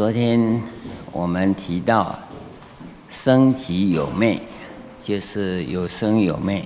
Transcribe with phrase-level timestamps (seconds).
[0.00, 0.62] 昨天
[1.12, 2.18] 我们提到
[3.10, 4.40] 生即有灭，
[5.04, 6.64] 就是有生有灭，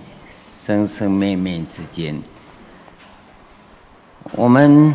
[0.48, 2.16] 生生灭灭之间。
[4.34, 4.94] 我们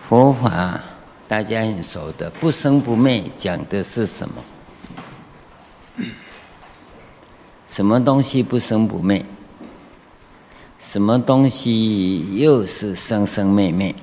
[0.00, 0.80] 佛法
[1.28, 4.42] 大家很熟的，不生不灭讲的是什么？
[7.68, 9.22] 什么东西不生不灭？
[10.80, 13.94] 什么东西又是生生灭灭？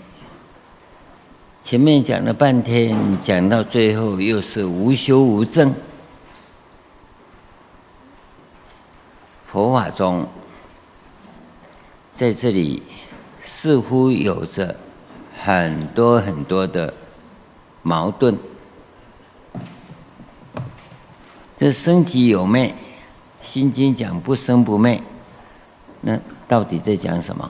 [1.65, 5.73] 前面讲了半天，讲到最后又是无修无证。
[9.47, 10.27] 佛法中，
[12.13, 12.83] 在这里
[13.43, 14.77] 似乎有着
[15.43, 16.93] 很多很多的
[17.81, 18.37] 矛盾。
[21.57, 22.67] 这生即有灭，
[23.41, 25.01] 《心经》讲不生不灭，
[26.01, 27.49] 那到底在讲什么？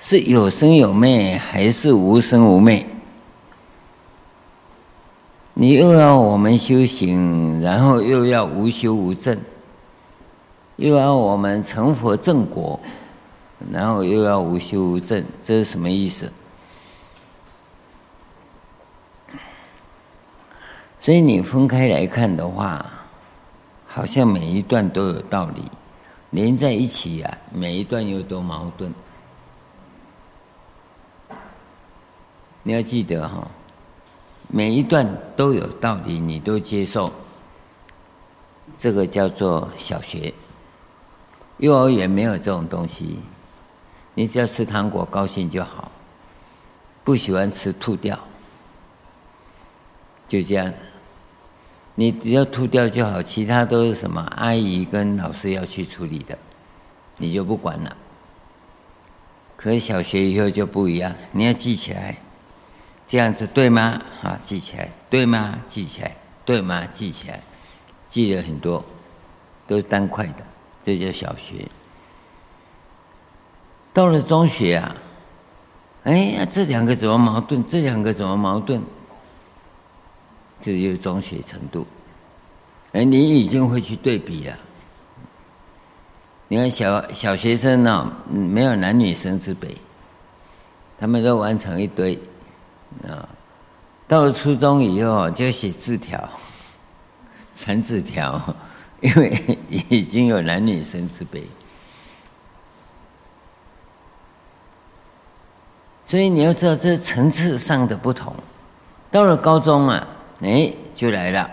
[0.00, 2.86] 是有生有灭，还是无生无灭？
[5.54, 9.38] 你又要我们修行，然后又要无修无证，
[10.76, 12.80] 又要我们成佛正果，
[13.70, 16.32] 然后又要无修无证，这是什么意思？
[21.00, 22.86] 所以你分开来看的话，
[23.86, 25.64] 好像每一段都有道理，
[26.30, 28.94] 连在一起呀、啊，每一段又都矛盾。
[32.62, 33.46] 你要记得哈。
[34.52, 35.06] 每一段
[35.36, 37.12] 都有道理，你都接受，
[38.76, 40.34] 这个叫做小学。
[41.58, 43.20] 幼儿园没有这种东西，
[44.14, 45.92] 你只要吃糖果高兴就好，
[47.04, 48.18] 不喜欢吃吐掉，
[50.26, 50.72] 就这样。
[51.94, 56.36] 你只要吐掉就好，其他都是什么阿姨跟老师要去处理的，
[57.18, 57.96] 你就不管了。
[59.56, 62.16] 可是小学以后就不一样，你要记起来。
[63.10, 64.00] 这样子对吗？
[64.22, 65.58] 啊，记起来，对吗？
[65.66, 66.86] 记起来，对吗？
[66.92, 67.42] 记起来，
[68.08, 68.84] 记了很多，
[69.66, 70.46] 都是单块的，
[70.84, 71.66] 这叫小学。
[73.92, 74.94] 到了中学啊，
[76.04, 77.68] 哎呀，这两个怎么矛盾？
[77.68, 78.80] 这两个怎么矛盾？
[80.60, 81.84] 这就是中学程度。
[82.92, 84.56] 哎，你已经会去对比了。
[86.46, 89.68] 你看小小学生呢，没有男女生之别，
[91.00, 92.16] 他们都完成一堆。
[93.08, 93.28] 啊，
[94.06, 96.28] 到了初中以后就写字条，
[97.54, 98.40] 传纸条，
[99.00, 101.42] 因为已经有男女生之别，
[106.06, 108.34] 所以你要知道这层次上的不同。
[109.10, 110.06] 到了高中啊，
[110.40, 111.50] 哎，就来了，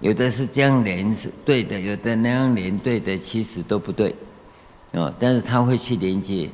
[0.00, 4.14] 有的是这样连是对的，有的那样连对的，其实都不对，
[4.92, 6.50] 啊，但是他会去连接。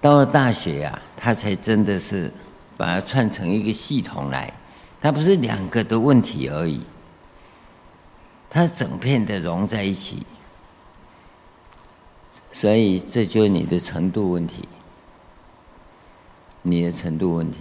[0.00, 2.32] 到了大学呀、啊，他才真的是
[2.76, 4.52] 把它串成一个系统来，
[5.00, 6.80] 它不是两个的问题而已，
[8.48, 10.24] 它整片的融在一起，
[12.52, 14.68] 所以这就是你的程度问题，
[16.62, 17.58] 你的程度问题。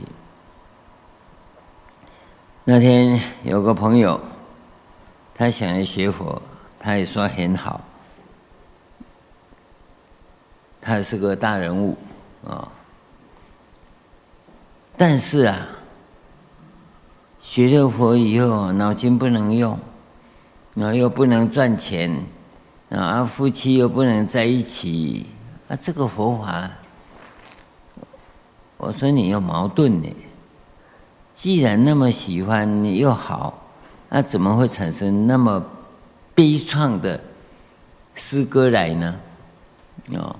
[2.64, 4.22] 那天有个朋友，
[5.34, 6.40] 他想来学佛，
[6.80, 7.82] 他也说很好，
[10.80, 11.98] 他是个大人物。
[12.48, 12.68] 啊、哦！
[14.96, 15.68] 但是啊，
[17.42, 19.78] 学了佛以后，脑筋不能用，
[20.74, 22.10] 然后又不能赚钱，
[22.90, 25.28] 啊，夫妻又不能在一起，
[25.68, 26.72] 啊，这个佛法，
[28.78, 30.16] 我说你有矛盾呢。
[31.34, 33.62] 既然那么喜欢，你又好，
[34.10, 35.62] 那怎么会产生那么
[36.34, 37.22] 悲怆的
[38.16, 39.16] 诗歌来呢？
[40.14, 40.34] 哦。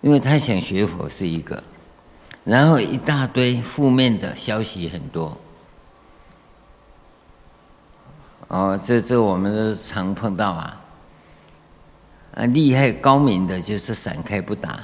[0.00, 1.62] 因为他想学佛是一个，
[2.44, 5.36] 然后一大堆负面的消息很多，
[8.48, 10.80] 哦，这这我们都常碰到啊，
[12.34, 14.80] 啊，厉害高明的就是闪开不打，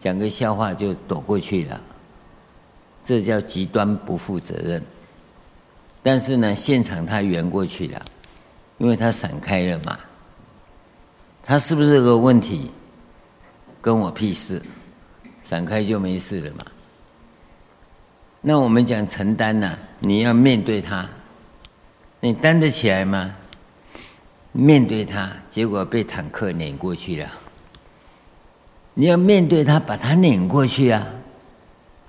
[0.00, 1.80] 讲个笑话就躲过去了，
[3.04, 4.82] 这叫极端不负责任。
[6.02, 8.02] 但是呢，现场他圆过去了，
[8.78, 9.96] 因为他闪开了嘛，
[11.44, 12.72] 他是不是个问题？
[13.82, 14.62] 跟我屁事，
[15.44, 16.64] 闪开就没事了嘛。
[18.40, 21.06] 那我们讲承担呐、你要面对他，
[22.20, 23.34] 你担得起来吗？
[24.52, 27.28] 面对他，结果被坦克碾过去了。
[28.94, 31.06] 你要面对他，把他碾过去啊？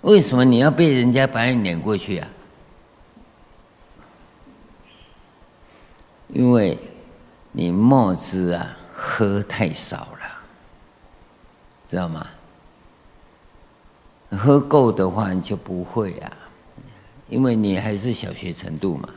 [0.01, 2.27] 为什么你要被人家把你碾过去啊？
[6.27, 6.77] 因为
[7.51, 10.22] 你墨汁啊喝太少了。
[11.93, 12.25] 知道吗？
[14.31, 16.31] 喝够的话，你就不会啊，
[17.29, 19.07] 因为你还是小学程度嘛。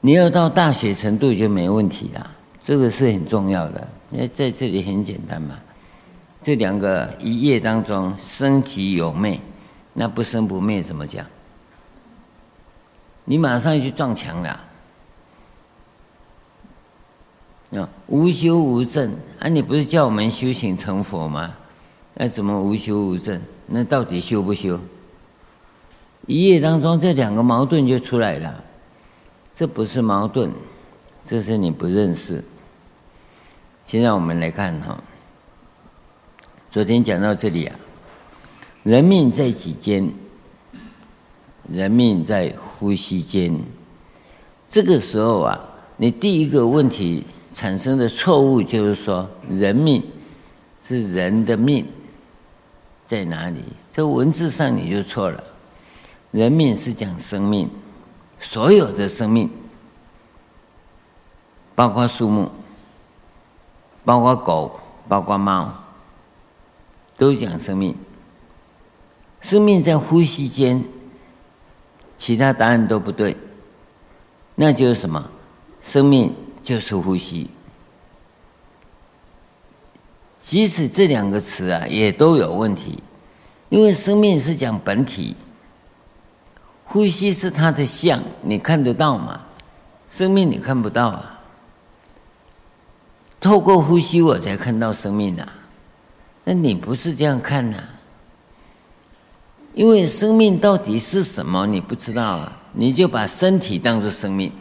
[0.00, 2.28] 你要到大学程度就没问题了，
[2.60, 3.88] 这个是很重要的。
[4.10, 5.56] 因为在这里很简单嘛，
[6.42, 9.38] 这两个一夜当中生即有灭，
[9.92, 11.24] 那不生不灭怎么讲？
[13.24, 14.64] 你马上去撞墙了。
[18.06, 19.48] 无修无证啊！
[19.48, 21.54] 你不是叫我们修行成佛吗？
[22.14, 23.40] 那怎么无修无证？
[23.66, 24.80] 那到底修不修？
[26.26, 28.64] 一夜当中这两个矛盾就出来了。
[29.54, 30.50] 这不是矛盾，
[31.26, 32.42] 这是你不认识。
[33.84, 34.98] 现在我们来看哈，
[36.70, 37.78] 昨天讲到这里啊，
[38.82, 40.10] 人命在几间？
[41.70, 43.54] 人命在呼吸间。
[44.70, 45.60] 这个时候啊，
[45.98, 47.26] 你第一个问题。
[47.58, 50.00] 产生的错误就是说，人命
[50.84, 51.84] 是人的命
[53.04, 53.64] 在哪里？
[53.90, 55.42] 这文字上你就错了。
[56.30, 57.68] 人命是讲生命，
[58.38, 59.50] 所有的生命，
[61.74, 62.48] 包括树木，
[64.04, 64.78] 包括狗，
[65.08, 65.74] 包括猫，
[67.16, 67.92] 都讲生命。
[69.40, 70.84] 生命在呼吸间，
[72.16, 73.36] 其他答案都不对。
[74.54, 75.28] 那就是什么？
[75.80, 76.32] 生命。
[76.68, 77.48] 就是呼吸，
[80.42, 83.02] 即使这两个词啊也都有问题，
[83.70, 85.34] 因为生命是讲本体，
[86.84, 89.40] 呼吸是它的相，你看得到吗？
[90.10, 91.40] 生命你看不到啊，
[93.40, 95.50] 透过呼吸我才看到生命啊，
[96.44, 97.82] 那你不是这样看呐？
[99.72, 104.52] 因为生命到底是什么你不知道啊，你就把身体当作生命。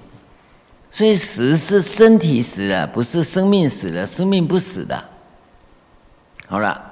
[0.97, 5.03] 所以死是身体死了，不是生命死了，生命不死的。
[6.47, 6.91] 好了，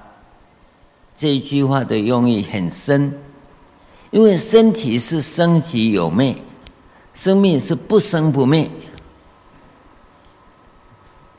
[1.18, 3.12] 这一句话的用意很深，
[4.12, 6.38] 因为身体是生即有灭，
[7.16, 8.70] 生命是不生不灭，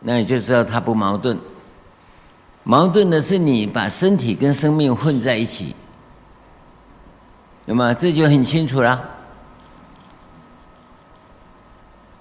[0.01, 1.39] 那你就知道它不矛盾。
[2.65, 5.73] 矛盾的是你把身体跟生命混在一起，
[7.65, 9.11] 那么这就很清楚了。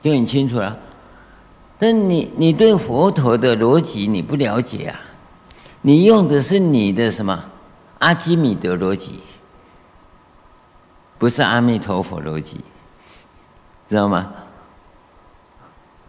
[0.06, 0.78] 就很清楚了，
[1.80, 5.00] 但你你对佛陀的逻辑你不了解啊，
[5.82, 7.44] 你用的是你的什么？
[7.98, 9.22] 阿基米德逻辑，
[11.18, 12.58] 不是阿弥陀佛逻辑，
[13.90, 14.32] 知道吗？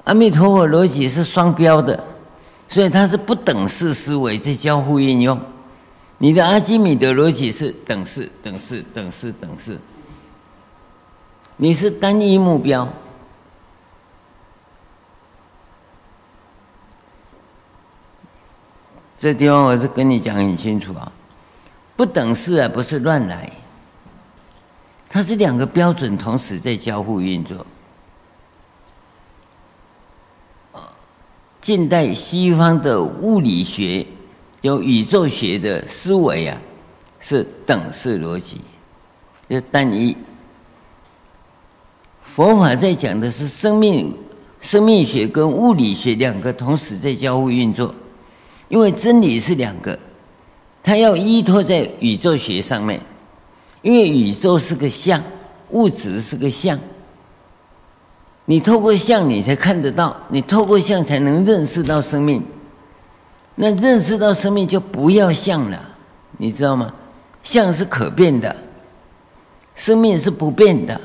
[0.05, 2.05] 阿弥陀佛逻辑是双标的，
[2.69, 5.41] 所以它是不等式思维在交互运用。
[6.19, 9.79] 你的阿基米德逻辑是等式、等式、等式、等式，
[11.57, 12.87] 你是单一目标。
[19.19, 21.11] 这地方我是跟你讲很清楚啊，
[21.97, 23.51] 不等式啊，不是乱来，
[25.09, 27.65] 它是两个标准同时在交互运作。
[31.63, 34.07] 近代西方的物理学
[34.61, 36.57] 有宇宙学的思维啊，
[37.19, 38.61] 是等式逻辑，
[39.49, 40.15] 就单一。
[42.23, 44.15] 佛法在讲的是生命、
[44.61, 47.93] 生命学跟物理学两个同时在交互运作。
[48.69, 49.99] 因为真理是两个，
[50.83, 53.01] 它要依托在宇宙学上面，
[53.83, 55.23] 因为宇宙是个相，
[55.71, 56.79] 物质是个相。
[58.47, 62.45] 你透过相，你才看得到；你透过相，才能认识到生命。
[63.55, 65.81] 那认识到生命，就不要相了，
[66.39, 66.93] 你知道吗？
[67.43, 68.55] 相是可变的，
[69.75, 71.01] 生命是不变的，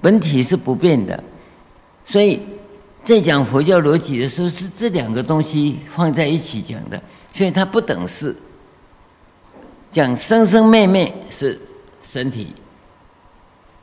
[0.00, 1.22] 本体是不变的，
[2.06, 2.42] 所以。
[3.10, 7.02] 在讲佛教逻辑的时候，是这两个东西放在一起讲的，
[7.32, 8.36] 所以它不等式。
[9.90, 11.60] 讲生生灭灭是
[12.00, 12.54] 身体，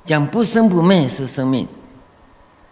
[0.06, 1.68] 讲不生不灭是生命。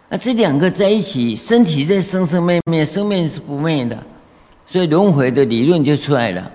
[0.08, 4.02] 那，这两个在一起，身体在生生灭灭，生命是不灭的，
[4.66, 6.50] 所以轮回的理论就出来了，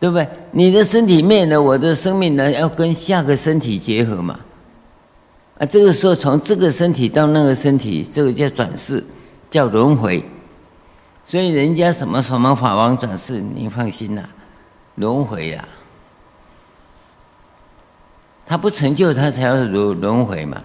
[0.00, 0.26] 对不对？
[0.52, 4.40] 你的身体灭了，我的生命呢，要跟下个身体结合嘛。
[5.58, 9.04] 啊，这个时候从这个身体到那个身体，这个叫转世，
[9.50, 10.24] 叫轮回。
[11.26, 14.22] 所以人家什么什么法王转世，你放心啦，
[14.94, 15.68] 轮回呀。
[18.46, 20.62] 他不成就，他才要轮轮回嘛。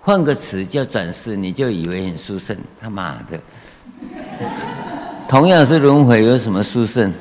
[0.00, 2.56] 换个词叫转世，你就以为很殊胜。
[2.80, 3.38] 他妈的，
[5.28, 7.12] 同样是轮回，有什么殊胜？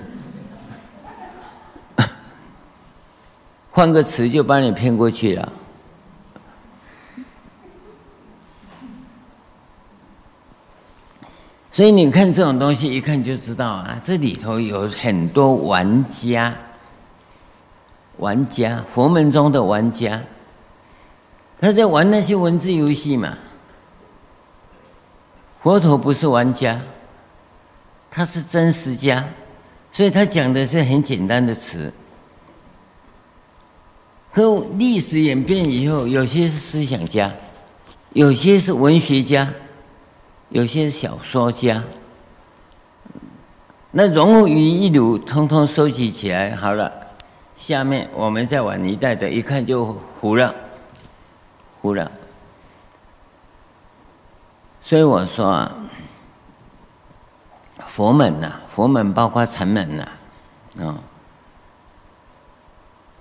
[3.69, 5.53] 换个词就把你骗过去了。
[11.79, 16.53] 所以你看这种东西，一看就知道啊，这里头有很多玩家，
[18.17, 20.21] 玩家，佛门中的玩家，
[21.57, 23.37] 他在玩那些文字游戏嘛。
[25.63, 26.81] 佛陀不是玩家，
[28.11, 29.23] 他是真实家，
[29.93, 31.93] 所以他讲的是很简单的词。
[34.33, 37.31] 可历史演变以后，有些是思想家，
[38.11, 39.49] 有些是文学家，
[40.49, 41.83] 有些小说家。
[43.91, 46.91] 那融入于一炉，通通收集起来好了。
[47.55, 50.53] 下面我们再往一代的，一看就糊了，
[51.81, 52.11] 糊了。
[54.81, 55.75] 所以我说啊，
[57.87, 60.07] 佛门呐，佛门包括禅门呐，
[60.79, 60.97] 啊，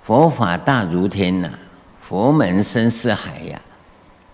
[0.02, 1.50] 佛法大如天呐，
[2.00, 3.60] 佛门深似海呀。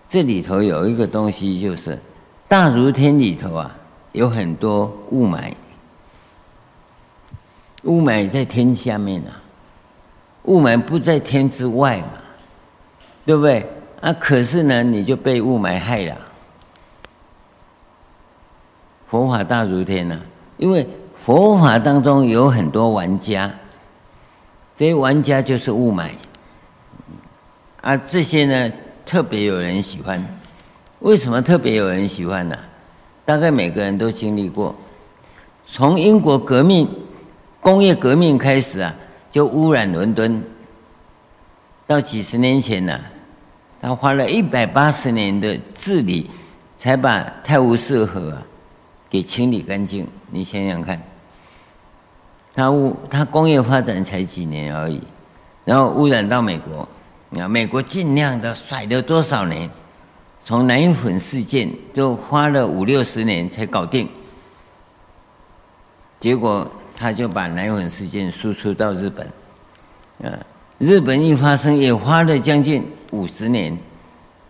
[0.07, 1.99] 这里头有一个东西，就是
[2.47, 3.75] 大如天里头啊，
[4.11, 5.53] 有很多雾霾，
[7.83, 9.41] 雾霾在天下面啊，
[10.43, 12.09] 雾霾不在天之外嘛，
[13.25, 13.67] 对不对？
[13.99, 16.15] 啊，可是呢，你就被雾霾害了。
[19.07, 20.19] 佛法大如天呐、
[20.57, 23.51] 因为佛法当中有很多玩家，
[24.75, 26.09] 这些玩家就是雾霾，
[27.81, 28.71] 啊，这些呢
[29.05, 30.23] 特别有人喜欢，
[31.05, 32.57] 为什么特别有人喜欢呢、
[33.23, 34.75] 大概每个人都经历过，
[35.67, 36.89] 从英国革命、
[37.61, 38.91] 工业革命开始啊，
[39.29, 40.43] 就污染伦敦，
[41.85, 42.99] 到几十年前呢、
[43.79, 46.27] 他花了一百八十年的治理，
[46.75, 48.41] 才把泰晤士河啊。
[49.07, 50.99] 给清理干净，你想想看，
[52.55, 54.99] 他污他工业发展才几年而已，
[55.65, 56.79] 然后污染到美国，
[57.39, 59.69] 啊，美国尽量的甩了多少年，
[60.45, 64.07] 从奶粉事件都花了五六十年才搞定，
[66.19, 69.27] 结果他就把奶粉事件输出到日本，
[70.31, 70.37] 啊，
[70.77, 73.75] 日本一发生也花了将近五十年，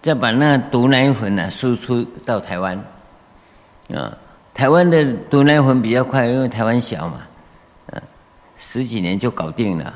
[0.01, 2.77] 再把那毒奶粉呢输出到台湾，
[3.93, 4.17] 啊。
[4.53, 7.21] 台湾的毒奶粉比较快，因为台湾小嘛，
[7.91, 8.01] 嗯，
[8.57, 9.93] 十几年就搞定了，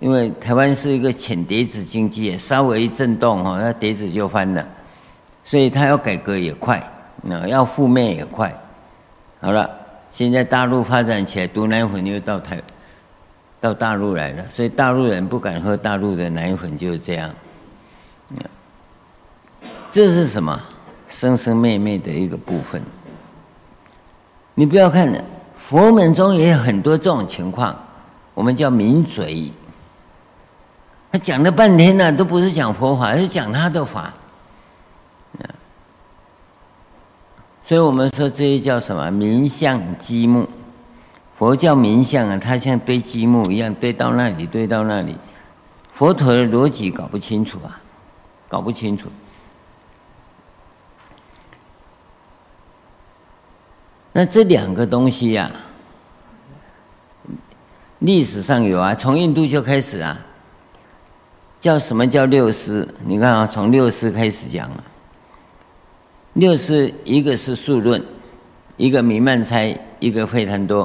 [0.00, 4.66] 因为台湾是一个浅碟子经济，稍微一震动哈，那碟子就翻了，
[5.44, 6.82] 所以它要改革也快，
[7.22, 8.54] 那要覆灭也快。
[9.40, 9.70] 好了，
[10.10, 12.60] 现在大陆发展起来，毒奶粉又到台
[13.60, 17.30] 到大陆来了，所以大陆人不敢喝大陆的奶粉，就是这样。
[19.90, 20.60] 这是什么？
[21.06, 22.82] 生生灭灭的一个部分，
[24.54, 25.08] 你不要看，
[25.56, 27.76] 佛门中也有很多这种情况，
[28.32, 29.52] 我们叫名嘴，
[31.14, 34.12] 他讲了半天呢，都不是讲佛法，是讲他的法，
[37.64, 39.08] 所以我们说这些叫什么？
[39.12, 40.48] 名相积木，
[41.38, 45.14] 佛教名相啊，它像堆积木一样，堆到那里，堆到那里，
[45.92, 47.80] 佛陀的逻辑搞不清楚啊，
[48.48, 49.08] 搞不清楚。
[54.10, 55.54] 那这两个东西呀、啊，
[58.00, 60.18] 历史上有啊，从印度就开始啊，
[61.64, 62.86] 叫什么叫六师？
[63.06, 64.84] 你看啊，从六师开始讲了。
[66.34, 68.04] 六师一个是数论，
[68.76, 70.82] 一个弥曼猜，一个会谈多。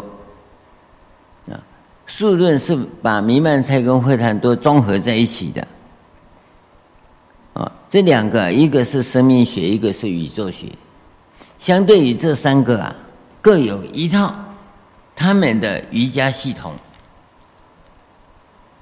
[1.52, 1.60] 啊，
[2.06, 5.68] 数论是把弥曼猜跟会谈多综合在一起的。
[7.56, 10.68] 啊，这两个一个是生命学，一个是宇宙学，
[11.58, 12.96] 相对于这三个啊。
[13.42, 14.34] 各有一套
[15.14, 16.74] 他们的瑜伽系统，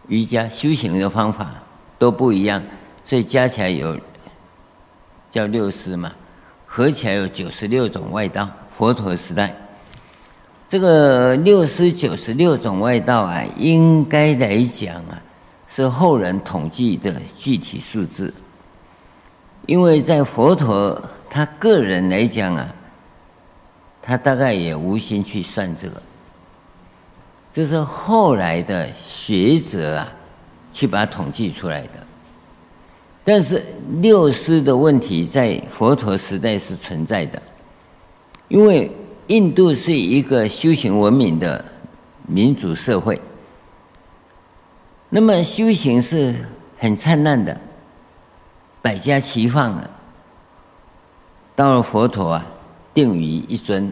[0.08, 1.56] 瑜伽修行的方法
[1.98, 2.62] 都不一样，
[3.06, 3.98] 所以加起来有
[5.32, 6.12] 叫六师嘛，
[6.66, 8.50] 合起来有九十六种外道。
[8.78, 9.56] 佛陀时代，
[10.68, 15.22] 这个六师九十六种外道啊，应该来讲啊，
[15.68, 18.34] 是后人统计的具体数字，
[19.66, 22.68] 因为在佛陀他个人来讲啊。
[24.10, 26.02] 他大概也无心去算这个，
[27.52, 30.08] 这是后来的学者啊，
[30.78, 31.94] 去把它统计出来的。
[33.26, 33.66] 但是
[34.00, 37.42] 六师的问题在佛陀时代是存在的，
[38.50, 38.92] 因为
[39.26, 41.66] 印度是一个修行文明的
[42.28, 43.20] 民主社会，
[45.10, 46.36] 那么修行是
[46.78, 47.60] 很灿烂的，
[48.84, 49.90] 百家齐放的。
[51.56, 52.46] 到了佛陀啊。
[52.94, 53.92] 定于一尊，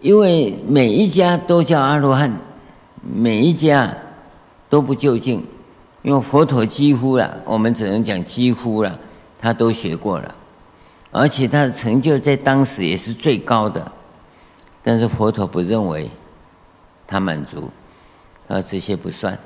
[0.00, 2.32] 因为每一家都叫阿罗汉，
[3.00, 3.94] 每一家
[4.74, 5.40] 都不就近，
[6.02, 8.98] 因为佛陀几乎了，我们只能讲几乎了，
[9.38, 10.34] 他都学过了，
[11.12, 13.92] 而且他的成就在当时也是最高的。
[14.82, 16.10] 但是佛陀不认为
[17.06, 17.70] 他满足，
[18.48, 19.38] 而这些不算。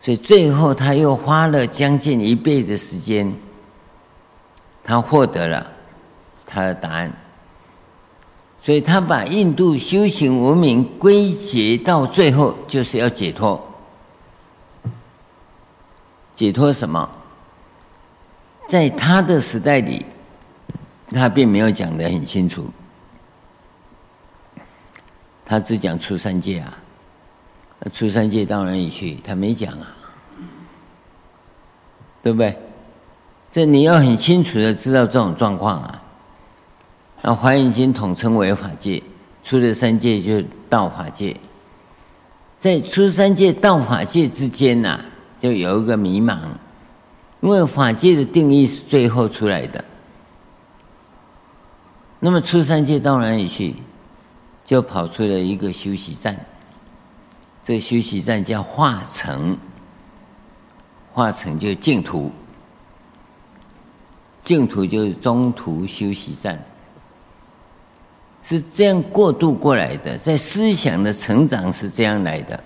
[0.00, 3.30] 所以最后他又花了将近一倍的时间，
[4.82, 5.70] 他获得了
[6.46, 7.12] 他的答案。
[8.62, 13.62] 所以他把印度修行文明归结到最后，就是要解脱。
[16.34, 17.08] 解脱什么？
[18.68, 20.04] 在他的时代里，
[21.10, 22.68] 他并没有讲得很清楚，
[25.44, 26.78] 他只讲出三界啊。
[27.92, 29.16] 出三界到哪里去？
[29.16, 29.94] 他没讲啊，
[32.22, 32.58] 对不对？
[33.50, 36.02] 这你要很清楚的知道这种状况啊。
[37.20, 39.02] 那《华严经》统称为法界，
[39.42, 41.36] 出了三界就道法界，
[42.58, 44.98] 在出三界道法界之间呐、
[45.44, 46.38] 就有一个迷茫，
[47.42, 49.84] 因为法界的定义是最后出来的。
[52.18, 53.74] 那么出三界到哪里去？
[54.64, 56.34] 就跑出了一个休息站。
[57.62, 59.54] 这休息站叫化城，
[61.12, 62.32] 化城就净土，
[64.42, 66.58] 净土就是中途休息站，
[68.42, 72.64] 是这样过渡过来的，在思想的成长是这样来的。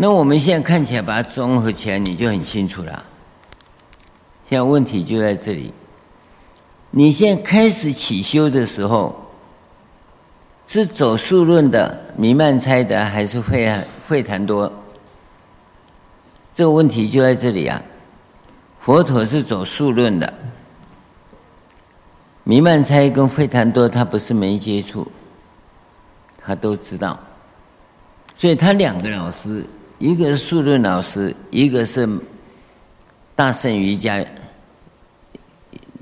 [0.00, 3.04] 那我们现在看起来把它综合起来，你就很清楚了。
[4.48, 5.74] 现在问题就在这里，
[6.92, 9.14] 你现在开始起修的时候。
[10.70, 14.70] 是走数论的弥曼猜的，还是费费谈多？
[16.54, 17.82] 这个问题就在这里啊。
[18.78, 20.30] 佛陀是走数论的，
[22.44, 25.10] 弥曼猜跟费谈多他不是没接触，
[26.44, 27.18] 他都知道。
[28.36, 29.64] 所以他两个老师，
[29.98, 32.08] 一个是数论老师，一个是
[33.36, 34.24] 大圣瑜伽。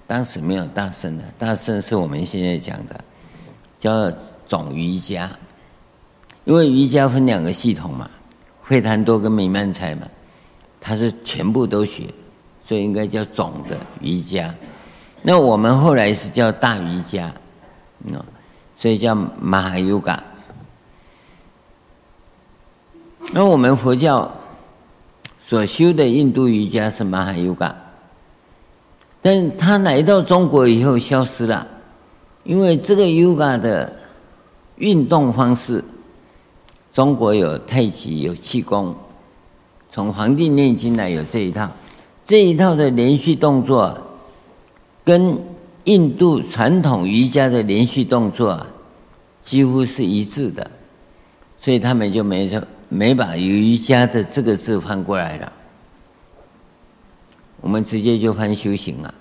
[0.07, 3.05] 当时没有大圣的，大圣是我们现在讲的，
[3.79, 4.13] 叫。
[4.49, 5.29] 总瑜伽，
[6.45, 8.09] 因为瑜伽分两个系统嘛，
[8.63, 10.07] 会谈多跟弥曼才嘛，
[10.81, 12.05] 他是全部都学，
[12.63, 14.55] 所以应该叫总的瑜伽。
[15.21, 17.35] 那我们后来是叫大瑜伽，
[18.05, 18.25] 嗯，
[18.79, 20.23] 所以叫马哈瑜伽。
[23.33, 24.33] 那我们佛教
[25.45, 27.75] 所修的印度瑜伽是玛哈瑜伽，
[29.23, 31.67] 但他来到中国以后消失了，
[32.45, 33.93] 因为这个瑜伽的。
[34.79, 35.83] 运动方式，
[36.93, 38.95] 中国有太极，有气功，
[39.91, 41.67] 从《黄帝内经》来有这一套，
[42.27, 43.99] 这一套的连续动作，
[45.03, 45.39] 跟
[45.85, 48.67] 印度传统瑜伽的连续动作
[49.43, 50.71] 几乎是一致的，
[51.59, 55.53] 所以他们就没说没把瑜伽的这个字翻过来了，
[57.61, 59.15] 我们直接就翻修行了，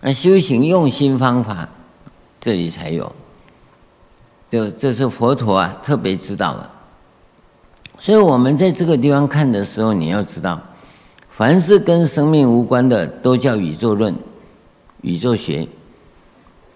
[0.00, 1.68] 那修行用心方法，
[2.40, 3.12] 这里才有。
[4.48, 6.70] 就这是佛陀啊，特别知道的。
[7.98, 10.60] 所以我们在这个地方看的时候，你要知道，
[11.30, 14.14] 凡是跟生命无关的，都叫宇宙论、
[15.00, 15.66] 宇宙学；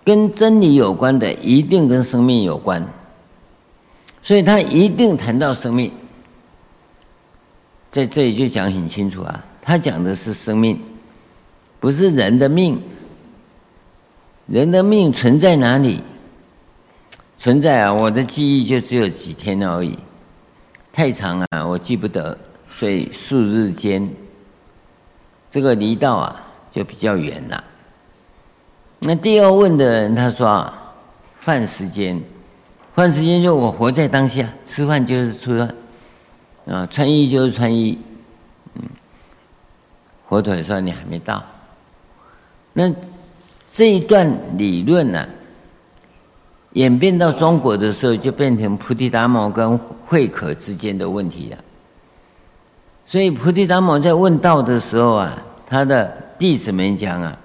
[0.05, 2.83] 跟真理有关的，一定跟生命有关。
[4.27, 5.93] 所以他一定谈到生命，
[7.93, 10.77] 在这里就讲很清楚啊，他讲的是生命，
[11.79, 12.83] 不是人的命。
[14.49, 16.03] 人的命存在哪里？
[17.39, 19.97] 存在啊，我的记忆就只有几天而已，
[20.93, 22.37] 太长啊，我记不得，
[22.69, 24.11] 所以数日间，
[25.49, 27.63] 这个离道啊就比较远了。
[28.99, 30.93] 那第二问的人他说啊，
[31.39, 32.21] 饭时间，
[32.97, 35.75] 换时间就我活在当下，吃饭就是吃饭，
[36.67, 37.99] 啊，穿衣就是穿衣，
[38.75, 38.83] 嗯，
[40.27, 41.45] 佛陀说你还没到，
[42.73, 42.91] 那
[43.71, 45.29] 这一段理论呢、啊？
[46.73, 51.59] 演变到中国的时候，就变成菩提达摩跟慧可之间的问题了。
[53.07, 57.39] 所以菩提达摩在问道的时候啊，他的弟子们讲啊，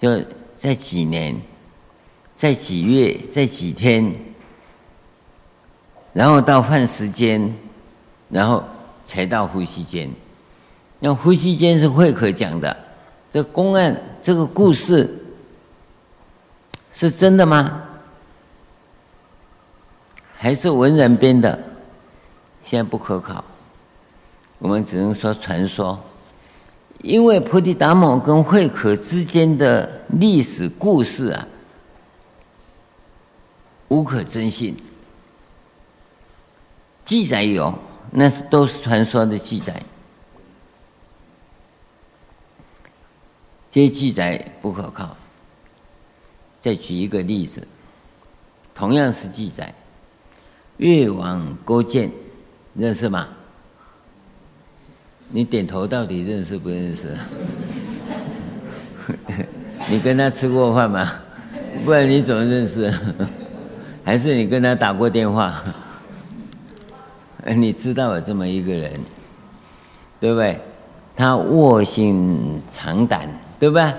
[0.00, 0.22] 就
[0.56, 1.36] 在几年，
[2.36, 4.14] 在几月，在几天，
[6.12, 7.54] 然后到饭时间，
[8.28, 8.62] 然后
[9.04, 10.10] 才到呼吸间。
[10.98, 12.76] 那呼吸间是慧可讲的，
[13.30, 15.10] 这公案这个故事
[16.92, 17.82] 是真的吗？
[20.36, 21.58] 还是文人编的，
[22.62, 23.44] 现在不可考，
[24.58, 25.98] 我们只能说传说。
[27.00, 31.48] 因为菩提达摩跟慧可之间的历史故事啊，
[33.88, 34.76] 无可证信。
[37.12, 37.78] 记载有，
[38.10, 39.82] 那是都是传说的记载。
[43.70, 45.14] 这些记载不可靠。
[46.62, 47.68] 再举一个例子，
[48.74, 49.74] 同样是记载，
[50.78, 52.10] 越王勾践，
[52.74, 53.28] 认识吗？
[55.28, 57.14] 你点头到底认识不认识？
[59.90, 61.12] 你跟他吃过饭吗？
[61.84, 62.90] 不然你怎么认识？
[64.02, 65.62] 还是你跟他打过电话？
[67.44, 68.92] 你知道有这么一个人，
[70.20, 70.58] 对不对？
[71.16, 73.28] 他卧薪尝胆，
[73.58, 73.92] 对不对？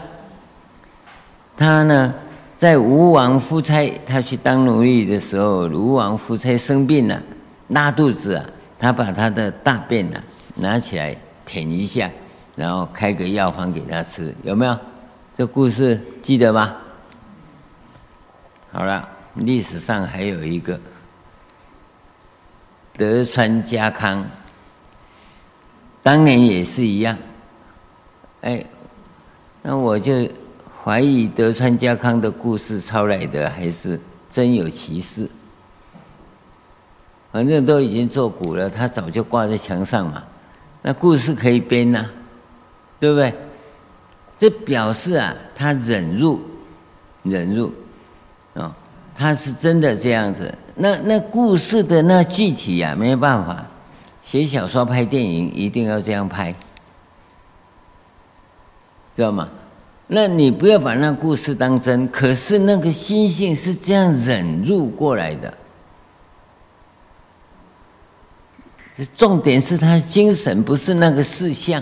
[1.58, 2.14] 他呢，
[2.58, 7.22] 在吴王夫差他去当奴隶的时候，吴王夫差生病了，
[7.68, 8.46] 拉肚子啊，
[8.80, 10.24] 他把他的大便啊
[10.56, 12.10] 拿起来舔一下，
[12.56, 14.78] 然后开个药方给他吃，有没有？
[15.38, 16.78] 这故事记得吧？
[18.72, 20.80] 好了，历史上还有一个。
[22.96, 24.24] 德川家康，
[26.02, 27.18] 当年也是一样，
[28.42, 28.64] 哎，
[29.62, 30.30] 那我就
[30.84, 35.28] 怀疑德川家康的故事抄来的，还是真有其事。
[37.32, 40.24] 反正都已经作古了，他早就挂在墙上嘛，
[40.84, 42.06] 那故事可以编呐、
[43.00, 43.34] 对不对？
[44.38, 46.40] 这表示啊，他忍辱，
[47.24, 47.74] 忍辱，
[48.54, 48.76] 啊、
[49.16, 50.54] 他是真的这样子。
[50.76, 53.66] 那那故事的那具体呀、啊，没办法，
[54.24, 56.52] 写小说、拍电影一定要这样拍，
[59.16, 59.48] 知道吗？
[60.08, 65.54] 那你不要把那故事当真，可是那个心性是这样忍辱过来的。
[68.96, 71.82] 这重点是他精神，不是那个事项。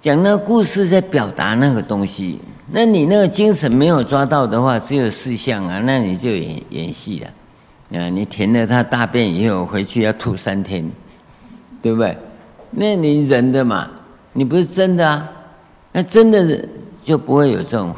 [0.00, 2.40] 讲那故事在表达那个东西。
[2.68, 8.00] 那你那个精神没有抓到的话，只有四项啊，那你就演演戏了。
[8.00, 10.90] 啊，你填了他大便以后回去要吐三天，
[11.80, 12.16] 对不对？
[12.72, 13.88] 那你人的嘛，
[14.32, 15.30] 你不是真的啊？
[15.92, 16.68] 那真的
[17.04, 17.94] 就不会有这种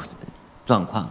[0.66, 1.08] 状况。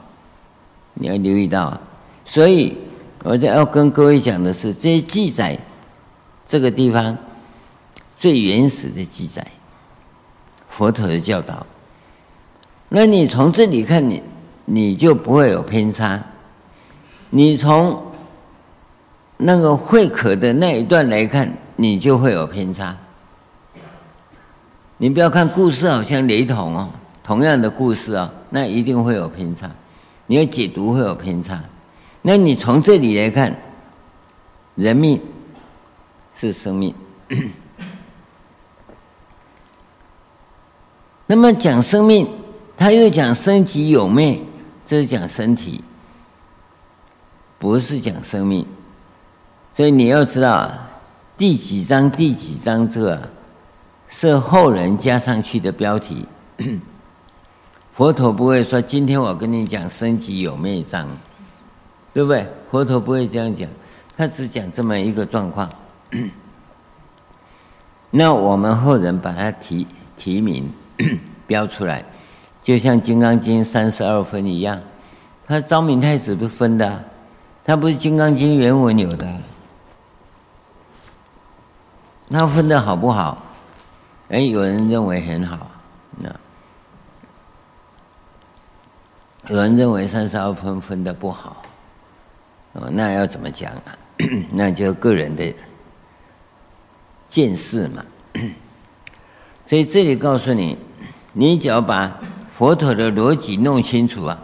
[0.94, 1.82] 你要留意到啊。
[2.26, 2.78] 所以
[3.24, 5.58] 我在要跟各位讲的是，这些记载
[6.46, 7.18] 这个地方
[8.20, 9.46] 最原始的记载，
[10.70, 11.66] 佛陀的教导。
[12.90, 14.24] 那你从这里看你，
[14.66, 16.24] 你就不会有偏差。
[17.30, 18.02] 你从
[19.36, 22.96] 那个会可的那一段来看，你就会有偏差。
[24.98, 26.90] 你不要看故事好像雷同哦，
[27.24, 29.70] 同样的故事啊，那一定会有偏差。
[30.26, 31.62] 你要解读会有偏差。
[32.22, 33.54] 那你从这里来看，
[34.76, 35.22] 人命
[36.34, 36.96] 是生命。
[41.28, 42.26] 那么讲生命。
[42.78, 44.40] 他又讲生即有灭，
[44.86, 45.84] 这是讲身体，
[47.58, 48.66] 不是讲生命。
[49.76, 50.72] 所以你要知道
[51.38, 53.30] 第几章第几章这个
[54.08, 56.28] 是后人加上去的标题。
[57.94, 61.08] 佛陀不会说今天我跟你讲生即有灭章，
[62.14, 62.48] 对不对？
[62.70, 63.68] 佛陀不会这样讲，
[64.16, 65.68] 他只讲这么一个状况。
[68.12, 70.72] 那我们后人把它提提名
[71.48, 72.06] 标出来。
[72.68, 74.78] 就像《金刚经》三十二分一样，
[75.48, 77.02] 他昭明太子不分的，
[77.64, 79.26] 他不是《金刚经》原文有的，
[82.28, 83.42] 那分的好不好？
[84.28, 85.72] 哎，有人认为很好，
[86.18, 86.30] 那
[89.48, 91.64] 有人认为三十二分分的不好，
[92.74, 93.98] 哦，那要怎么讲啊？
[94.52, 95.56] 那就个人的
[97.30, 98.06] 见识嘛。
[99.70, 100.78] 所以这里告诉你，
[101.32, 102.14] 你只要把。
[102.58, 104.36] 佛陀的逻辑弄清楚啊，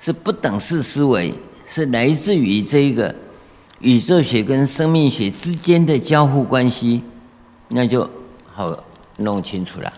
[0.00, 1.32] 是不等式思维，
[1.64, 3.14] 是来自于这一个
[3.78, 7.04] 宇宙学跟生命学之间的交互关系，
[7.68, 8.10] 那就
[8.52, 8.76] 好
[9.18, 9.92] 弄清楚了。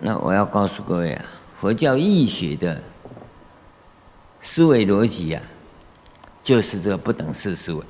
[0.00, 1.24] 那我要告诉各位啊，
[1.60, 2.82] 佛教易学的
[4.40, 5.42] 思维逻辑啊，
[6.42, 7.80] 就是这个不等式思维。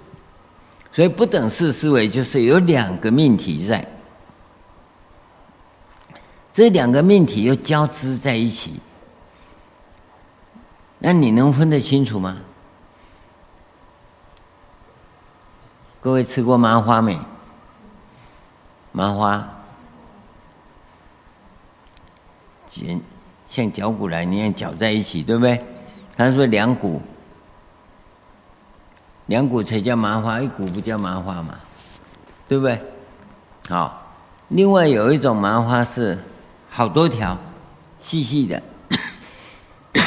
[0.93, 3.91] 所以不等式思维就是有两个命题在。
[6.55, 8.79] 这两个命题又交织在一起，
[11.01, 12.37] 那你能分得清楚吗？
[16.01, 17.19] 各位吃过麻花没？
[18.93, 19.51] 麻花
[22.71, 23.01] 卷
[23.49, 25.61] 像绞股来那样绞在一起，对不对？
[26.17, 27.03] 它是不是两股？
[29.27, 31.59] 两股才叫麻花，一股不叫麻花嘛，
[32.49, 32.81] 对不对？
[33.69, 34.07] 好，
[34.47, 36.17] 另外有一种麻花是。
[36.77, 37.39] 好多条，
[38.01, 38.61] 细细的，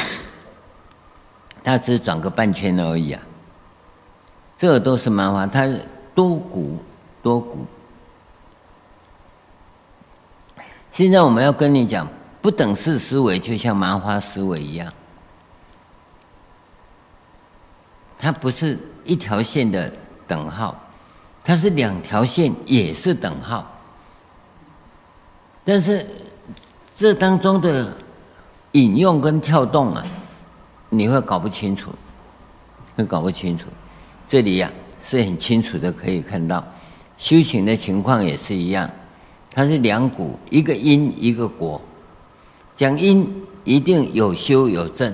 [1.63, 3.21] 它只转个半圈而已啊。
[4.57, 5.81] 这个都是麻花，它是
[6.13, 6.77] 多股
[7.23, 7.65] 多股。
[10.91, 12.05] 现在我们要跟你讲，
[12.41, 14.91] 不等式思维就像麻花思维一样，
[18.19, 19.89] 它不是一条线的
[20.27, 20.75] 等号，
[21.45, 23.65] 它是两条线也是等号，
[25.63, 26.05] 但是
[26.97, 27.95] 这当中的
[28.71, 30.03] 引用跟跳动啊，
[30.89, 31.91] 你会搞不清楚，
[32.95, 33.67] 会搞不清楚。
[34.27, 36.65] 这里呀、啊、是很清楚的，可以看到
[37.19, 38.89] 修行的情况也是一样，
[39.53, 41.79] 它是两股，一个因一个果。
[42.75, 43.31] 讲因
[43.63, 45.13] 一定有修有证，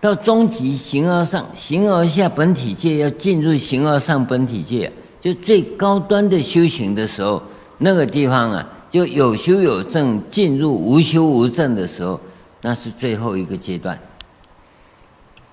[0.00, 7.42] 到终极形而上，形而下本体界要进入形而上本体界，就最高端的修行的时候，
[7.78, 12.18] 那个地方啊，就有修有证进入无修无证的时候，
[12.62, 14.00] 那是最后一个阶段。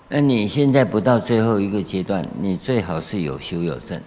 [0.08, 4.02] 那你现在不到最后一个阶段，你最好是有修有证。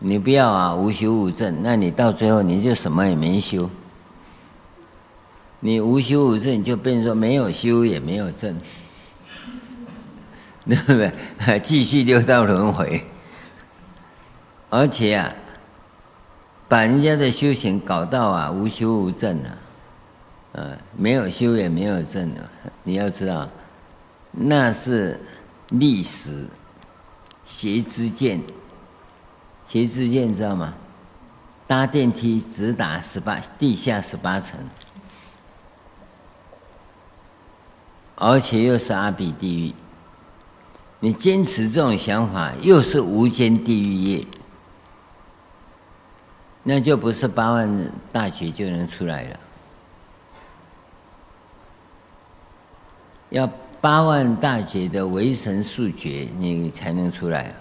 [0.00, 3.70] 你不要啊，无修无证，那你到最后你就什么也没修。
[5.60, 8.58] 你无修无证，就变成说没有修也没有证，
[10.66, 11.12] 对不对？
[11.60, 13.04] 继续六道轮回，
[14.68, 15.32] 而且啊，
[16.68, 19.58] 把人家的修行搞到啊无修无证啊，
[20.52, 22.48] 呃，没有修也没有证的，
[22.82, 23.48] 你要知道。
[24.32, 25.20] 那是
[25.70, 26.46] 历史
[27.44, 28.40] 邪之见，
[29.66, 30.74] 邪之见知道吗？
[31.68, 34.60] 搭电梯直达十八地下十八层，
[38.14, 39.72] 而且又是阿鼻地狱。
[41.00, 44.24] 你坚持这种想法，又是无间地狱业，
[46.68, 49.40] 那就不是八万大劫就能出来了，
[53.30, 53.48] 要。
[53.78, 57.54] 八万大劫的唯神速决，你才能出来。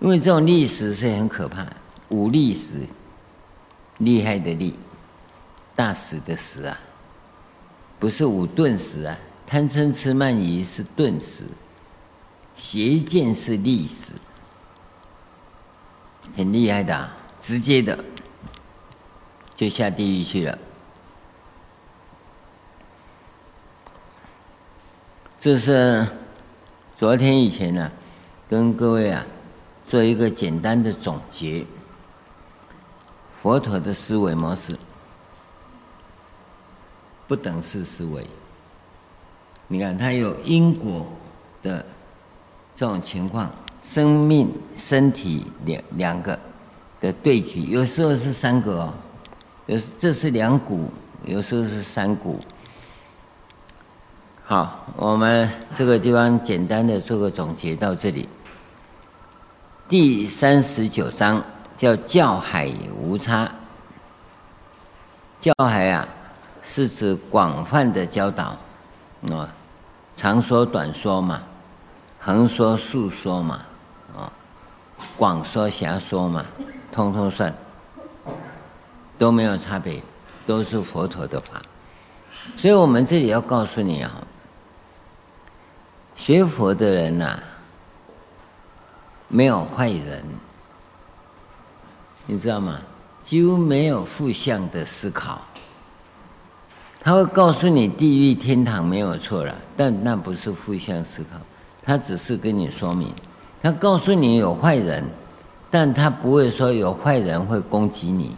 [0.00, 1.66] 因为这种历史是很可怕，
[2.08, 2.86] 五历史，
[3.98, 4.74] 厉害的厉，
[5.76, 6.78] 大史的死啊，
[7.98, 11.44] 不是五顿死啊，贪嗔痴慢疑是顿死，
[12.56, 14.14] 邪见是历史，
[16.34, 17.14] 很厉害的啊，
[17.48, 17.98] 直接的
[19.56, 20.58] 就下地狱去了。
[25.40, 26.06] 这是
[26.94, 27.90] 昨天以前呢、
[28.50, 29.24] 跟各位啊
[29.86, 31.64] 做一个简单的总结。
[33.40, 34.78] 佛陀的思维模式，
[37.26, 38.26] 不等式思维。
[39.68, 41.06] 你看，它有因果
[41.62, 41.82] 的
[42.76, 43.50] 这种情况，
[43.82, 46.38] 生命、身体两两个
[47.00, 48.94] 的对举，有时候是三个哦，
[49.66, 50.90] 有这是两股，
[51.24, 52.40] 有时候是三股。
[54.44, 58.28] 好，我们这个地方简单的做个总结到这里。
[59.88, 61.42] 第三十九章
[61.76, 63.50] 叫教海无差。
[65.40, 66.08] 教海啊，
[66.62, 68.56] 是指广泛的教导，
[69.30, 69.48] 啊，
[70.16, 71.40] 长说短说嘛，
[72.18, 73.60] 横说竖说嘛，
[74.16, 74.32] 啊，
[75.16, 76.44] 广说狭说嘛，
[76.90, 77.54] 通通算，
[79.18, 80.02] 都没有差别，
[80.46, 81.62] 都是佛陀的法。
[82.56, 84.10] 所以我们这里要告诉你啊。
[86.16, 87.38] 学佛的人呐、
[89.28, 90.24] 没有坏人，
[92.26, 92.80] 你知道吗？
[93.22, 95.40] 几乎没有负向的思考。
[97.00, 101.38] 他会告诉你地狱天堂没有错了，但那不是负向思考，
[101.84, 103.12] 他只是跟你说明。
[103.62, 105.04] 他告诉你有坏人，
[105.70, 108.34] 但他不会说有坏人会攻击你，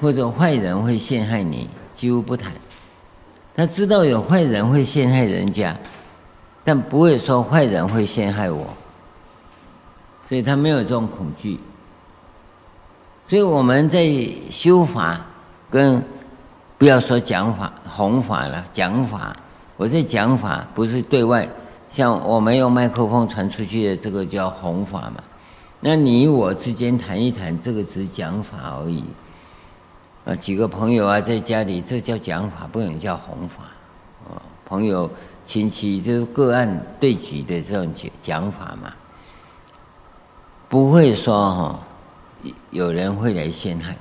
[0.00, 2.52] 或者坏人会陷害你，几乎不谈。
[3.56, 5.76] 他知道有坏人会陷害人家。
[6.66, 8.66] 但不会说坏人会陷害我，
[10.26, 11.60] 所以他没有这种恐惧。
[13.28, 14.10] 所以我们在
[14.50, 15.20] 修法
[15.70, 16.02] 跟
[16.78, 19.30] 不要说讲法、弘法了，讲法，
[19.76, 21.46] 我在讲法不是对外，
[21.90, 25.22] 像我们用麦克风传出去的这个叫弘法嘛。
[25.86, 29.04] 那你我之间谈一谈，这个只是讲法而已。
[30.24, 33.64] 啊，几个朋友啊，在家里，这叫讲法，不能叫弘法。
[34.26, 35.10] 啊，朋友。
[35.46, 38.90] 亲戚就是个案对举的这种讲讲法嘛，
[40.70, 41.80] 不会说哈，
[42.70, 43.94] 有人会来陷害，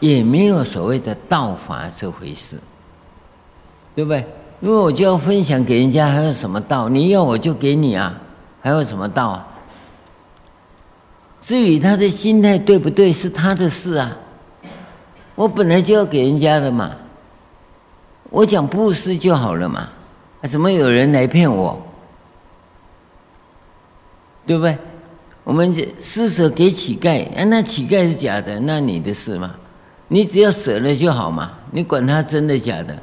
[0.00, 2.58] 也没有所谓的道法这回事，
[3.94, 4.26] 对不对？
[4.60, 6.88] 因为我就要分享给人家，还有什么道？
[6.88, 8.12] 你要我就给你啊，
[8.60, 9.46] 还有什么道啊？
[11.40, 14.16] 至于他的心态对不对，是他的事啊，
[15.34, 16.94] 我本来就要给人家的嘛，
[18.28, 19.88] 我讲布施就好了嘛。
[20.42, 21.80] 怎么有人来骗我？
[24.46, 24.76] 对不对？
[25.44, 29.54] 我们施舍给乞丐，啊，那乞丐是假的，那你的事嘛，
[30.08, 32.98] 你只要舍了就好嘛，你管他真的假的，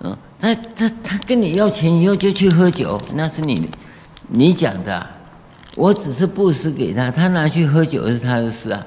[0.00, 3.70] 嗯，他他他跟你要钱以后就去喝酒，那是你
[4.28, 5.06] 你讲的，
[5.76, 8.86] 我只是布施给他，他拿去喝酒是他的事啊，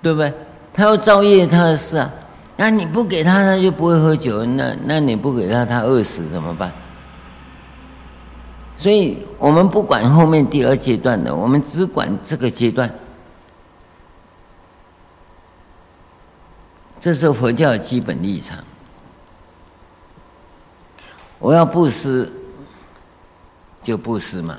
[0.00, 0.32] 对不对？
[0.72, 2.10] 他要造业他的事啊，
[2.56, 6.72] 那你不给他，他就不会喝酒，那那你不给他，他饿死怎么办？
[8.78, 12.90] 所以我们不管后面第二阶段的，我们只管这个阶段。
[16.98, 18.58] 这是佛教的基本立场。
[21.38, 22.30] 我要布施，
[23.82, 24.58] 就布施嘛。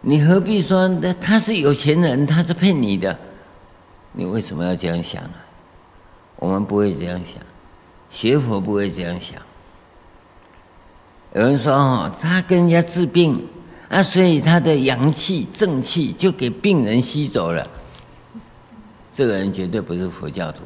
[0.00, 3.18] 你何必说那他是有钱人，他是骗你的？
[4.12, 5.34] 你为什么要这样想啊？
[6.36, 7.34] 我们不会这样想，
[8.12, 9.36] 学佛不会这样想。
[11.34, 13.44] 有人说：“哦，他跟人家治病
[13.88, 17.68] 啊，所以他的阳气、正气就给病人吸走了。”
[19.12, 20.60] 这个人绝对不是佛教徒。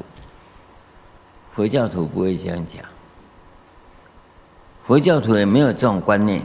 [1.51, 2.83] 佛教徒不会这样讲，
[4.85, 6.41] 佛教徒也没有这种观念。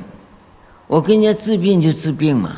[0.88, 2.56] 我跟人家治病就治病嘛，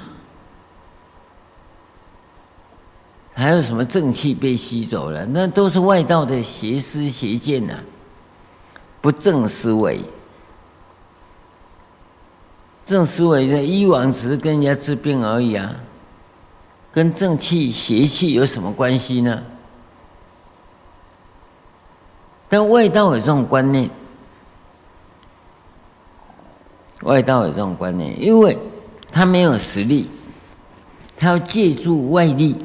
[3.34, 5.26] 还有什么正气被吸走了？
[5.26, 7.74] 那都是外道的邪思邪见呐，
[9.00, 10.00] 不正思维。
[12.84, 15.74] 正思维的医王只是跟人家治病而已啊，
[16.92, 19.42] 跟正气邪气有什么关系呢？
[22.48, 23.88] 但外道有这种观念，
[27.02, 28.56] 外道有这种观念，因为
[29.10, 30.08] 他没有实力，
[31.16, 32.56] 他要借助外力，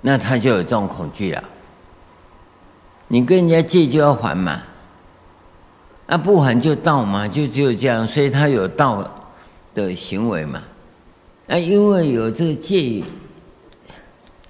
[0.00, 1.44] 那他就有这种恐惧了。
[3.08, 4.62] 你跟人家借就要还嘛。
[6.06, 9.10] 那、不还就盗嘛，就只有这样，所以他有盗
[9.74, 10.62] 的行为嘛。
[11.46, 13.02] 那、因为有这个借，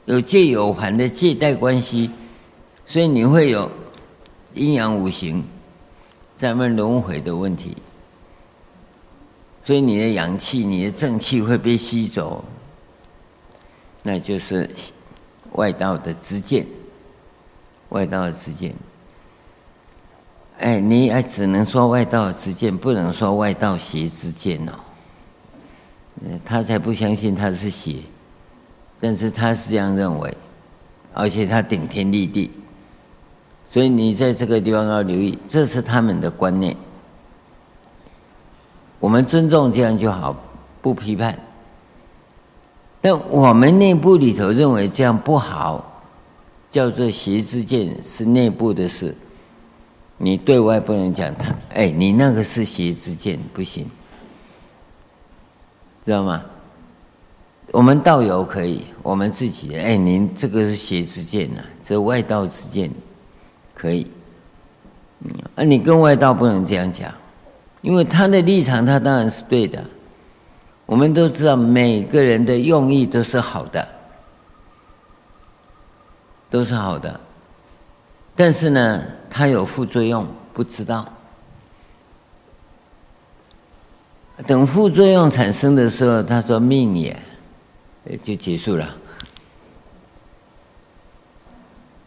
[0.07, 2.11] 有借有还的借贷关系，
[2.87, 3.71] 所以你会有
[4.55, 5.45] 阴阳五行
[6.43, 7.77] 在那轮回的问题。
[9.65, 12.45] 所以你的阳气、你的正气会被吸走，
[14.03, 14.69] 那就是
[15.53, 16.67] 外道的之见，
[17.91, 18.75] 外道的知见。
[20.59, 24.73] 哎，你哎，只能说外道之见，不能说外道邪之见哦。
[26.45, 27.99] 他才不相信他是邪，
[29.01, 30.37] 但是他是这样认为，
[31.13, 32.51] 而且他顶天立地，
[33.73, 36.77] 所以你在这个地方要留意，这是他们的观念。
[39.01, 40.37] 我们尊重这样就好，
[40.83, 41.39] 不批判。
[43.01, 46.03] 但我们内部里头认为这样不好，
[46.71, 49.17] 叫做邪之见，是内部的事。
[50.19, 53.91] 你对外不能讲他，哎，你那个是邪之见，不行，
[56.05, 56.45] 知道吗？
[57.73, 62.89] 我们道友可以，我们自己，哎，您这个是邪之见呐，这外道之见，
[63.83, 64.09] 可以。
[65.57, 67.13] 啊，你跟外道不能这样讲，
[67.81, 69.83] 因为他的立场，他当然是对的。
[70.87, 73.89] 我们都知道，每个人的用意都是好的，
[76.49, 77.19] 都是好的。
[78.37, 81.05] 但是呢，它有副作用，不知道。
[84.47, 87.17] 等副作用产生的时候，他说命也，
[88.23, 88.97] 就结束了。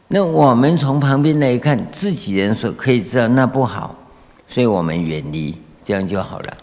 [0.08, 3.96] 那我们从旁边来看，自己人说可以知道那不好，
[4.48, 6.58] 所以我们远离，这样就好了。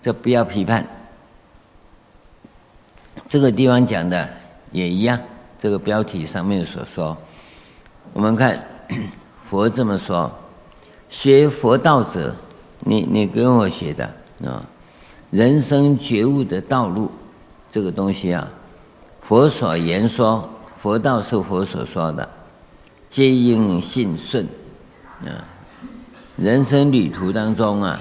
[0.00, 0.86] 这不要批判。
[3.28, 4.28] 这个地方讲的
[4.70, 5.18] 也一样，
[5.60, 7.16] 这个标题上面所说。
[8.12, 8.64] 我们看
[9.42, 10.30] 佛这么说：
[11.10, 12.34] 学佛道者，
[12.80, 14.04] 你你跟我学的
[14.44, 14.64] 啊，
[15.32, 17.10] 人生觉悟的道路，
[17.68, 18.48] 这个东西啊，
[19.22, 22.28] 佛所言说，佛道是佛所说的，
[23.08, 24.46] 皆应信顺
[25.22, 25.44] 啊。
[26.36, 27.98] 人生旅途当中啊，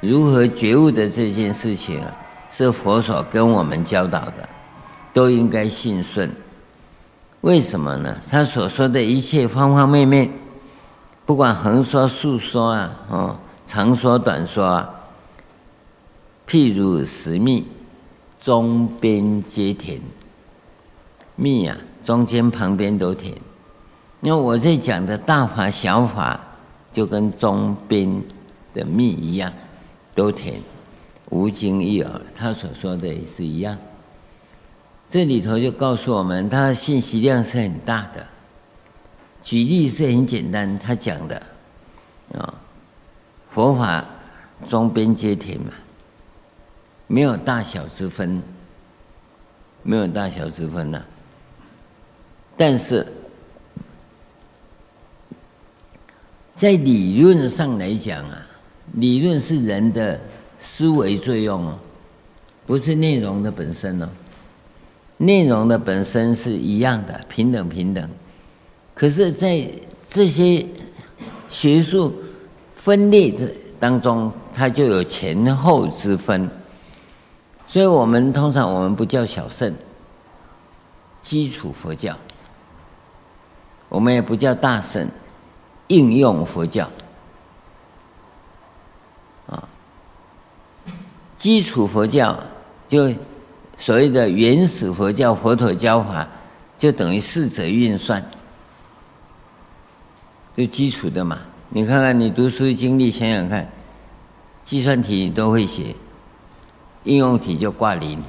[0.00, 2.12] 如何觉悟的这件事情啊，
[2.50, 4.48] 是佛所跟我们教导的，
[5.14, 6.28] 都应该信顺。
[7.42, 8.16] 为什么呢？
[8.28, 10.28] 他所说的一切方方面面，
[11.24, 14.90] 不管横说竖说啊，哦，长说短说啊，
[16.48, 17.64] 譬如食蜜，
[18.42, 20.00] 中边皆甜。
[21.40, 21.74] 蜜啊，
[22.04, 23.34] 中间旁边都甜。
[24.20, 26.38] 因为我在讲的大法小法，
[26.92, 28.22] 就跟中边
[28.74, 29.50] 的蜜一样，
[30.14, 30.60] 都甜，
[31.30, 32.20] 无经一耳。
[32.36, 33.78] 他所说的也是一样。
[35.08, 38.26] 这里头就告诉我们，它的信息量是很大的。
[39.42, 41.42] 举例是很简单，他讲的
[42.34, 42.54] 啊，
[43.50, 44.04] 佛法
[44.66, 45.72] 中边皆甜嘛，
[47.06, 48.42] 没有大小之分，
[49.82, 51.02] 没有大小之分呐、
[52.60, 53.06] 但是
[56.54, 58.46] 在理论上来讲啊，
[58.96, 60.20] 理论是人的
[60.60, 61.78] 思维作用哦，
[62.66, 64.06] 不是内容的本身哦。
[65.16, 68.06] 内容的本身是一样的，平等平等。
[68.92, 69.66] 可是，在
[70.06, 70.66] 这些
[71.48, 72.14] 学术
[72.74, 76.46] 分裂的当中，它就有前后之分。
[77.66, 79.74] 所以我们通常我们不叫小乘，
[81.22, 82.14] 基础佛教。
[83.90, 85.06] 我们也不叫大乘，
[85.88, 86.88] 应用佛教。
[89.48, 89.68] 啊，
[91.36, 92.38] 基础佛教
[92.88, 93.12] 就
[93.76, 96.26] 所谓的原始佛教，佛陀教法
[96.78, 98.24] 就等于四则运算，
[100.56, 101.40] 就基础的嘛。
[101.70, 103.68] 你看看你读书经历，想想看，
[104.62, 105.96] 计算题你都会写，
[107.04, 108.22] 应用题就挂零，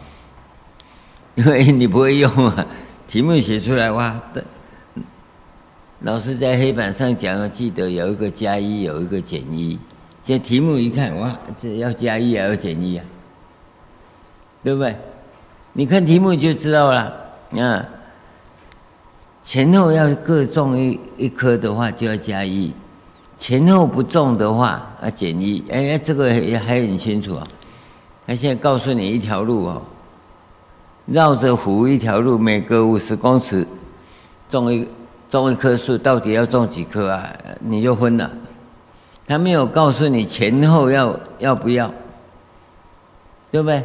[1.35, 2.65] 因为你不会用啊。
[3.07, 4.19] 题目写出来哇
[6.03, 9.77] 老师在黑板上讲，记得有一个加一，有一个减一。
[10.23, 13.05] 这题目一看，哇，这要加一还要减一啊？
[14.63, 14.95] 对不对？
[15.73, 17.01] 你看题目就知道了。
[17.51, 17.85] 啊，
[19.43, 22.71] 前后要各种一一颗的话，就要加一；
[23.37, 25.63] 前后不种的话，啊减一。
[25.69, 27.47] 哎，这个也还很清楚啊。
[28.25, 29.79] 他现在告诉你一条路哦，
[31.05, 33.67] 绕着湖一条路，每隔五十公尺
[34.49, 34.87] 种一。
[35.31, 37.33] 种一棵树到底要种几棵啊？
[37.61, 38.29] 你就昏了。
[39.25, 41.89] 他没有告诉你前后要要不要，
[43.49, 43.81] 对不对？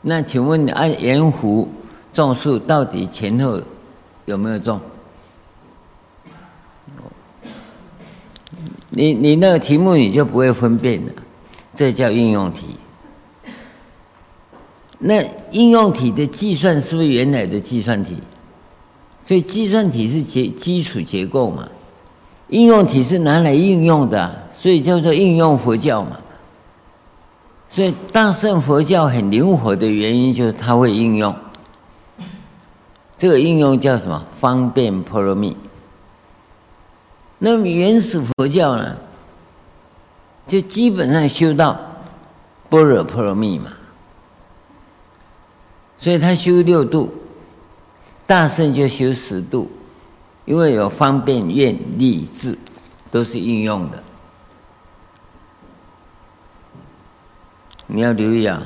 [0.00, 1.68] 那请问你按盐湖
[2.12, 3.60] 种树到底前后
[4.26, 4.80] 有没有种？
[8.90, 11.12] 你你那个题目你就不会分辨了，
[11.74, 12.76] 这叫应用题。
[15.00, 18.16] 那应用题的计算是不是原来的计算题？
[19.30, 21.68] 所以计算体是结基础结构嘛，
[22.48, 26.18] 应用体是拿来应用的，所以叫做应用佛教嘛。
[27.68, 31.32] 所以大乘佛教很灵活的原因就是它会应用，
[33.16, 34.26] 这个应用叫什么？
[34.36, 35.56] 方便波罗蜜。
[37.38, 38.96] 那么原始佛教呢，
[40.48, 41.78] 就基本上修到
[42.68, 43.70] 般若波罗蜜嘛，
[46.00, 47.14] 所以他修六度。
[48.30, 49.68] 大圣就修十度，
[50.44, 52.56] 因为有方便、愿、力、智，
[53.10, 54.00] 都是应用的。
[57.88, 58.62] 你要留意啊，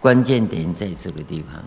[0.00, 1.62] 关键点在这个地方。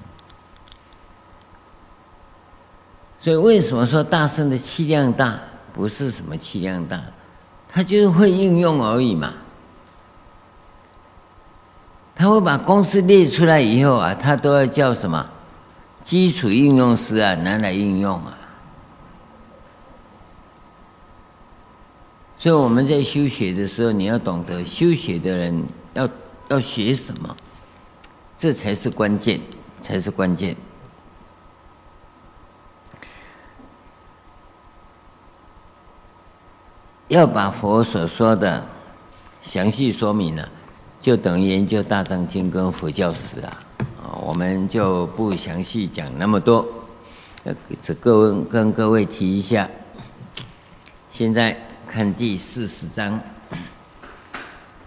[3.22, 5.40] 所以为什么说大圣的气量大？
[5.72, 7.02] 不是什么气量大，
[7.70, 9.34] 他就是会应用而已嘛。
[12.14, 15.32] 他会把公式列出来以后啊，他都要叫什么？
[16.06, 18.38] 基础应用师啊，拿来应用啊。
[22.38, 26.08] 所以我们在修学的时候，你要懂得修学的人要
[26.50, 27.36] 要学什么，
[28.38, 29.42] 这才是关键，
[29.82, 30.56] 才是关键。
[37.08, 38.64] 要把佛所说的
[39.42, 40.48] 详细说明了，
[41.02, 43.58] 就等于研究大藏经跟佛教史啊。
[44.26, 46.66] 我们就不详细讲那么多，
[47.80, 49.70] 只各位跟各位提一下。
[51.12, 51.56] 现在
[51.88, 53.20] 看第四十章，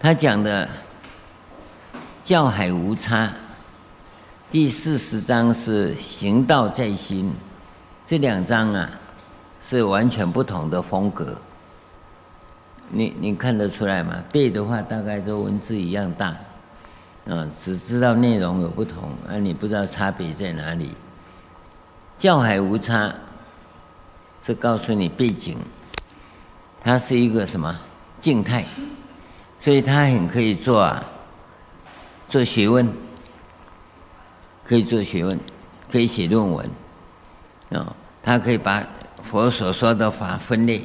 [0.01, 0.69] 他讲的
[2.21, 3.31] 教海无差。
[4.51, 7.33] 第四十章是行道在心，
[8.05, 8.91] 这两章啊
[9.63, 11.37] 是完全不同的风格。
[12.91, 14.21] 你你看得出来吗？
[14.33, 16.37] 背的话大概都文字一样大。
[17.29, 20.95] 啊，只知道内容有不同，啊，你不知道差别在哪里。
[22.17, 23.15] 教海无差，
[24.43, 25.59] 是告诉你背景，
[26.83, 27.79] 它是一个什么
[28.19, 28.65] 静态，
[29.61, 31.05] 所以它很可以做啊，
[32.31, 32.91] 做学问，
[34.67, 35.39] 可以做学问，
[35.93, 36.71] 可以写论文，
[37.71, 38.83] 啊，它可以把
[39.23, 40.83] 佛所说的法分类，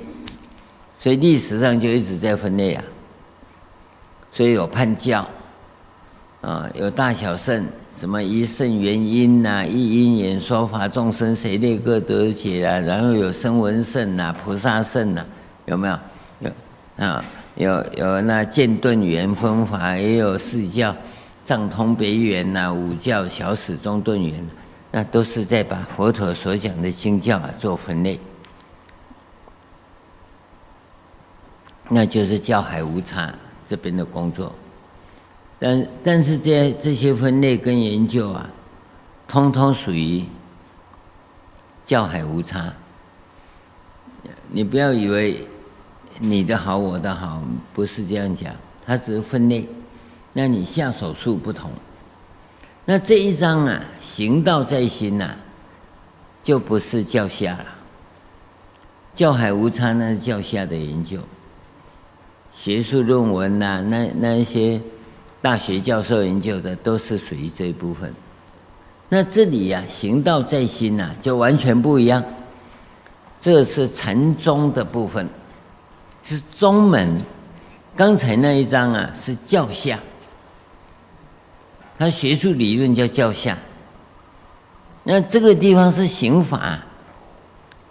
[1.00, 2.84] 所以历史上就一直在分类啊，
[4.34, 5.26] 所以有判教。
[6.44, 7.66] 啊，有大小圣，
[7.96, 12.78] 什么一乘原因呐，一因缘说法众生谁那个得解啊？
[12.80, 15.26] 然后有声闻圣呐，菩萨圣呐，
[15.68, 15.98] 有没有？
[16.39, 16.52] 有
[16.98, 17.24] 啊，
[17.56, 20.94] 有有那渐顿圆分法，也有四教
[21.46, 24.46] 藏通别圆呐，五教小始中顿圆，
[24.91, 28.20] 那都是在把佛陀所讲的经教啊做分类，
[31.88, 33.34] 那就是教海无差，
[33.66, 34.54] 这边的工作。
[35.64, 38.49] 但但是这这些分类跟研究啊，
[39.30, 40.26] 通通属于
[41.86, 42.74] 教海无差。
[44.49, 45.47] 你不要以为
[46.20, 47.41] 你的好我的好，
[47.74, 48.53] 不是这样讲，
[48.86, 49.66] 它只是分类。
[50.34, 51.72] 那你下手术不同。
[52.84, 55.38] 那这一章啊，行道在心呐、啊，
[56.43, 57.66] 就不是教下了。
[59.16, 61.20] 教海无差，那是教下的研究，
[62.53, 64.82] 学术论文呐、那那一些
[65.44, 68.14] 大学教授研究的，都是属于这一部分。
[69.10, 72.24] 那这里呀、啊，行道在心呐、就完全不一样。
[73.38, 75.28] 这是禅宗的部分，
[76.24, 77.22] 是宗门。
[77.94, 80.00] 刚才那一章啊，是教下。
[82.00, 83.58] 他学术理论叫教下。
[85.04, 86.82] 那这个地方是行法。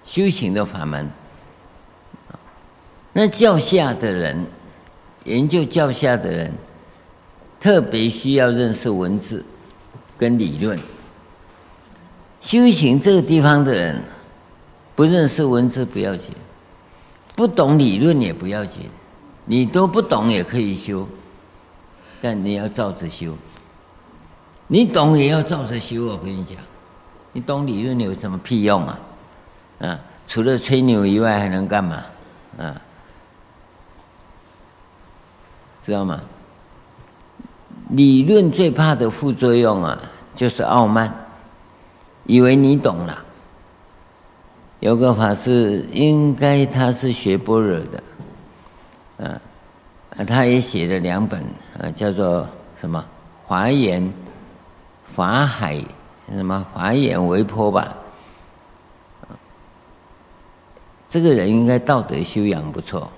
[0.07, 1.07] 修行的法门，
[3.13, 4.47] 那教下的人，
[5.25, 6.53] 研究教下的人，
[7.63, 9.45] 特别需要认识文字
[10.19, 10.77] 跟理论。
[12.41, 14.03] 修行这个地方的人，
[14.97, 16.33] 不认识文字不要紧，
[17.37, 18.91] 不懂理论也不要紧，
[19.45, 21.07] 你都不懂也可以修，
[22.21, 23.33] 但你要照着修。
[24.67, 26.57] 你懂也要照着修，我跟你讲，
[27.33, 28.99] 你懂理论有什么屁用啊？
[29.79, 32.03] 啊，除了吹牛以外，还能干嘛？
[32.59, 32.75] 啊，
[35.81, 36.21] 知道吗？
[37.93, 40.01] 理论最怕的副作用啊，
[40.35, 41.13] 就是傲慢，
[42.25, 43.23] 以为你懂了。
[44.81, 48.03] 有个法师，应该他是学般若的，
[49.19, 49.41] 啊，
[50.27, 51.39] 他也写了两本，
[51.79, 52.49] 啊，叫做
[52.81, 52.99] 什么
[53.49, 54.11] 《华严
[55.05, 55.77] 法海》，
[56.35, 57.95] 什么《华严维波》吧。
[61.09, 63.11] 这个人应该道德修养不错，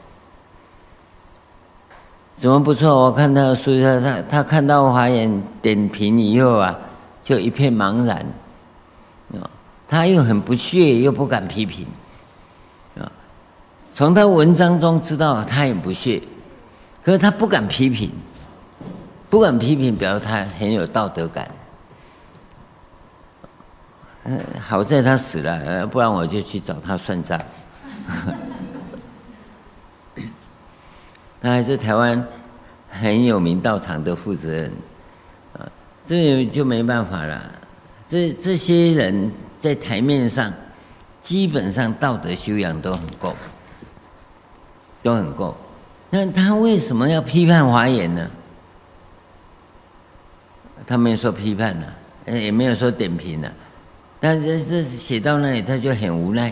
[2.36, 3.04] 怎么不错？
[3.04, 6.76] 我看他的书，他他他看到华严点评以后啊，
[7.22, 8.18] 就一片茫然，
[9.40, 9.48] 啊，
[9.88, 11.86] 他又很不屑，又不敢批评，
[12.98, 13.10] 啊，
[13.94, 16.20] 从他文章中知道他也不屑，
[17.04, 18.10] 可是他不敢批评，
[19.30, 21.48] 不敢批评，表示他很有道德感。
[24.24, 27.40] 嗯，好在他死了，不然我就去找他算账。
[31.44, 32.26] 他还是台湾
[32.88, 34.72] 很有名道场的负责人
[35.52, 35.70] 啊，
[36.06, 37.52] 这就没办法了。
[38.08, 39.30] 这这些人
[39.60, 40.50] 在台面上
[41.22, 43.36] 基本上道德修养都很够，
[45.02, 45.54] 都很够。
[46.08, 48.30] 那他为什么要批判华严呢？
[50.86, 51.86] 他没有说批判呢，
[52.24, 53.52] 也没有说点评呢，
[54.18, 56.50] 但是这写到那里他就很无奈。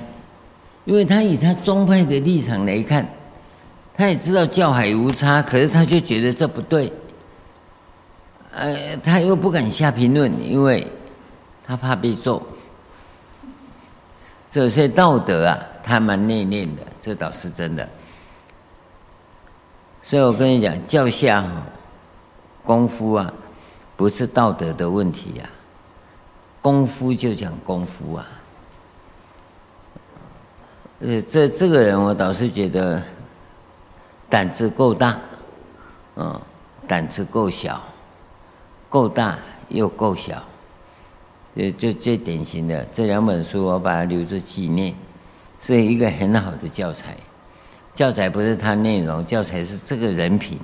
[0.84, 3.08] 因为他以他宗派的立场来看，
[3.94, 6.92] 他也知道教海无差，可是他就觉得这不对，
[8.52, 10.86] 呃，他又不敢下评论，因为
[11.66, 12.42] 他怕被揍。
[14.50, 17.88] 这些道德啊，他蛮内敛的，这倒是真的。
[20.04, 21.44] 所以我跟你讲，教下
[22.64, 23.32] 功夫啊，
[23.96, 25.48] 不是道德的问题呀，
[26.60, 28.26] 功夫就讲功夫啊。
[31.00, 33.02] 呃，这这个人我倒是觉得
[34.32, 35.18] 胆子够大，
[36.16, 36.40] 嗯，
[36.88, 37.78] 胆子够小，
[38.88, 40.42] 够大又够小，
[41.54, 44.94] 呃，就最典型的这两本书，我把它留着纪念，
[45.60, 47.14] 是一个很好的教材。
[47.94, 50.58] 教材不是它内容，教材是这个人品。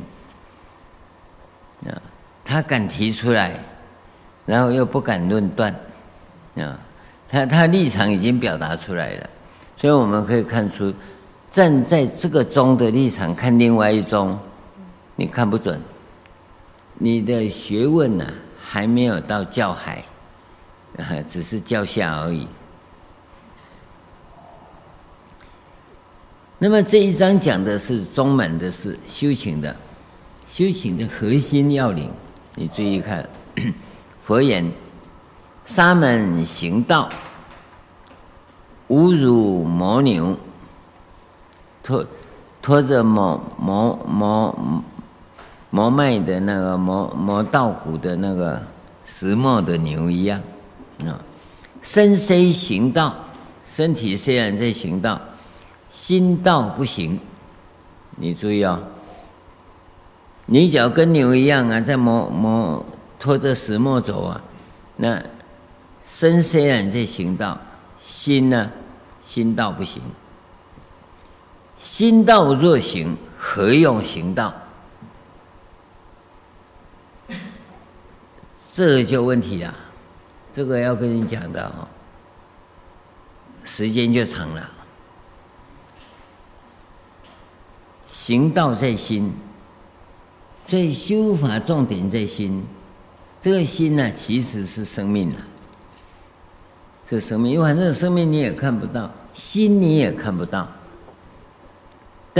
[1.86, 1.92] 啊，
[2.46, 3.52] 他敢提出来，
[4.46, 5.70] 然后又不敢论断，
[6.56, 6.80] 啊，
[7.28, 9.28] 他他立场已经表达出来了。
[9.76, 10.90] 所以我们可以看出，
[11.50, 14.38] 站在这个宗的立场看另外一宗，
[15.16, 15.80] 你看不准，
[16.94, 18.26] 你的学问呢、
[18.62, 20.04] 还没有到教海，
[21.26, 22.46] 只是教下而已。
[26.58, 29.74] 那么这一章讲的是宗门的事，修行的，
[30.46, 32.10] 修行的核心要领，
[32.56, 33.28] 你注意看，
[34.24, 34.70] 佛言：
[35.64, 37.08] 沙门行道。
[38.88, 40.34] 侮辱牦牛，
[41.88, 42.04] 拖
[42.60, 44.84] 拖着磨磨磨
[45.70, 48.62] 磨麦的那个磨磨稻谷的那个
[49.06, 50.38] 石磨的牛一样
[51.06, 51.18] 啊！
[51.80, 53.14] 身虽行道，
[53.66, 55.18] 身体虽然在行道，
[55.90, 57.18] 心道不行。
[58.16, 58.78] 你注意哦，
[60.44, 62.84] 你脚跟牛一样啊，在磨磨
[63.18, 64.38] 拖着石磨走啊，
[64.96, 65.22] 那
[66.06, 67.56] 身虽然在行道。
[68.04, 68.70] 心呢？
[69.22, 70.02] 心道不行。
[71.78, 74.52] 心道若行，何用行道？
[78.72, 79.74] 这就问题了，
[80.52, 81.88] 这个要跟你讲的哦。
[83.64, 84.70] 时间就长了，
[88.10, 89.32] 行道在心，
[90.66, 92.64] 所以修法重点在心。
[93.42, 95.38] 这个心呢，其实是生命啊，
[97.08, 97.52] 是生命。
[97.52, 100.68] 因为反正生命你也看不到，心你也看不到。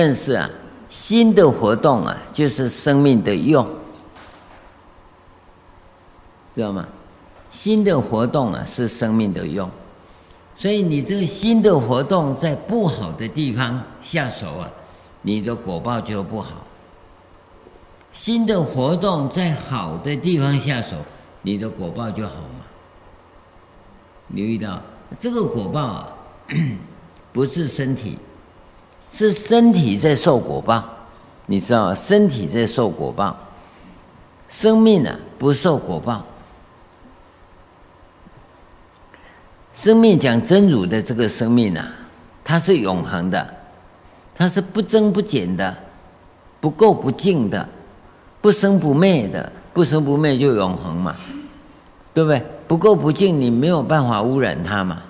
[0.01, 0.49] 但是啊，
[0.89, 3.67] 心的活动啊，就是生命的用，
[6.55, 6.87] 知道吗？
[7.51, 9.69] 心的活动啊，是生命的用。
[10.57, 14.71] 所以你这个心的活动在不好的地方下手啊。
[15.23, 16.65] 你的果报就不好。
[18.13, 20.95] 心的活动在好的地方下手，
[21.43, 22.65] 你的果报就好嘛。
[24.29, 24.81] 留意到
[25.19, 26.13] 这个果报啊，
[27.35, 28.17] 不是身体，
[29.13, 30.85] 是身体在受果报。
[31.47, 31.95] 你知道？
[31.95, 33.35] 身体在受果报，
[34.49, 36.23] 生命啊不受果报。
[39.73, 41.89] 生命讲真如的这个生命啊，
[42.45, 43.55] 它是永恒的。
[44.37, 45.77] 它是不增不减的，
[46.61, 47.69] 不垢不净的，
[48.41, 51.17] 不生不灭的，不生不灭就永恒嘛，
[52.15, 52.41] 对不对？
[52.69, 55.03] 不垢不净，你没有办法污染它嘛，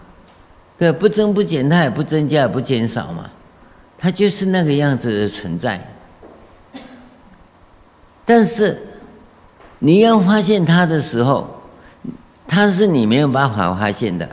[0.79, 3.29] 对，不增不减，它也不增加也不减少嘛，
[3.99, 5.95] 它就是那个样子的存在。
[8.25, 8.81] 但是
[9.79, 11.49] 你要发现它的时候，
[12.47, 14.29] 它是你没有办法发现的。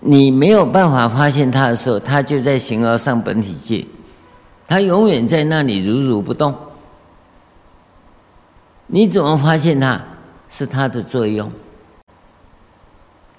[0.00, 3.86] 你没有办法发现它的时候，它就在形而上本体界，
[4.66, 6.54] 它永远在那里如如不动。
[8.86, 10.00] 你怎么发现它？
[10.50, 11.50] 是它的作用，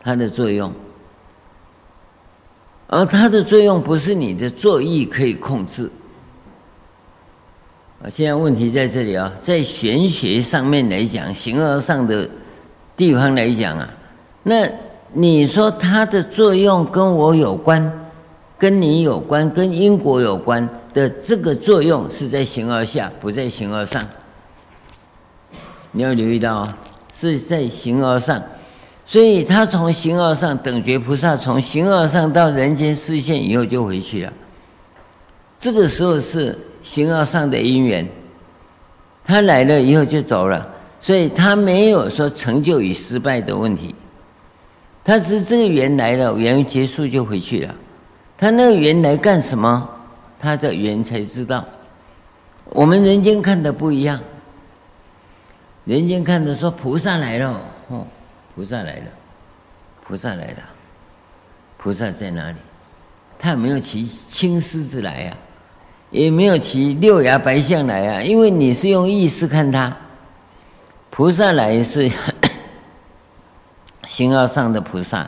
[0.04, 0.74] 它的作用，
[2.88, 5.92] 而它的作用不是你的作意可以控制。
[8.04, 12.30] 啊，现在问题在这里啊，在玄学上面来讲，形而上的
[12.98, 13.90] 地方来讲啊，
[14.44, 14.70] 那。
[15.18, 18.10] 你说它的作用跟我有关，
[18.60, 24.06] 跟你有关，跟因果有关的这个作用是在形而下，不在形而上。
[25.92, 26.78] 你要留意到啊，
[27.14, 28.44] 是在形而上，
[29.06, 34.34] 所以他从形而上，等觉菩萨从形而上到人间示现以后就回去了。
[35.60, 38.08] 这个时候是形而上的因缘，
[39.26, 40.68] 他来了以后就走了，
[41.00, 43.94] 所以他没有说成就与失败的问题。
[45.04, 47.76] 他只是这个缘来了，缘结束就回去了。
[48.38, 49.88] 他那个缘来干什么？
[50.40, 51.64] 他的缘才知道。
[52.66, 54.20] 我们人间看的不一样，
[55.86, 58.06] 人间看的说菩萨来了，哦，
[58.56, 59.06] 菩萨来了，
[60.04, 60.58] 菩萨来了，
[61.78, 62.58] 菩萨在哪里？
[63.38, 65.38] 他也没有骑青狮子来呀、
[66.10, 69.96] 也没有骑六牙白象来呀、因为你是用意识看他，
[71.10, 72.10] 菩萨来是。
[74.08, 75.28] 形而上的菩萨，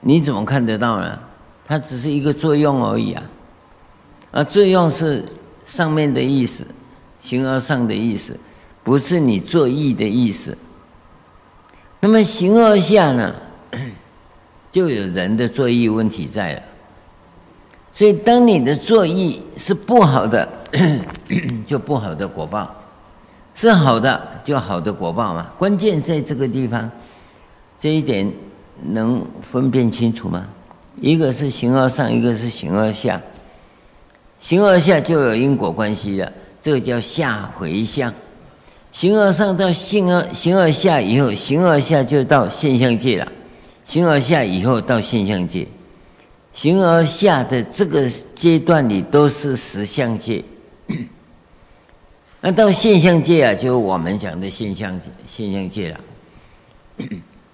[0.00, 1.18] 你怎么看得到呢？
[1.66, 3.22] 它只是一个作用而已啊，
[4.30, 5.24] 而作用是
[5.64, 6.64] 上面的意思，
[7.20, 8.38] 形而上的意思，
[8.84, 10.56] 不是你作意的意思。
[12.06, 13.34] 那么形而下呢，
[14.70, 16.62] 就有人的作意问题在了。
[17.92, 20.48] 所以，当你的作意是不好的，
[21.66, 22.72] 就不好的果报。
[23.56, 25.48] 是好的，就好的果报嘛。
[25.58, 26.88] 关键在这个地方，
[27.76, 28.32] 这一点
[28.84, 30.46] 能分辨清楚吗？
[31.00, 33.20] 一个是形而上，一个是形而下。
[34.38, 36.32] 形而下就有因果关系了，
[36.62, 38.14] 这个叫下回向。
[38.96, 43.30] 形而上到形而形而下以后，形而下就到现象界了。
[43.84, 45.68] 形而下以后到现象界，
[46.54, 50.42] 形而下的这个阶段里都是实相界。
[52.40, 56.00] 那到现象界啊，就我们讲的现象界，现象界了。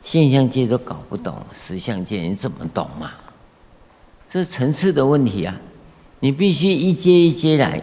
[0.05, 3.11] 现象界都搞不懂，实相界你怎么懂嘛？
[4.28, 5.59] 这层次的问题啊，
[6.20, 7.82] 你必须一阶一阶来。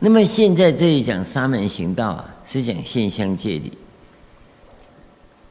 [0.00, 3.72] 那么现在这里讲沙门行道啊，是讲现象界里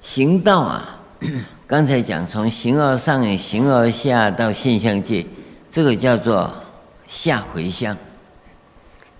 [0.01, 0.93] 行道啊。
[1.67, 5.25] 刚才讲从形而上、形而下到现象界，
[5.69, 6.49] 这个叫做
[7.09, 7.97] 下回向。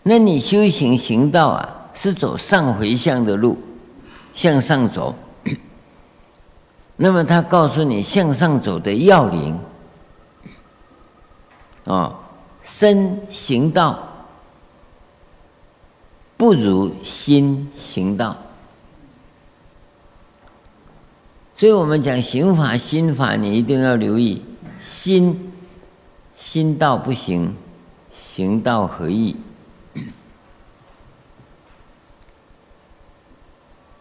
[0.03, 3.57] 那你修行行道啊，是走上回向的路，
[4.33, 5.13] 向上走。
[6.95, 9.59] 那么他告诉你向上走的要领，
[11.83, 12.15] 哦，
[12.63, 14.06] 身行道
[16.37, 18.37] 不如心行道，
[21.55, 24.43] 所以我们讲行法、心法，你一定要留意
[24.85, 25.51] 心，
[26.35, 27.55] 心道不行，
[28.13, 29.35] 行道何益？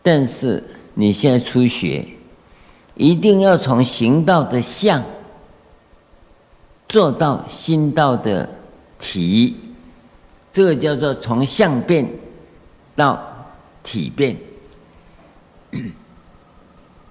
[0.03, 0.63] 但是
[0.93, 2.07] 你现在初学，
[2.97, 5.03] 一定要从行道的相
[6.87, 8.47] 做到心道的
[8.99, 9.57] 体，
[10.53, 12.07] 这个叫做从相变
[12.97, 13.21] 道
[13.83, 14.37] 体变。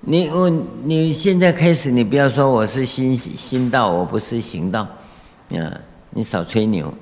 [0.02, 0.50] 你我
[0.84, 4.82] 你现在开始，你不要说我是心心道，我不是行道，
[5.52, 5.80] 啊，
[6.10, 6.94] 你少吹牛，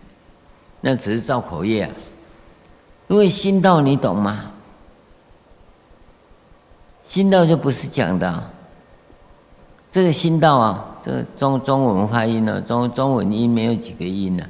[0.80, 1.90] 那只是造口业啊。
[3.08, 4.50] 因为心道你懂吗？
[7.06, 8.50] 心道就不是讲的，
[9.92, 14.46] 这个心道啊，这个中中文发音呢，中中文音没有几个音呢，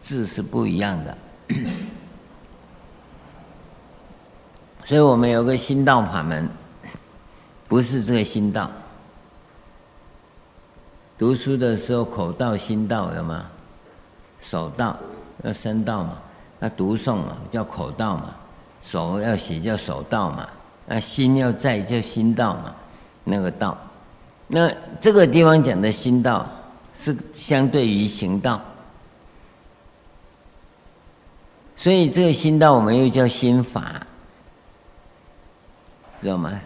[0.00, 1.18] 字是不一样的，
[4.84, 6.48] 所以我们有个心道法门。
[7.68, 8.70] 不是这个心道，
[11.18, 13.46] 读书的时候口道心道有吗？
[14.42, 14.94] 手道
[15.42, 16.18] 要身道嘛，
[16.58, 18.34] 那读诵啊叫口道嘛，
[18.82, 20.46] 手要写叫手道嘛，
[20.84, 22.74] 那心要在叫心道嘛，
[23.24, 23.78] 那个道，
[24.48, 24.70] 那
[25.00, 26.46] 这个地方讲的心道
[26.94, 28.60] 是相对于行道，
[31.74, 34.06] 所以这个心道我们又叫心法，
[36.22, 36.58] 知道吗？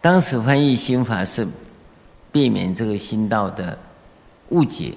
[0.00, 1.46] 当时翻译心法是
[2.32, 3.78] 避免这个心道的
[4.48, 4.94] 误解。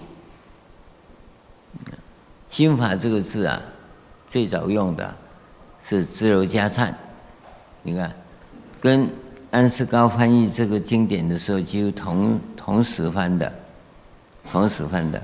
[2.49, 3.61] 心法这个字啊，
[4.31, 5.13] 最早用的
[5.83, 6.95] 是支娄迦灿，
[7.83, 8.11] 你看，
[8.79, 9.09] 跟
[9.51, 13.51] 安世高翻译这个经典的时候，几乎同同时翻的，
[14.51, 15.21] 同时翻的。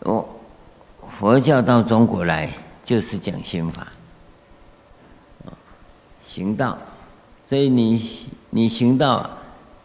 [0.00, 0.26] 哦，
[1.08, 2.50] 佛教到中国来
[2.84, 3.86] 就是讲心法，
[6.32, 6.78] 行道，
[7.48, 8.00] 所以你。
[8.54, 9.30] 你行道，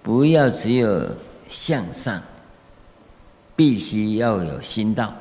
[0.03, 1.01] 不要只有
[1.47, 2.21] 向上，
[3.55, 5.13] 必须要有心道。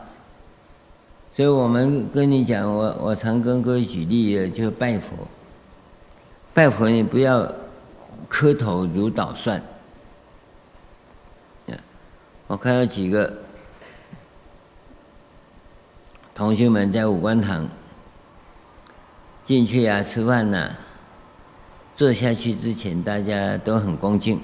[1.36, 5.10] 所以我们跟你讲，我我常跟各位举例，就拜佛。
[6.52, 7.48] 拜佛你不要
[8.28, 9.62] 磕头如捣蒜。
[12.48, 13.32] 我看到几个
[16.34, 17.64] 同学们在五观堂
[19.44, 20.74] 进去啊，吃饭呐、
[21.96, 24.38] 坐下去之前，大家都很恭敬，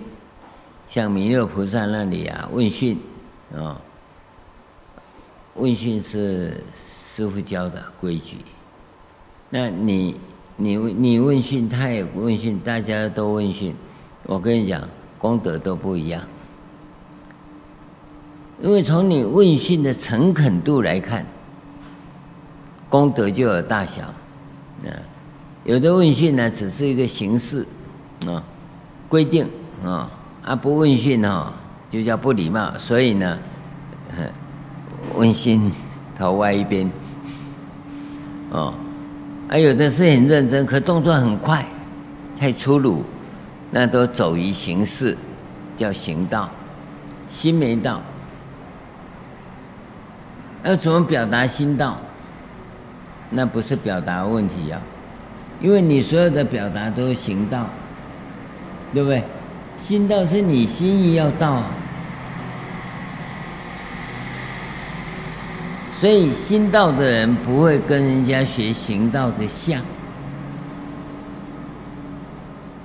[0.88, 2.98] 像弥勒菩萨那里啊问讯，
[3.54, 3.78] 啊，
[5.56, 6.64] 问讯是
[7.04, 8.38] 师傅教的规矩。
[9.50, 10.16] 那你
[10.56, 13.74] 你你问讯，他也问讯，大家都问讯，
[14.22, 14.88] 我跟你讲，
[15.18, 16.22] 功德都不一样。
[18.62, 21.26] 因为从你问讯的诚恳度来看，
[22.88, 25.11] 功德就有大小，啊。
[25.64, 27.66] 有的问讯呢，只是一个形式，
[28.26, 28.42] 啊，
[29.08, 29.48] 规定
[29.84, 30.10] 啊，
[30.44, 31.52] 啊不问讯哈，
[31.88, 32.72] 就叫不礼貌。
[32.78, 33.38] 所以呢，
[35.14, 35.70] 问讯
[36.18, 36.90] 头歪一边，
[38.50, 38.74] 哦，
[39.48, 41.64] 啊有的是很认真，可动作很快，
[42.36, 43.04] 太粗鲁，
[43.70, 45.16] 那都走于形式，
[45.76, 46.50] 叫行道，
[47.30, 48.00] 心没到。
[50.64, 51.98] 要怎么表达心道？
[53.30, 54.80] 那不是表达问题呀。
[55.60, 57.68] 因为你所有的表达都是行道，
[58.92, 59.22] 对不对？
[59.78, 61.62] 心道是你心意要到，
[65.98, 69.82] 所以心道的人不会跟人家学行道的相。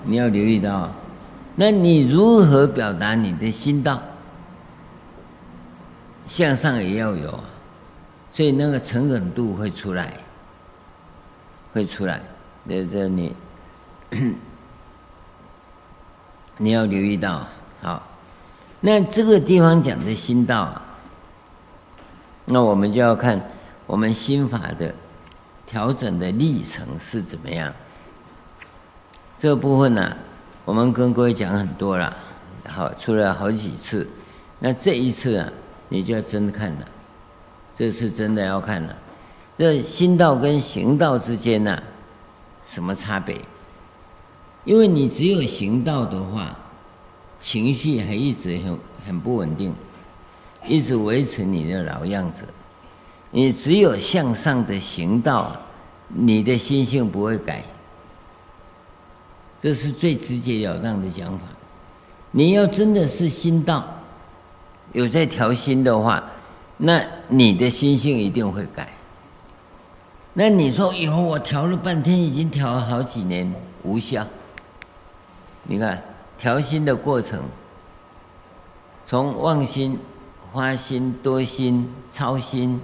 [0.03, 0.91] 你要留意到，
[1.55, 4.01] 那你如何表达你的心道？
[6.25, 7.39] 向上也要有，
[8.31, 10.13] 所以那个诚恳度会出来，
[11.73, 12.19] 会出来。
[12.67, 13.33] 在这里，
[16.57, 17.47] 你要留意到，
[17.81, 18.01] 好，
[18.81, 20.81] 那这个地方讲的心道啊，
[22.45, 23.41] 那我们就要看
[23.85, 24.93] 我们心法的
[25.65, 27.73] 调整的历程是怎么样。
[29.37, 30.17] 这部分呢、
[30.65, 32.15] 我们跟各位讲很多了，
[32.67, 34.07] 好，出了好几次，
[34.59, 35.49] 那这一次啊，
[35.89, 36.87] 你就要真的看了，
[37.75, 38.95] 这次真的要看了，
[39.57, 41.81] 这心道跟行道之间呢、
[42.67, 43.35] 什么差别？
[44.65, 46.55] 因为你只有行道的话，
[47.39, 49.73] 情绪还一直很很不稳定，
[50.67, 52.43] 一直维持你的老样子。
[53.31, 55.55] 你只有向上的行道，
[56.09, 57.63] 你的心性不会改。
[59.59, 61.45] 这是最直截了当的讲法。
[62.31, 63.87] 你要真的是心道，
[64.91, 66.21] 有在调心的话，
[66.75, 68.89] 那你的心性一定会改。
[70.39, 74.23] 那你说以后我调了半天，已经调了好几年，无效。
[75.63, 75.99] 你看
[76.37, 77.41] 调心的过程，
[79.07, 79.97] 从妄心、
[80.51, 82.79] 花心、多心、操心、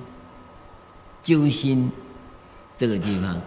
[1.22, 1.92] 揪心
[2.76, 3.40] 这个地方，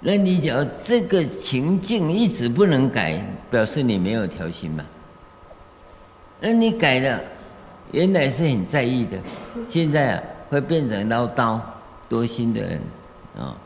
[0.00, 4.84] 那你只要这个情境一直不能改，表示你没有调心嘛。
[6.40, 7.18] 那你改了，
[7.92, 9.16] 原来是很在意的，
[9.66, 11.58] 现在啊会变成唠叨
[12.08, 12.80] 多心的人
[13.38, 13.56] 啊。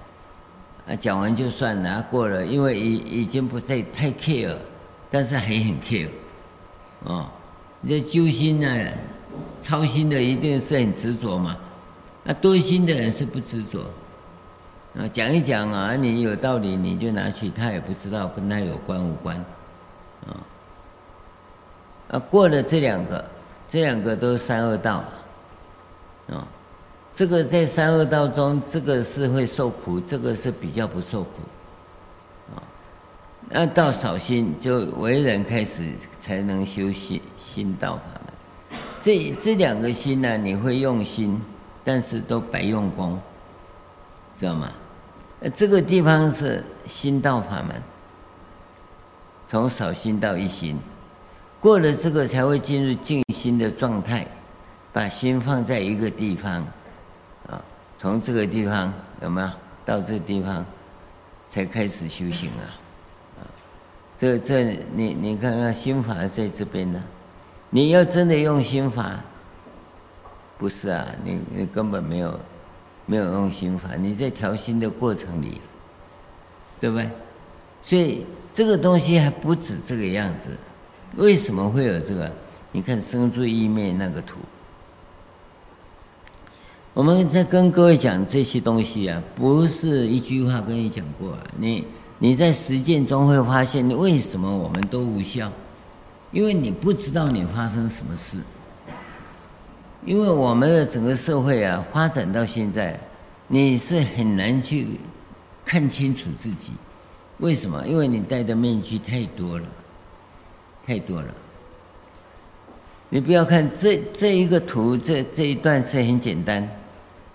[0.89, 4.57] 啊，讲完就算了，过了，因为已已经不再太 care，
[5.11, 6.09] 但是还很 care，
[7.05, 7.31] 啊，
[7.81, 8.87] 你这揪心呢，
[9.61, 11.57] 操心的一定是很执着嘛。
[12.25, 13.81] 那多心的人是不执着，
[14.99, 19.37] 啊，讲一讲啊，你有道理你就拿去，他也不知道跟他有关无关，
[20.27, 20.35] 啊，
[22.13, 23.25] 啊，过了这两个，
[23.69, 25.05] 这两个都是三恶道，
[27.15, 31.31] 这个在三恶道中，这个是会受苦，这个是比较不受苦，
[32.55, 32.63] 啊，
[33.51, 38.81] 那到少心就为人开始才能修心心道法门。
[39.03, 41.39] 这这两个心呢，你会用心，
[41.85, 43.21] 但是都白用功，
[44.39, 44.71] 知道吗？
[45.55, 47.83] 这个地方是心道法门，
[49.49, 50.79] 从少心到一心，
[51.61, 54.27] 过了这个才会进入静心的状态，
[54.91, 56.67] 把心放在一个地方。
[58.01, 58.91] 从这个地方
[59.21, 59.51] 有没有
[59.85, 60.65] 到这个地方，
[61.51, 62.65] 才开始修行啊？
[63.39, 63.45] 啊，
[64.19, 67.03] 这这你你看看心法在这边呢，
[67.69, 69.21] 你要真的用心法，
[70.57, 71.07] 不是啊？
[71.23, 72.41] 你你根本没有
[73.05, 75.61] 没有用心法，你在调心的过程里，
[76.81, 77.07] 对不对？
[77.85, 78.25] 所以
[78.55, 80.57] 这个东西还不止这个样子，
[81.17, 82.33] 为什么会有这个？
[82.73, 84.39] 你看生住意灭那个图。
[87.01, 91.39] 我们在跟各位讲这些东西啊，不是一句话跟你讲过啊。
[91.57, 91.83] 你
[92.19, 95.51] 你在实践中会发现，你为什么我们都无效？
[96.31, 98.37] 因为你不知道你发生什么事。
[100.05, 103.01] 因为我们的整个社会啊，发展到现在，
[103.49, 104.87] 你是很难去
[105.65, 106.73] 看清楚自己。
[107.39, 107.83] 为什么？
[107.89, 109.65] 因为你戴的面具太多了，
[110.87, 111.29] 太多了。
[113.09, 116.69] 你不要看这这一个图，这这一段是很简单。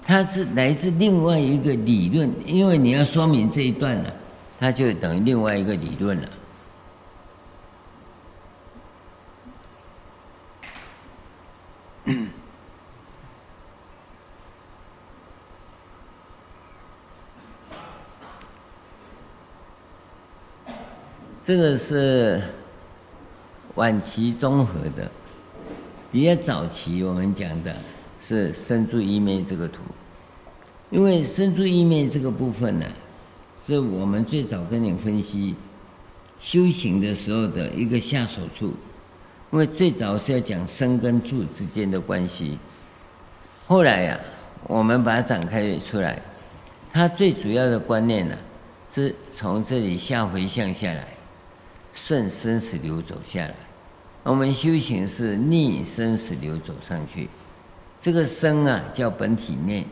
[0.08, 4.14] 它是来自另外一个理论，因为你要说明这一段了，
[4.60, 6.30] 它就等于另外一个理论了。
[21.44, 22.40] 这个是
[23.74, 25.10] 晚期综合的，
[26.12, 27.76] 比较早期我们讲的。
[28.28, 29.82] 是生住意灭这个图，
[30.90, 32.86] 因为生住意灭这个部分呢，
[33.68, 35.54] 是我们最早跟你分析
[36.40, 38.74] 修行的时候的一个下手处，
[39.52, 42.58] 因为最早是要讲生跟住之间的关系，
[43.68, 44.20] 后来呀、
[44.64, 46.20] 我们把它展开出来，
[46.92, 48.36] 它最主要的观念呢，
[48.96, 51.08] 是从这里下回向下来，
[51.94, 53.56] 顺生死流走下来，
[54.24, 57.30] 我们修行是逆生死流走上去。
[58.06, 59.84] 这个生啊，叫本体念，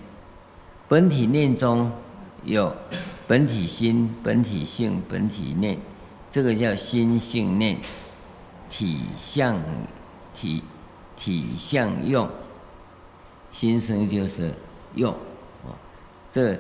[0.87, 1.91] 本体念中
[2.43, 2.71] 有
[3.25, 5.75] 本体心、本体性、本体念，
[6.29, 7.75] 这个叫心性念，
[8.69, 9.59] 体相
[10.31, 10.61] 体
[11.17, 12.29] 体相用，
[13.51, 14.53] 心生就是
[14.93, 15.11] 用，
[15.65, 15.73] 啊，
[16.31, 16.55] 这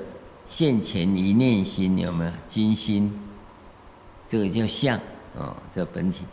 [0.47, 2.31] 现前一念心有没有？
[2.49, 3.13] 金心，
[4.27, 4.97] 这个叫相，
[5.37, 6.23] 啊，叫本体，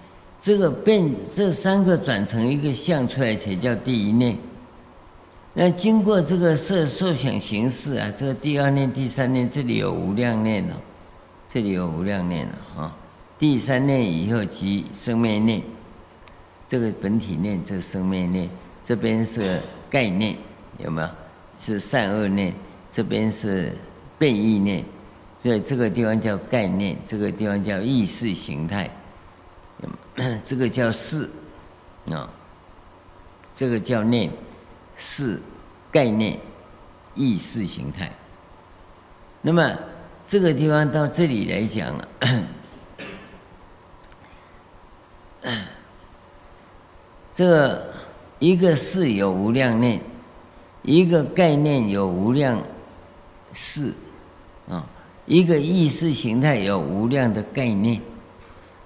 [0.41, 4.39] 这个变这三个转成一个相出来才叫第一念。
[5.53, 10.77] 那经过这个色受想行识啊，这个第二念、第三念，这里有无量念了，
[11.53, 12.97] 这里有无量念了啊。
[13.37, 15.61] 第三念以后即生灭念，
[16.69, 18.49] 这个本体念，这个生灭念，
[18.87, 20.37] 这边是概念，
[20.79, 21.09] 有没有？
[21.61, 22.55] 是善恶念，
[22.91, 23.77] 这边是
[24.19, 24.85] 变异念，
[25.43, 28.89] 所以这个地方叫概念，这个地方叫意识形态，
[30.47, 31.29] 这个叫事
[32.09, 32.31] 啊，
[33.55, 34.31] 这个叫念。
[35.01, 35.41] 是
[35.91, 36.39] 概念、
[37.15, 38.13] 意识形态。
[39.41, 39.75] 那么
[40.29, 42.09] 这个地方到这里来讲了，
[47.35, 47.95] 这
[48.39, 49.99] 一个是有无量念，
[50.83, 52.63] 一个概念有无量
[53.55, 53.95] 是，
[54.69, 54.87] 啊，
[55.25, 57.99] 一个意识形态有无量的概念。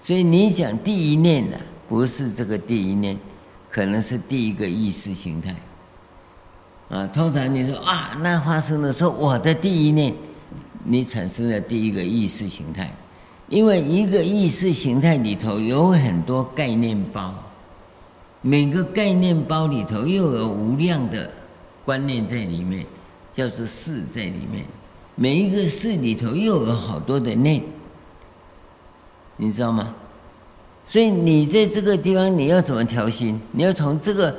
[0.04, 1.58] 所以你讲第一念呢，
[1.88, 3.18] 不是这个第一念，
[3.68, 5.52] 可能是第一个意识形态。
[6.90, 10.14] 啊，通常你说啊，那发生的时候，我的第一念，
[10.84, 12.92] 你产生了第一个意识形态，
[13.48, 17.34] 因为一个意识形态里头有很多概念包，
[18.42, 21.30] 每个概念包里头又有无量的
[21.84, 22.86] 观念在里面，
[23.34, 24.64] 叫做事在里面，
[25.14, 27.62] 每一个事里头又有好多的念，
[29.36, 29.94] 你知道吗？
[30.86, 33.40] 所以你在这个地方你要怎么调心？
[33.52, 34.36] 你要从这个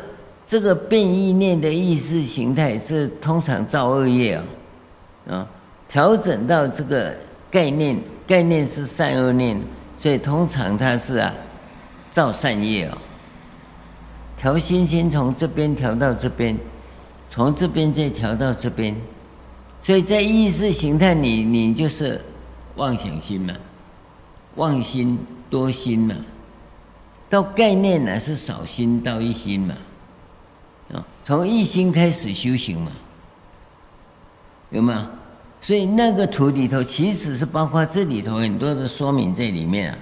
[0.47, 4.43] 这个变异念的意识形态，是通常造恶业啊，
[5.27, 5.47] 啊，
[5.89, 7.15] 调整到这个
[7.49, 9.59] 概念，概念是善恶念，
[9.99, 11.33] 所以通常它是啊
[12.11, 12.97] 造善业哦。
[14.37, 16.55] 调心先从这边调到这边，
[17.31, 18.95] 从这边再调到这边，
[19.81, 22.21] 所以在意识形态你你就是
[22.75, 23.53] 妄想心嘛，
[24.55, 25.17] 妄心
[25.49, 26.13] 多心嘛。
[27.27, 29.75] 到概念呢是少心到一心嘛，
[31.25, 32.91] 从一心开始修行嘛，
[34.69, 34.99] 有没有？
[35.59, 39.97] 所以那个图里头其实是包括这里头很多的说明在里面啊。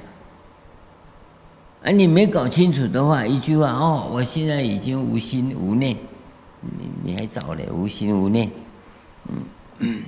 [1.86, 5.96] 啊，你没搞清楚的话，一句话哦，我现在已经无心无念，
[6.60, 8.52] 你你还早嘞，无心无念，
[9.80, 10.04] 嗯，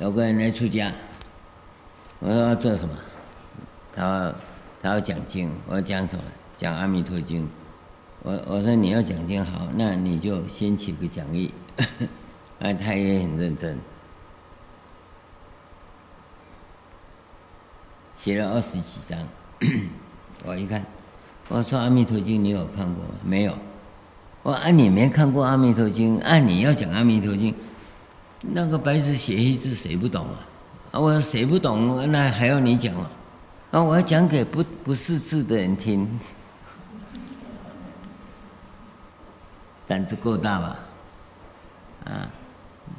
[0.00, 0.92] 有个人来出家。
[2.18, 2.92] 我说要做什么？
[3.94, 4.34] 他说
[4.82, 5.48] 他要讲经。
[5.68, 6.22] 我要讲什么？
[6.58, 7.44] 讲《阿弥陀经》。
[8.22, 11.54] 我我说你要讲经好，那你就先起个讲义。
[12.58, 13.78] 啊，他也很认真，
[18.18, 19.16] 写了二十几章。
[20.44, 20.84] 我一看，
[21.46, 23.10] 我说《阿弥陀经》你有看过吗？
[23.24, 23.54] 没有。
[24.42, 27.52] 我说啊，你没看过《阿弥陀经》，按你要讲《阿弥陀经》，
[28.40, 30.34] 那个白纸写黑字，谁不懂啊？
[30.90, 33.08] 啊，我说谁不懂，那还要你讲啊？
[33.70, 36.08] 啊，我要讲给不不识字的人听，
[39.88, 40.78] 胆子够大吧？
[42.04, 42.30] 啊，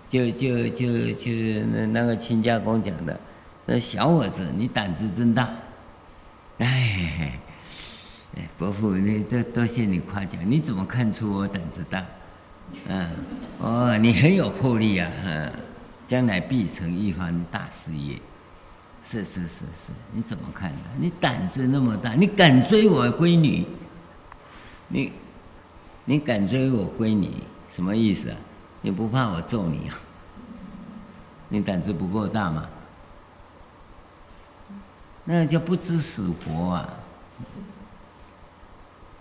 [0.09, 1.31] 就就就就
[1.71, 3.17] 那那个亲家公讲的，
[3.65, 5.47] 那小伙子你胆子真大，
[6.57, 7.39] 哎，
[8.57, 11.99] 伯父你多多谢你夸奖，你怎么看出我胆子大？
[12.89, 13.09] 啊，
[13.59, 15.51] 哦，你很有魄力啊，啊。
[16.09, 18.19] 将来必成一番大事业，
[19.05, 20.77] 是是是是，你怎么看的？
[20.97, 23.63] 你胆子那么大，你敢追我闺女？
[24.87, 25.11] 你
[26.09, 27.43] 你敢追我归你？
[27.71, 28.37] 什么意思啊？
[28.81, 29.99] 你不怕我揍你啊？
[31.49, 32.67] 你胆子不够大吗？
[35.23, 36.89] 那叫不知死活啊！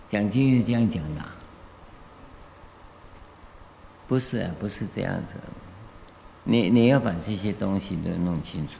[0.09, 1.23] 讲经是这样讲的，
[4.07, 5.35] 不是啊，不是这样子。
[6.43, 8.73] 你你要把这些东西都弄清楚，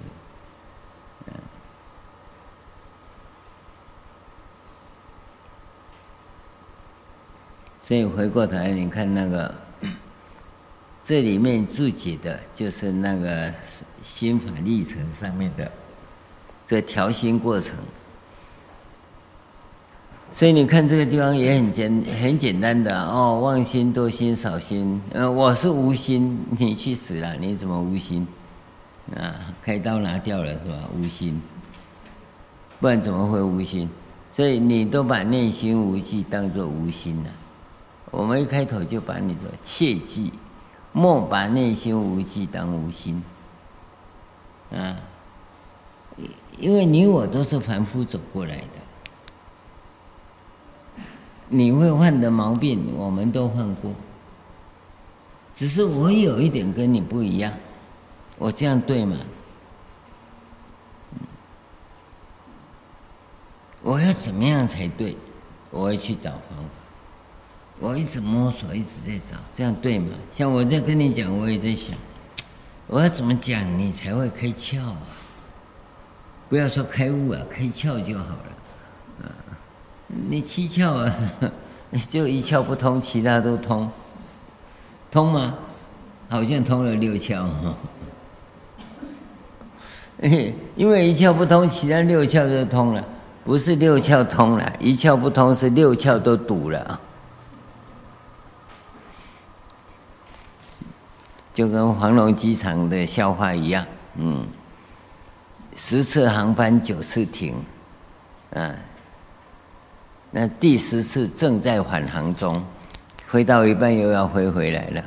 [7.90, 9.52] 所以回过头来，你看那个，
[11.04, 13.52] 这里面注解的就是那个
[14.04, 15.72] 心法历程上面的
[16.68, 17.76] 这调心过程。
[20.32, 28.28] 所以你看这个地方也很简很简单的哦，妄心多心少心，呃，我是无心，你去死了，你怎么无心？
[29.18, 29.34] 啊，
[29.64, 30.88] 开刀拿掉了是吧？
[30.96, 31.42] 无心，
[32.80, 33.90] 不然怎么会无心？
[34.36, 37.30] 所以你都把内心无记当作无心了。
[38.12, 40.34] 我们一开头就把你说切记，
[40.92, 43.24] 莫把内心无记当无心，
[44.72, 44.98] 啊，
[46.58, 48.68] 因为你我都是凡夫走过来的。
[51.48, 53.92] 你会犯的毛病，我们都犯过。
[55.56, 57.52] 只是我有一点跟你不一样，
[58.38, 59.18] 我这样对吗？
[63.82, 65.16] 我要怎么样才对？
[65.72, 66.79] 我会去找方法。
[67.80, 70.08] 我一直摸索，一直在找，这样对吗？
[70.36, 71.96] 像我在跟你讲，我也在想，
[72.88, 74.98] 我要怎么讲你才会开窍啊？
[76.50, 79.24] 不要说开悟啊，开窍就好了。
[79.24, 79.32] 啊
[80.08, 81.16] 你七窍啊，
[82.10, 83.90] 就一窍不通，其他都通，
[85.12, 85.56] 通吗？
[86.28, 87.76] 好像通了六窍哈。
[90.76, 93.06] 因为一窍不通，其他六窍就通了，
[93.46, 97.00] 不是六窍通了，一窍不通是六窍都堵了，
[101.60, 103.86] 就跟黄龙机场的笑话一样，
[104.20, 104.48] 嗯，
[105.76, 107.54] 十次航班九次停，
[108.54, 108.74] 啊。
[110.32, 112.64] 那第十次正在返航中，
[113.26, 115.04] 飞到一半又要飞回来了，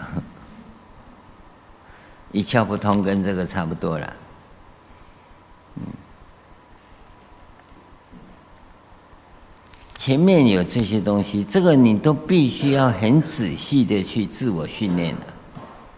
[2.32, 4.12] 一窍不通，跟这个差不多了。
[9.96, 15.31] 前面有这些东西，这个你都必须要很仔细的去自我训练的，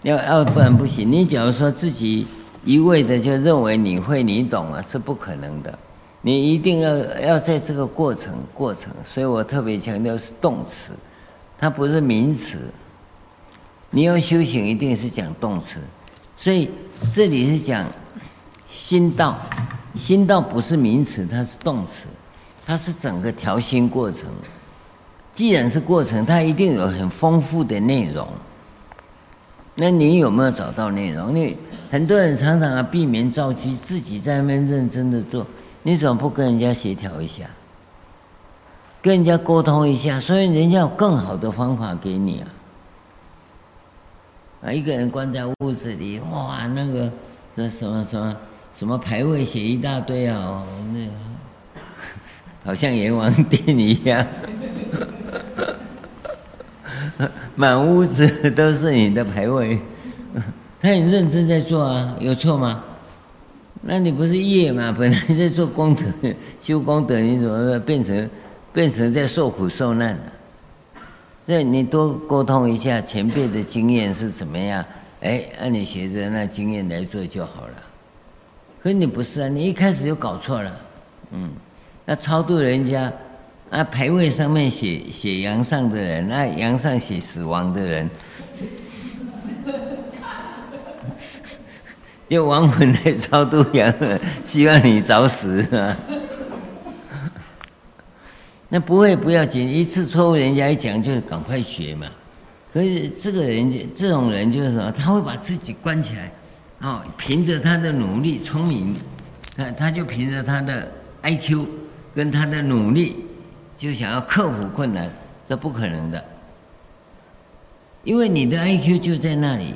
[0.05, 1.11] 要要不然不行。
[1.11, 2.26] 你假如说自己
[2.62, 5.76] 一味的就认为你会你懂了，是不可能的。
[6.20, 10.92] 你一定要要在这个过程过程，所以我特别强调是动词，
[11.59, 12.59] 它不是名词。
[13.90, 15.80] 你要修行，一定是讲动词，
[16.36, 16.70] 所以
[17.12, 17.86] 这里是讲
[18.70, 19.38] 心道。
[19.94, 22.07] 心道不是名词，它是动词，
[22.66, 24.28] 它是整个调心过程。
[25.32, 28.26] 既然是过程，它一定有很丰富的内容。
[29.77, 31.35] 那你有没有找到内容？
[31.35, 31.57] 你
[31.91, 35.47] 很多人常常啊避免造句，自己在那边认真的做，
[35.83, 37.45] 你怎么不跟人家协调一下，
[39.03, 40.20] 跟人家沟通一下？
[40.20, 42.47] 所以人家有更好的方法给你啊。
[44.66, 47.12] 啊，一个人关在屋子里，哇，那个
[47.55, 48.37] 那什么什么
[48.79, 51.09] 什么牌位写一大堆啊，那
[52.64, 54.27] 好像阎王殿一样，
[57.55, 59.79] 满屋子都是你的牌位，
[60.81, 62.83] 他很认真在做啊，有错吗？
[63.83, 64.95] 那你不是业嘛？
[64.97, 66.05] 本来在做功德、
[66.61, 68.31] 修功德，你怎么变成
[68.73, 70.19] 变成在受苦受难？
[71.47, 74.85] 那你多沟通一下前辈的经验是怎么样？
[75.21, 77.75] 哎，按你学着那经验来做就好了。
[78.83, 80.81] 可你不是啊，你一开始就搞错了。
[81.33, 81.51] 嗯，
[82.05, 83.12] 那超度人家
[83.71, 88.09] 啊，牌位上面写写阳上的人，那阳上写死亡的人，
[92.29, 95.97] 用亡魂来超度阳了，希望你早死啊。
[98.69, 102.07] 那不会不要紧，一次错误，人家一讲就赶快学嘛。
[102.73, 104.93] 可是这个人就这种人就是什么？
[104.93, 106.31] 他会把自己关起来，
[106.81, 108.95] 哦，凭着他的努力、聪明，
[109.57, 110.89] 他他就凭着他的
[111.23, 111.67] IQ
[112.15, 113.24] 跟他的努力，
[113.77, 115.11] 就想要克服困难，
[115.49, 116.25] 这不可能的。
[118.05, 119.75] 因为你的 IQ 就在那里，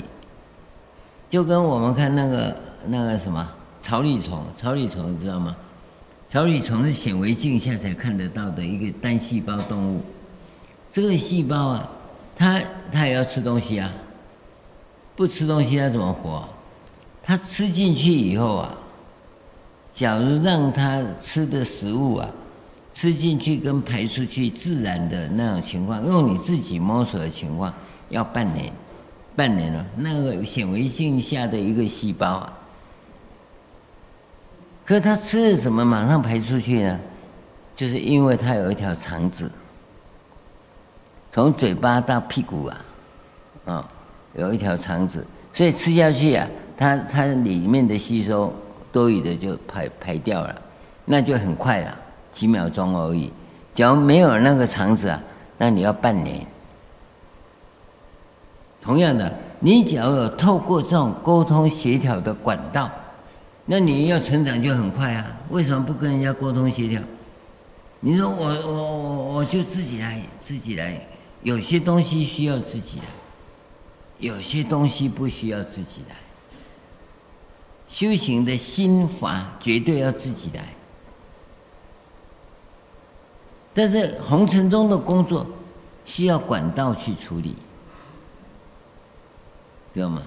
[1.30, 3.48] 就跟我们看那个那个什么
[3.80, 5.56] 草履虫，草履虫你知道吗？
[6.30, 10.02] 草履虫是显微镜下才看得到的一个单细胞动物。
[10.92, 11.88] 这个细胞啊，
[12.36, 12.60] 它
[12.92, 13.90] 它也要吃东西啊，
[15.16, 16.46] 不吃东西它怎么活？
[17.22, 18.74] 它吃进去以后啊，
[19.92, 22.28] 假如让它吃的食物啊，
[22.98, 27.72] 吃进去跟排出去自然的那种情况，用你自己摸索的情况，
[28.08, 28.72] 要半年，
[29.36, 29.86] 半年了。
[29.94, 32.52] 那个显微镜下的一个细胞啊。
[34.84, 36.98] 可是他吃了什么马上排出去呢？
[37.76, 39.48] 就是因为他有一条肠子，
[41.32, 42.84] 从嘴巴到屁股啊，
[43.66, 43.88] 啊，
[44.34, 45.24] 有一条肠子，
[45.54, 48.52] 所以吃下去啊，它它里面的吸收
[48.90, 50.60] 多余的就排排掉了，
[51.04, 51.96] 那就很快了，
[52.38, 53.32] 几秒钟而已。
[53.74, 55.20] 假如没有那个肠子啊，
[55.56, 56.46] 那你要半年。
[58.80, 62.88] 同样的，你只要有透过这种沟通协调的管道。
[63.66, 65.26] 那你要成长就很快啊？
[65.50, 67.02] 为什么不跟人家沟通协调？
[67.98, 71.04] 你说我我我我就自己来自己来，
[71.42, 73.04] 有些东西需要自己来，
[74.18, 76.14] 有些东西不需要自己来。
[77.88, 80.62] 修行的心法绝对要自己来，
[83.78, 85.46] 但是红尘中的工作
[86.04, 87.54] 需要管道去处理，
[89.94, 90.20] 知道吗？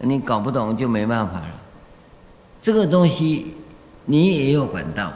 [0.00, 1.60] 你搞不懂就没办法了。
[2.60, 3.54] 这个东西
[4.04, 5.10] 你也有管道，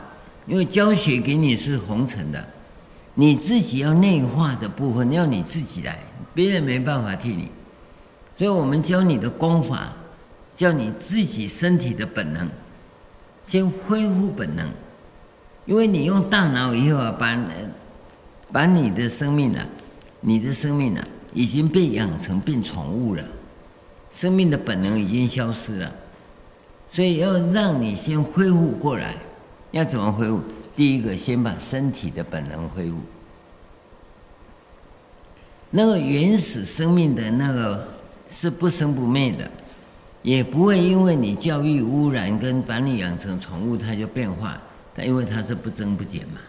[0.47, 2.43] 因为教学给你是红尘的，
[3.13, 5.99] 你自己要内化的部分要你自己来，
[6.33, 7.51] 别人没办法替你。
[8.39, 9.93] 所以我们教你的功法，
[10.57, 12.49] 叫你自己身体的本能，
[13.45, 14.67] 先恢复本能，
[15.67, 17.39] 因为你用大脑以后啊，把
[18.51, 19.67] 把你的生命啊，
[20.21, 23.25] 你的生命啊，已经被养成变宠物了，
[24.13, 25.93] 生命的本能已经消失了。
[26.93, 29.17] 所以要让你先恢复过来，
[29.73, 30.41] 要怎么恢复？
[30.75, 32.97] 第一个，先把身体的本能恢复。
[35.71, 37.89] 那个原始生命的那个
[38.31, 39.51] 是不生不灭的，
[40.23, 44.63] 也不会因为你教育污染跟把你养成宠物，它就变化。
[44.97, 46.41] 它因为它是不增不减嘛，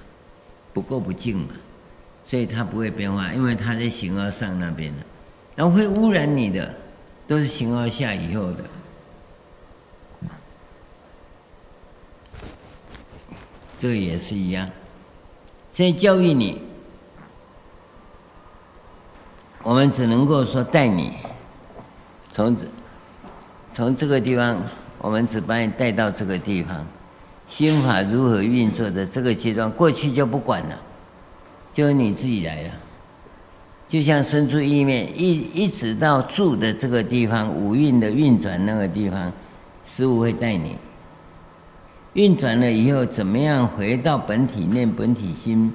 [0.74, 1.54] 不垢不净嘛，
[2.26, 5.04] 所以它不会变化，因为它在形而上那边的。
[5.54, 6.74] 然后会污染你的，
[7.28, 8.64] 都是形而下以后的。
[13.80, 14.68] 这个也是一样，
[15.74, 16.62] 现在教育你，
[19.62, 21.14] 我们只能够说带你
[22.34, 22.58] 从
[23.72, 24.60] 从这个地方，
[24.98, 26.88] 我们只把你带到这个地方，
[27.48, 30.78] 心法如何运作的这个阶段，过去就不管了，
[31.74, 32.72] 就你自己来了，
[33.88, 39.32] 就像生出意念，一一直到住的这个地方，五蕴的运转那个地方，
[39.88, 40.76] 师父会带你。
[42.14, 45.72] 运转了以后，怎么样回到本体念、本体心、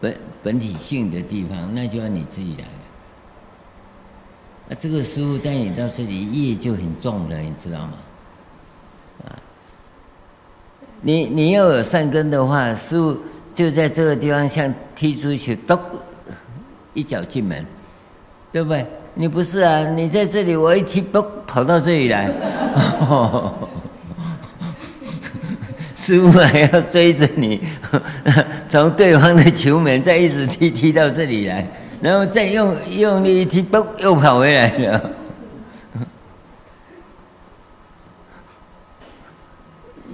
[0.00, 1.74] 本本体性的地方？
[1.74, 2.70] 那就要你自己来了。
[4.68, 7.92] 那，这个师父带你到这里，业就很重了，你知道吗？
[11.06, 13.14] 你你要有善根的话，师父
[13.54, 15.78] 就在这个地方像踢出去，咚，
[16.94, 17.62] 一脚进门，
[18.50, 18.86] 对不对？
[19.12, 22.26] 你不是啊，你在这里，我一踢，咚，跑到这里来，
[25.94, 27.60] 师父还要追着你，
[28.66, 31.66] 从对方的球门再一直踢踢到这里来。
[32.00, 35.10] 然后再用用力一踢，嘣，又跑回来了。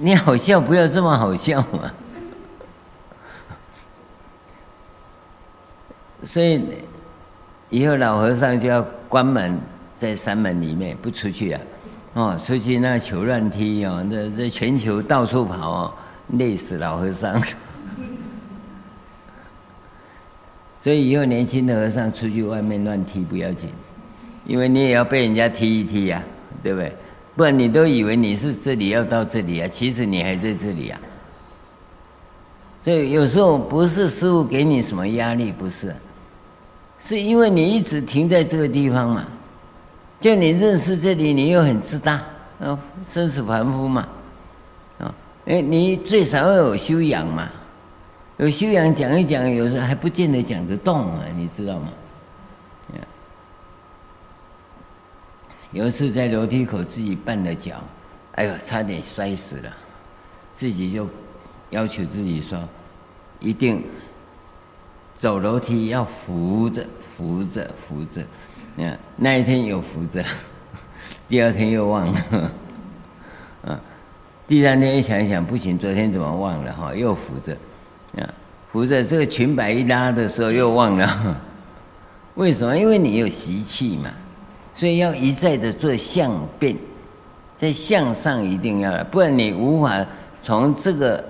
[0.02, 1.92] 你好笑，不要这么好笑嘛。
[6.24, 6.58] 所以
[7.68, 9.60] 以后老和尚就要关门
[9.98, 11.60] 在山门里面，不出去啊。
[12.14, 15.92] 哦，出去那球乱踢哦，这这全球到处跑哦，
[16.38, 17.38] 累死老和尚。
[20.82, 23.68] 所以以后年轻的和尚出去外面乱踢不要紧，
[24.46, 26.22] 因为你也要被人家踢一踢呀，
[26.62, 26.90] 对不对？
[27.36, 31.00] 不然你都以为你是这里要到这里啊，其实你还在这里啊。
[32.84, 35.94] 所以有时候不是师父给你什么压力，不是，
[37.00, 39.26] 是因为你一直停在这个地方嘛。
[40.20, 42.20] 就你认识这里，你又很自大，
[42.60, 42.78] 啊，
[43.08, 44.06] 身是凡夫嘛，
[44.98, 45.14] 啊，
[45.46, 47.48] 哎，你最少要有修养嘛。
[48.38, 51.88] 有修养讲一讲，有时候还不见得讲得动啊，你知道吗？
[55.72, 57.82] 有一次在楼梯口自己绊了脚，
[58.32, 59.72] 哎呦，差点摔死了，
[60.52, 61.08] 自己就
[61.70, 62.68] 要求自己说，
[63.38, 63.84] 一定
[65.16, 68.22] 走楼梯要扶着、扶着、扶着。
[68.76, 70.24] 那那一天有扶着，
[71.28, 72.52] 第二天又忘了，
[73.66, 73.80] 啊，
[74.48, 76.94] 第三天一想一想不行，昨天怎么忘了哈？
[76.94, 77.56] 又扶着。
[78.20, 78.34] 啊，
[78.72, 81.40] 扶着这个裙摆一拉的时候又忘了，
[82.34, 82.76] 为什么？
[82.76, 84.10] 因为你有习气嘛，
[84.80, 86.74] 所以要一再的做相变，
[87.54, 90.06] 在相上一定要，不然你无法
[90.42, 91.22] 从这个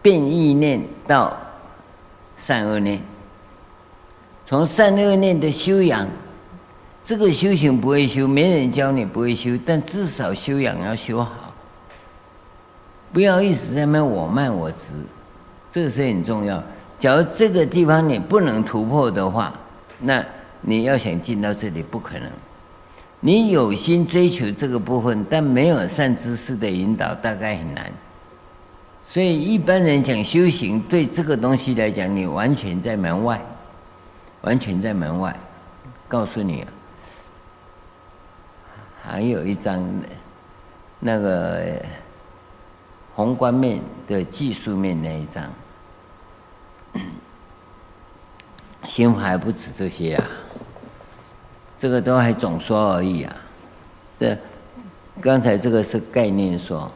[0.00, 1.36] 变意念到
[2.38, 3.02] 善恶念，
[4.46, 6.06] 从善恶念的修养，
[7.04, 11.52] 这个修行不会修，没人教你不会修，但至少修养要修好，
[13.12, 14.92] 不要一直在那我慢我执。
[15.72, 16.62] 这个是很重要。
[17.00, 19.52] 假如这个地方你不能突破的话，
[19.98, 20.24] 那
[20.60, 22.30] 你要想进到这里不可能。
[23.24, 27.88] 你有心追求这个部分，但没有善知识的引导，大概很难。
[29.08, 33.40] 所以一般人讲修行，对这个东西来讲，你完全在门外，
[34.40, 35.36] 完全在门外。
[36.08, 36.66] 告诉你，
[39.00, 39.88] 还有一张
[40.98, 41.80] 那个
[43.14, 45.44] 宏观面的技术面那一张。
[48.84, 50.26] 心法还不止这些啊，
[51.82, 53.36] 这个都还总说而已啊。
[54.16, 54.38] 这
[55.20, 56.88] 刚才这个是概念说，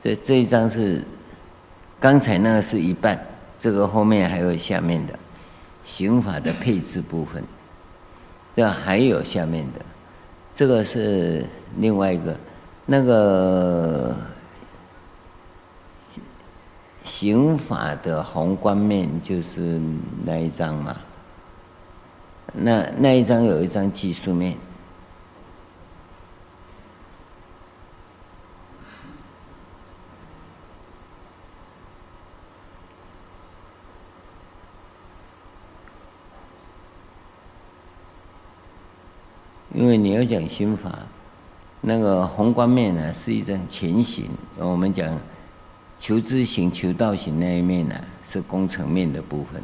[0.00, 1.02] 这这一张是
[1.98, 3.20] 刚才那个是一半，
[3.58, 5.18] 这个后面还有下面的
[5.82, 7.42] 刑法的配置部分，
[8.54, 9.80] 这还有下面的，
[10.54, 11.44] 这个是
[11.78, 12.36] 另外一个
[12.86, 14.14] 那个。
[17.02, 19.78] 刑法的宏观面就是
[20.24, 20.96] 那一张嘛，
[22.56, 24.56] 那那一张有一张技术面，
[39.72, 40.96] 因为你要讲心法，
[41.80, 44.26] 那个宏观面呢是一张前行，
[44.56, 45.18] 我们讲。
[46.00, 47.94] 求知行、求道行那一面呢，
[48.28, 49.62] 是工程面的部分。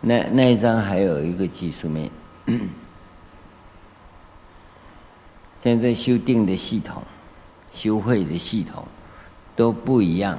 [0.00, 2.10] 那那一张还有一个技术面。
[5.62, 7.02] 现在修订的系统、
[7.72, 8.86] 修会的系统
[9.56, 10.38] 都不一样。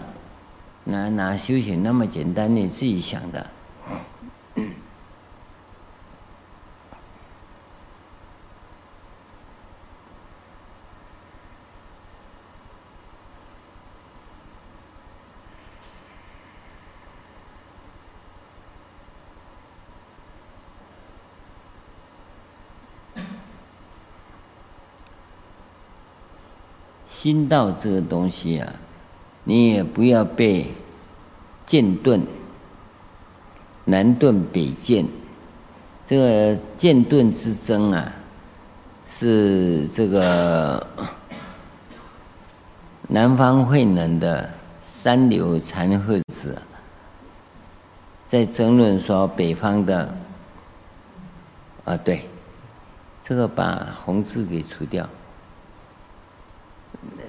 [0.85, 2.55] 哪哪修行那么简单？
[2.55, 3.45] 你自己想的。
[27.27, 28.73] 心道这个东西啊，
[29.43, 30.71] 你也不要被
[31.65, 32.25] 剑盾、
[33.83, 35.05] 南盾、北剑，
[36.07, 38.13] 这个剑盾之争啊，
[39.11, 40.87] 是这个
[43.09, 44.49] 南方慧能的
[44.85, 46.57] 三流禅鹤子
[48.25, 50.15] 在争论说北方的
[51.83, 52.21] 啊，对，
[53.21, 55.05] 这个把红字给除掉，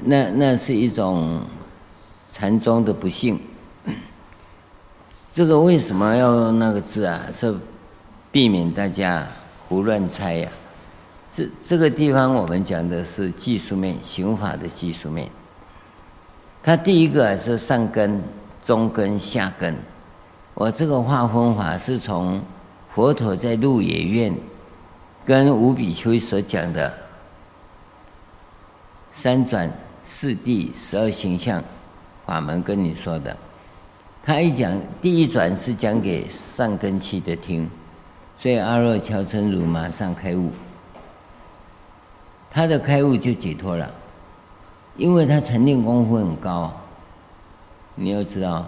[0.05, 1.41] 那那是一种
[2.33, 3.39] 禅宗的不幸。
[5.33, 7.23] 这个为什么要用那个字啊？
[7.33, 7.55] 是
[8.33, 9.27] 避免大家
[9.69, 10.51] 胡乱猜呀、
[11.33, 15.31] 这这个地方我们讲的是技术面，刑法的技术面。
[16.63, 18.23] 它第一个是上根、
[18.65, 19.77] 中根、下根。
[20.55, 22.43] 我这个划分法是从
[22.93, 24.35] 佛陀在鹿野苑
[25.25, 26.93] 跟五比丘所讲的
[29.15, 29.73] 三转
[30.09, 31.63] 四谛十二形象
[32.25, 33.37] 法门跟你说的。
[34.25, 37.69] 他一讲第一转是讲给上根器的听，
[38.39, 40.51] 所以阿若憍陈如马上开悟，
[42.51, 43.91] 他的开悟就解脱了，
[44.97, 46.73] 因为他禅定功夫很高，
[47.95, 48.67] 你要知道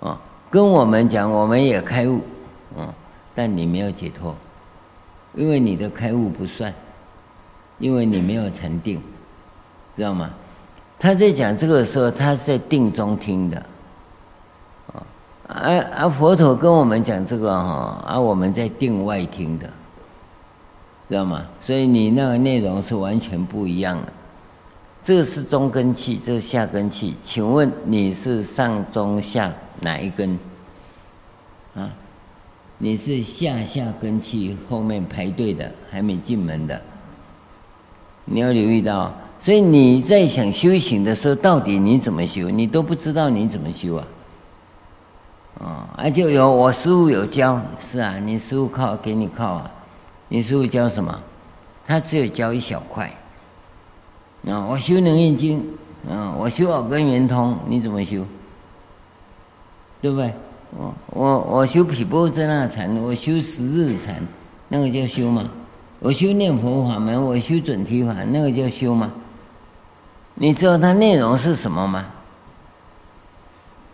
[0.00, 0.20] 啊。
[0.50, 2.20] 跟我们讲，我们也开悟，
[2.76, 2.92] 嗯，
[3.34, 4.36] 但你没有解脱，
[5.34, 6.74] 因为你的开悟不算，
[7.78, 9.00] 因为你没有禅定，
[9.96, 10.30] 知道吗？
[11.00, 13.56] 他在讲这个时候，他是在定中听的，
[14.92, 15.02] 啊，
[15.48, 19.66] 而而佛陀跟我们讲这个哈，而我们在定外听的，
[21.08, 21.46] 知道吗？
[21.62, 24.12] 所以你那个内容是完全不一样的。
[25.02, 27.16] 这是中根器，这是下根器。
[27.24, 29.50] 请问你是上中下
[29.80, 30.38] 哪一根？
[31.74, 31.88] 啊，
[32.76, 36.78] 你是下下根器后面排队的，还没进门的。
[38.26, 39.10] 你要留意到，
[39.42, 42.50] 所以你在想修行的时候，到底你怎么修？
[42.50, 44.06] 你都不知道你怎么修啊？
[45.58, 49.70] 啊，而且有我师傅有教，是啊，你师傅靠给你靠啊，
[50.28, 51.18] 你师傅教什么？
[51.86, 53.10] 他只有教一小块。
[54.46, 55.62] 啊，我修能印经，
[56.08, 58.24] 啊，我修耳根圆通，你怎么修？
[60.02, 60.32] 对不对？
[60.76, 64.22] 我我我修毗钵遮那禅，我修十日禅，
[64.68, 65.48] 那个叫修吗？
[65.98, 69.10] 我修念佛法门，我修准提法，那个叫修吗？
[70.42, 72.02] 你知道它内容是什么吗？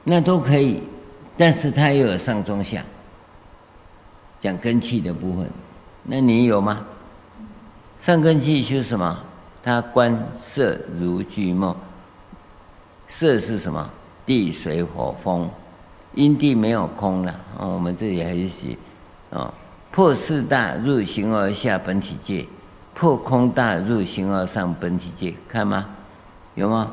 [0.04, 0.80] 那都可以，
[1.36, 2.84] 但是它又有上中下，
[4.38, 5.50] 讲根气的部分，
[6.04, 6.86] 那你有吗？
[8.00, 9.18] 上根器修什么？
[9.60, 11.74] 它观色如巨梦，
[13.08, 13.90] 色是什么？
[14.24, 15.50] 地水火风，
[16.14, 17.32] 因地没有空了。
[17.58, 18.78] 啊，我们这里还是写，
[19.30, 19.52] 啊，
[19.90, 22.46] 破四大入形而下本体界，
[22.94, 25.84] 破空大入形而上本体界，看吗？
[26.56, 26.90] 有吗？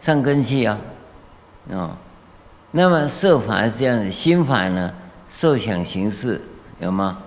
[0.00, 0.78] 上根器啊，
[1.70, 1.96] 啊，
[2.72, 4.92] 那么色法是这样子，心法呢？
[5.32, 6.40] 受想行识
[6.80, 7.18] 有吗？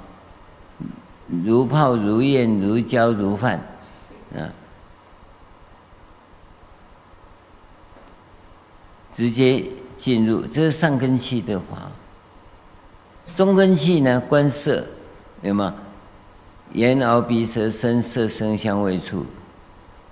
[1.44, 3.60] 如泡如焰如胶如饭，
[4.36, 4.52] 啊。
[9.14, 11.90] 直接进入，这是上根器的法。
[13.36, 14.86] 中根器呢，观色，
[15.42, 15.74] 有吗？
[16.74, 19.26] 眼耳鼻舌身色声香味触，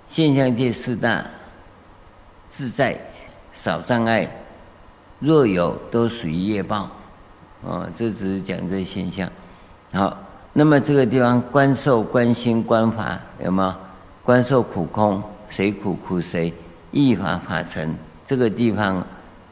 [0.08, 1.24] 现象界四大
[2.48, 2.98] 自在，
[3.52, 4.28] 少障碍。
[5.18, 6.90] 若有，都属于业报。
[7.62, 9.28] 哦，这只是讲这现象。
[9.92, 10.16] 好，
[10.52, 13.78] 那么这个地方观受、观心、观法，有吗？
[14.22, 16.52] 观受苦空，谁苦苦谁？
[16.92, 17.96] 意法法尘。
[18.26, 19.04] 这个地方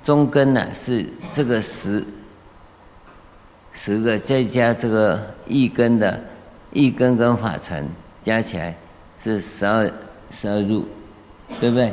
[0.02, 2.04] 中根呢、是这个十
[3.72, 6.20] 十个，再加这个一根的，
[6.72, 7.88] 一根跟法尘
[8.22, 8.76] 加起来
[9.22, 9.90] 是十二
[10.30, 10.86] 十二入，
[11.60, 11.92] 对不对？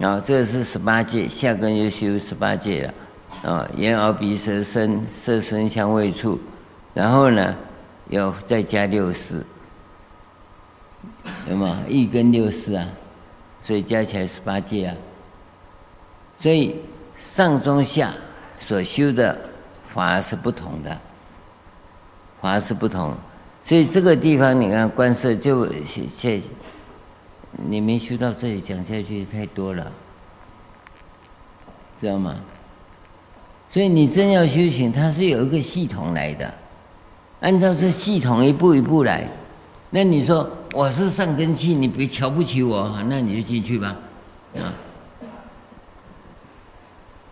[0.00, 2.90] 然后这个是十八界，下根又修十八界
[3.42, 6.40] 了，啊，眼耳鼻舌身色声香味触，
[6.94, 7.54] 然后呢
[8.08, 9.44] 要再加六识，
[11.50, 11.80] 有吗？
[11.86, 12.86] 一根六识啊，
[13.62, 14.96] 所以加起来十八界啊。
[16.38, 16.76] 所以
[17.18, 18.14] 上中下
[18.58, 19.38] 所修的
[19.86, 20.98] 法是不同的，
[22.40, 23.14] 法是不同。
[23.66, 26.40] 所以这个地方你看观色就现，
[27.52, 29.92] 你没修到这里讲下去太多了，
[32.00, 32.36] 知道吗？
[33.70, 36.52] 所以你真要修行，它是有一个系统来的，
[37.40, 39.28] 按照这系统一步一步来。
[39.90, 43.96] 那你说我是上根器，你别瞧不起我，那你就进去吧，
[44.56, 44.72] 啊。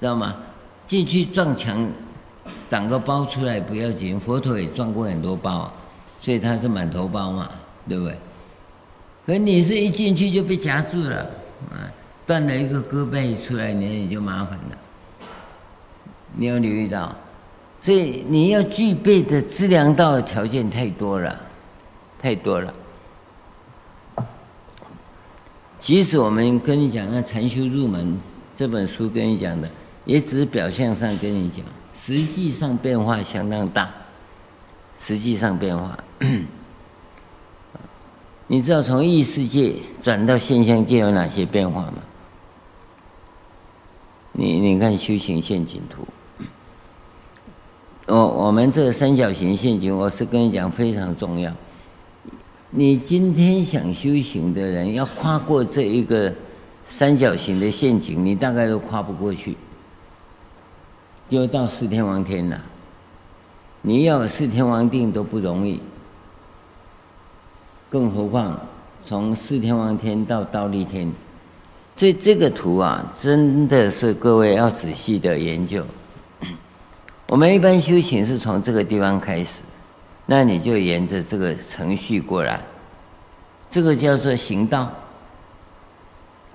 [0.00, 0.36] 知道吗？
[0.86, 1.90] 进去撞墙，
[2.68, 4.18] 长个包出来不要紧。
[4.18, 5.72] 佛陀也撞过很多包，
[6.20, 7.50] 所以他是满头包嘛，
[7.88, 8.16] 对不对？
[9.28, 11.16] 可你是一进去就被夹住了，
[11.70, 11.84] 啊，
[12.26, 14.78] 断了一个胳膊出来，你也就麻烦了。
[16.34, 17.14] 你要留意到，
[17.84, 21.38] 所以你要具备的资粮道的条件太多了，
[22.22, 22.72] 太多了。
[25.78, 28.06] 即使我们跟你讲那《禅修入门》
[28.56, 29.68] 这本书跟你讲的。
[30.06, 31.62] 也只是表象上跟你讲，
[31.94, 33.92] 实际上变化相当大。
[34.98, 35.98] 实际上变化，
[38.50, 41.94] 你知道从异世界转到现象界有哪些变化吗？
[44.32, 46.06] 你你看修行陷阱图，
[48.06, 51.52] 我我们这个三角形陷阱，我是跟你讲非常重要。
[52.70, 56.32] 你今天想修行的人，要跨过这一个
[56.86, 59.56] 三角形的陷阱，你大概都跨不过去，
[61.28, 62.58] 就到四天王天了。
[63.82, 65.80] 你要四天王定都不容易，
[67.90, 68.58] 更何况
[69.04, 71.10] 从四天王天到忉利天，
[71.96, 75.84] 这这个图啊，真的是各位要仔细的研究。
[77.28, 79.62] 我们一般修行是从这个地方开始。
[80.30, 82.60] 那你就沿着这个程序过来，
[83.70, 84.92] 这个叫做行道，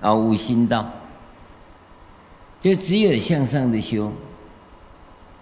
[0.00, 0.88] 啊，无心道，
[2.62, 4.12] 就只有向上的修，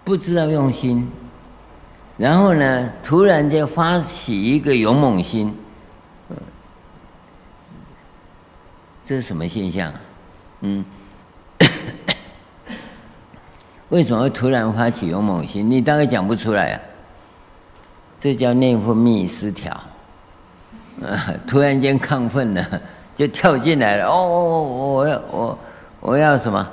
[0.03, 1.07] 不知道用心，
[2.17, 5.55] 然后呢，突然间发起一个勇猛心，
[9.05, 9.91] 这是什么现象？
[10.61, 10.83] 嗯，
[13.89, 15.69] 为什么会突然发起勇猛心？
[15.69, 16.79] 你大概讲不出来啊。
[18.19, 19.73] 这叫内分泌失调，
[21.01, 22.81] 啊， 突然间亢奋了，
[23.17, 24.07] 就跳进来了。
[24.07, 24.63] 哦，我
[24.93, 25.59] 我要我
[25.99, 26.69] 我要什么？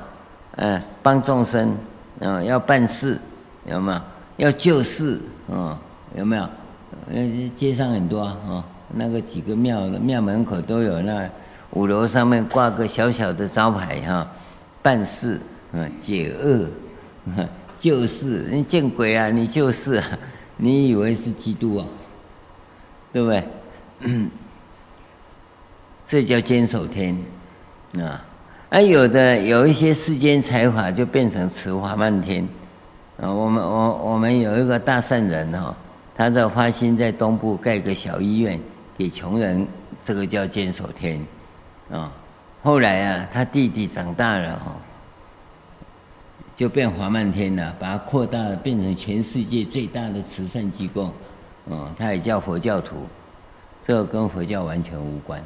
[0.56, 1.76] 嗯，帮众生，
[2.20, 3.18] 嗯，要办事，
[3.66, 4.00] 有没有？
[4.36, 5.76] 要救世，嗯，
[6.14, 6.48] 有没有？
[7.08, 11.28] 嗯，街上很多啊，那个几个庙的庙门口都有，那
[11.72, 14.28] 五楼上面挂个小小的招牌哈，
[14.82, 15.40] 办事，
[15.72, 16.66] 嗯，解厄，
[17.78, 19.30] 救世，你见鬼啊！
[19.30, 20.06] 你救世啊！
[20.58, 21.86] 你以为是基督啊？
[23.12, 23.44] 对不对？
[26.04, 27.16] 这叫坚守天
[27.98, 28.22] 啊！
[28.68, 32.46] 而有的有一些世间财法就变成持华漫天
[33.20, 33.32] 啊！
[33.32, 35.74] 我们我我们有一个大善人哈，
[36.16, 38.60] 他在花心在东部盖个小医院
[38.98, 39.66] 给穷人，
[40.02, 41.24] 这个叫坚守天
[41.90, 42.10] 啊！
[42.62, 44.76] 后来啊，他弟弟长大了哈。
[46.56, 51.10] 就变华漫天了，把它扩大，变成全世界最大的慈善机构，
[51.70, 53.06] 嗯，它也叫佛教徒，
[53.82, 55.42] 这个跟佛教完全无关，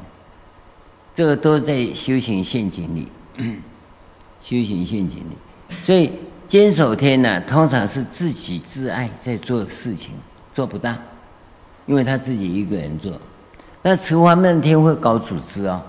[1.15, 3.09] 这个都在修行陷阱里，
[4.43, 6.11] 修行陷阱里，所以
[6.49, 10.11] 坚守天呢，通常是自己自爱在做事情，
[10.53, 10.99] 做不大，
[11.87, 13.13] 因为他自己一个人做，
[13.83, 15.81] 那慈华漫天会搞组织哦，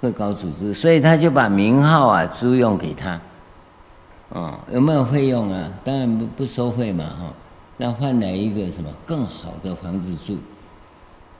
[0.00, 3.20] 会搞组织，所以他就把名号啊租用给他。
[4.30, 5.70] 哦，有没有费用啊？
[5.84, 7.32] 当然不不收费嘛，哈。
[7.76, 10.38] 那换来一个什么更好的房子住，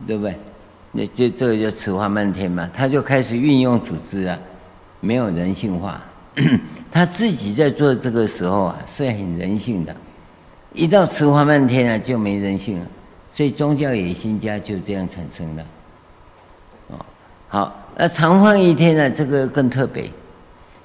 [0.07, 0.39] 对不对？
[0.93, 2.71] 那就这个叫持华漫天嘛。
[2.73, 4.39] 他就开始运用组织啊，
[5.01, 6.01] 没有人性化。
[6.93, 9.95] 他自己在做这个时候啊，是很人性的。
[10.73, 12.87] 一到持华漫天啊，就没人性了。
[13.35, 15.65] 所以宗教野心家就这样产生了。
[16.89, 17.07] 哦，
[17.49, 20.11] 好，那常放一天呢，这个更特别。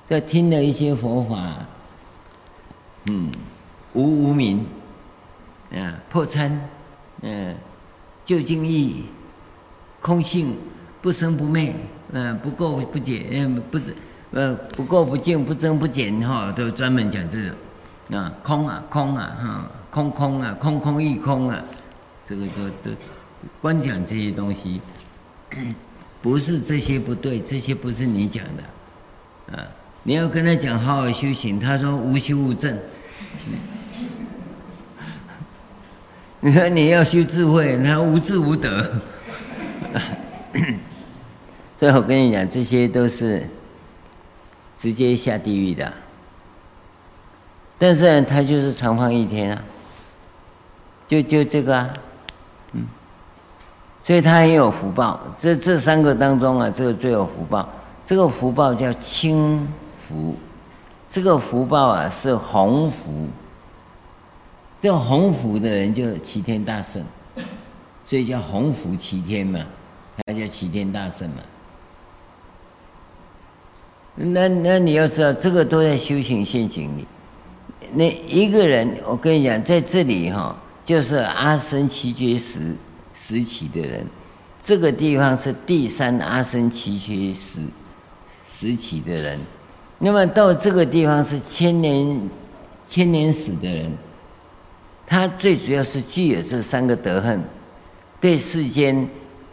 [0.07, 1.53] 这听了一些佛法。
[3.07, 3.29] 嗯，
[3.93, 4.65] 无无明，
[5.73, 6.69] 啊，破参，
[7.21, 7.53] 嗯，
[8.23, 9.05] 究竟义，
[9.99, 10.55] 空性，
[11.01, 11.73] 不生不灭，
[12.13, 13.79] 嗯，不垢不净，嗯，不
[14.31, 21.61] 呃，不垢不净，不增不减，哈，都专门讲这个，啊，空啊，空啊，哈，空空啊，空空一空啊，
[22.25, 22.95] 这个都都，
[23.61, 24.79] 光讲这些东西，
[26.21, 29.67] 不是这些不对，这些不是你讲的，啊。
[30.03, 32.77] 你要跟他讲好好修行，他说无修无证。
[36.41, 38.99] 你说你要修智慧，他无智无德。
[41.79, 43.47] 所以我跟你讲，这些都是
[44.77, 45.93] 直接下地狱的。
[47.77, 49.63] 但是他就是长放一天啊，
[51.07, 51.93] 就就这个啊，
[52.73, 52.87] 嗯，
[54.03, 55.19] 所以他很有福报。
[55.39, 57.67] 这这三个当中啊，这个最有福报。
[58.05, 59.67] 这个福报叫轻。
[60.07, 60.35] 福，
[61.09, 63.27] 这个福报啊是鸿福，
[64.81, 67.01] 这个鸿福的人就齐天大圣，
[68.05, 69.61] 所以叫鸿福齐天嘛，
[70.25, 71.37] 他叫齐天大圣嘛。
[74.15, 77.07] 那那你要知道，这个都在修行陷阱里。
[77.93, 80.53] 那一个人，我跟你讲，在这里哈，
[80.83, 82.75] 就是阿僧只劫时
[83.23, 84.03] 时期的人，
[84.63, 87.59] 这个地方是第三阿僧祇劫时
[88.51, 89.39] 时期的人。
[89.99, 92.29] 那么到这个地方是千年
[92.87, 93.91] 千年死的人，
[95.05, 97.39] 他最主要是具有这三个德行，
[98.19, 99.07] 对世间、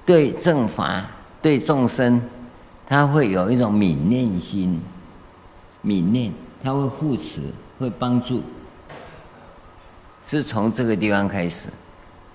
[0.07, 1.05] 对正法、
[1.43, 2.23] 对众生，
[2.87, 4.81] 他会有一种悯念心，
[5.85, 6.33] 悯念，
[6.65, 7.43] 他会护持，
[7.79, 8.43] 会帮助，
[10.27, 11.69] 是从这个地方开始。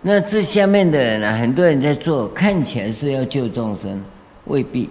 [0.05, 4.03] 那这下面的人呢、很多人在做，看起来是要救众生，
[4.45, 4.89] 未必，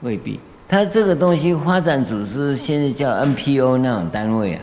[0.00, 0.40] 未必。
[0.68, 4.60] 他这个东西发展组织现在叫 NPO 那种单位啊，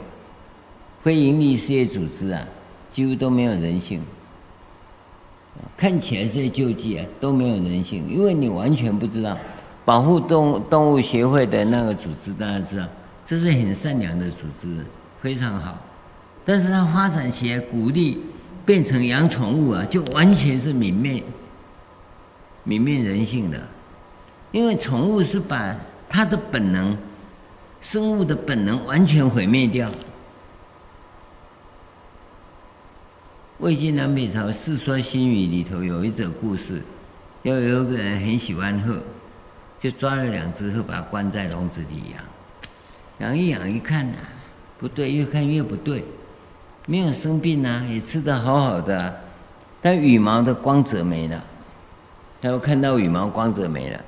[1.02, 2.46] 非营利事业组织啊，
[2.92, 4.02] 几乎都没有人性。
[5.78, 9.38] 看起来是在救济啊，都没有人性，因为你完全不知道。
[9.86, 12.86] 保护动动物协会的那个组织，大家知道，
[13.26, 14.84] 这是很善良的组织，
[15.22, 15.78] 非常好。
[16.44, 18.20] 但是它发展起来，鼓励
[18.66, 21.24] 变成养宠物啊，就完全是泯灭、
[22.66, 23.62] 泯灭人性的。
[24.52, 25.76] 因为宠物是把
[26.10, 26.98] 它的本能、
[27.82, 29.90] 生物的本能完全毁灭掉。
[33.60, 36.82] 魏晋南北朝《世说新语》里头有一则故事，
[37.44, 39.02] 要有个人很喜欢鹤。
[39.78, 42.24] 就抓了两只鹤，把它关在笼子里养，
[43.20, 44.18] 养一养一看呐、
[44.80, 46.04] 不对，越看越不对，
[46.86, 49.14] 没有生病啊，也吃得好好的、啊，
[49.82, 51.44] 但羽毛的光泽没了。
[52.42, 54.00] 他又看到羽毛光泽没了，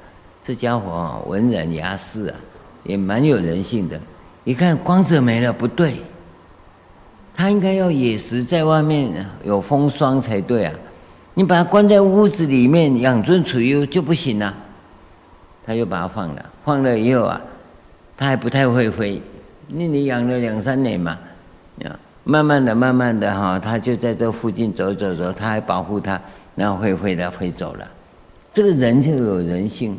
[0.43, 2.35] 这家伙啊，文人雅士啊，
[2.83, 3.99] 也蛮有人性的。
[4.43, 5.99] 一看光泽没了，不对，
[7.35, 10.73] 他应该要野食在外面有风霜才对啊，
[11.33, 14.53] 你把它关在屋子里面养尊处优就不行了、
[15.65, 17.41] 他就把它放了，放了以后啊，
[18.15, 19.19] 他还不太会飞。
[19.67, 21.17] 那你养了两三年嘛，
[21.83, 21.99] 啊，
[22.29, 26.19] 慢慢的、慢慢的哈，他就在这附近走走走，他还保护它，
[26.55, 27.87] 然后会飞的飞走了。
[28.53, 29.97] 这个人就有人性，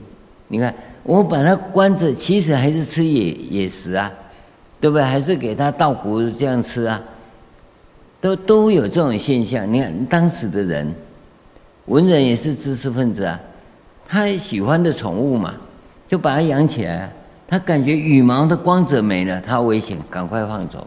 [0.49, 0.75] 你看
[1.05, 4.13] 我把它关着，其实还是吃野野食啊，
[4.79, 5.03] 对不对？
[5.03, 7.01] 还是给他稻谷这样吃啊，
[8.21, 9.73] 都都有这种现象。
[9.73, 10.95] 你看当时的人，
[11.87, 13.41] 文人也是知识分子啊。
[14.07, 15.55] 他喜欢的宠物嘛，
[16.07, 17.11] 就把它养起来。
[17.47, 20.87] 他感觉羽毛的光泽没了，他危险，赶快放走。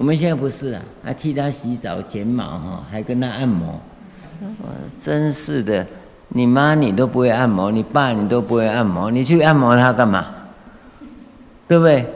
[0.00, 3.78] 我们现在不是啊，还替他洗澡、剪毛哈，还跟他按摩。
[4.40, 4.68] 我
[4.98, 5.86] 真是的，
[6.28, 10.24] 你妈你都不会按摩，你爸你都不会按摩，你去按摩他干嘛？
[11.68, 12.06] 对不对？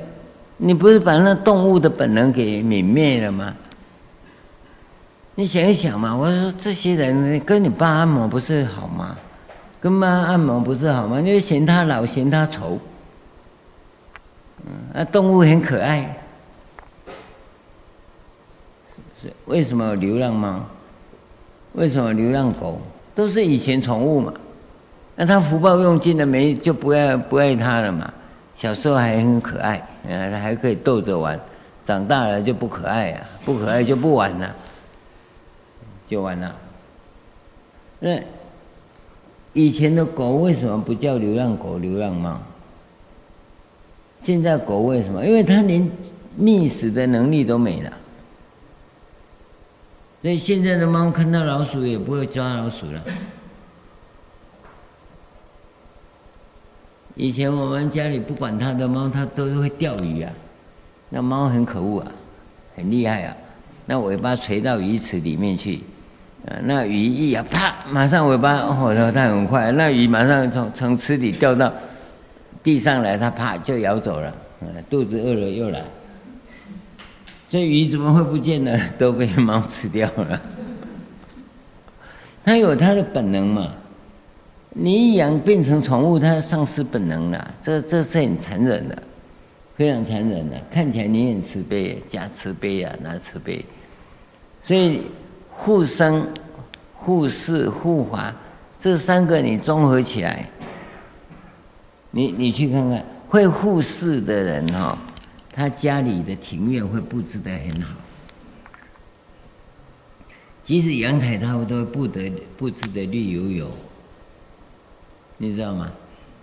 [0.57, 3.55] 你不是把那动物的本能给泯灭了吗？
[5.35, 9.15] 你想一想嘛，我说这些人跟你爸按摩不是好吗？
[9.79, 11.21] 跟妈按摩不是好吗？
[11.21, 12.79] 因为嫌他老，嫌他丑。
[14.65, 16.17] 嗯，啊，动物很可爱。
[19.47, 20.65] 为什么流浪猫？
[21.73, 22.81] 为什么流浪狗？
[23.15, 24.33] 都是以前宠物嘛。
[25.17, 28.13] 那他福报用尽了没，就不爱不爱他了嘛。
[28.57, 29.77] 小时候还很可爱，
[30.09, 31.39] 啊，他还可以逗着玩。
[31.85, 34.55] 长大了就不可爱啊，不可爱就不玩了，
[36.09, 36.57] 就完了。
[38.01, 38.19] 那。
[39.57, 42.43] 以前的狗为什么不叫流浪狗、流浪猫？
[44.21, 45.25] 现在狗为什么？
[45.25, 45.89] 因为它连
[46.35, 47.93] 觅食的能力都没了。
[50.25, 53.05] 所以现在的猫看到老鼠也不会抓老鼠了。
[57.15, 60.33] 以前我们家里不管它的猫，它都是会钓鱼啊。
[61.11, 62.11] 那猫很可恶啊，
[62.75, 63.37] 很厉害啊，
[63.85, 65.83] 那尾巴垂到鱼池里面去。
[66.63, 71.71] 那鱼一咬，啪，马上尾巴，哦，它很快，那鱼马上从从池里掉到
[72.63, 74.35] 地上来，它啪就咬走了。
[74.89, 75.85] 肚子饿了又来，
[77.55, 78.77] 这鱼怎么会不见呢？
[78.99, 80.41] 都被猫吃掉了。
[82.45, 83.71] 它有它的本能嘛，
[84.71, 89.03] 你一养变成宠物，它丧失本能了，这这是很残忍的，
[89.77, 90.61] 非常残忍的。
[90.69, 93.65] 看起来你很慈悲，假慈悲啊，那慈悲，
[94.65, 95.03] 所以。
[95.57, 96.27] 护生、
[96.97, 98.35] 护世、护法，
[98.81, 100.51] 这三个你综合起来，
[102.11, 104.99] 你你去看看，会护世的人哈，
[105.55, 107.95] 他家里的庭院会布置得很好，
[110.65, 112.29] 即使阳台他们都会布得
[112.59, 113.71] 布置得绿油油，
[115.39, 115.93] 你知道吗？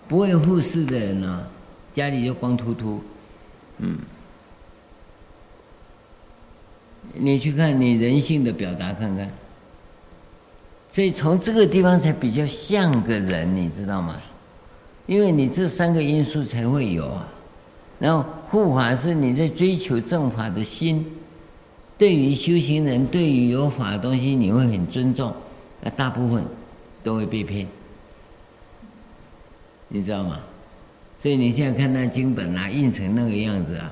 [0.07, 1.45] 不会护世的人呢，
[1.93, 3.01] 家里就光秃秃，
[3.79, 3.97] 嗯。
[7.13, 9.29] 你去看你人性的表达看看，
[10.93, 14.21] 所以从这个地方才比较像个人，你知道吗？
[15.05, 17.27] 因为你这三个因素才会有啊。
[18.01, 21.05] 然后护法是你在追求正法的心，
[21.99, 25.31] 对于修行人，对于有法的东西，你会很尊重，
[25.81, 26.43] 那大部分
[27.03, 27.67] 都会被骗，
[29.87, 30.39] 你知道吗？
[31.21, 33.91] 所以你现在看那经本啊，印成那个样子啊，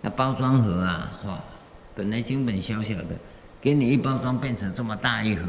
[0.00, 1.44] 那包装盒啊，哈。
[1.92, 3.08] 本来经本小小的，
[3.60, 5.42] 给你一包装变成这么大一盒，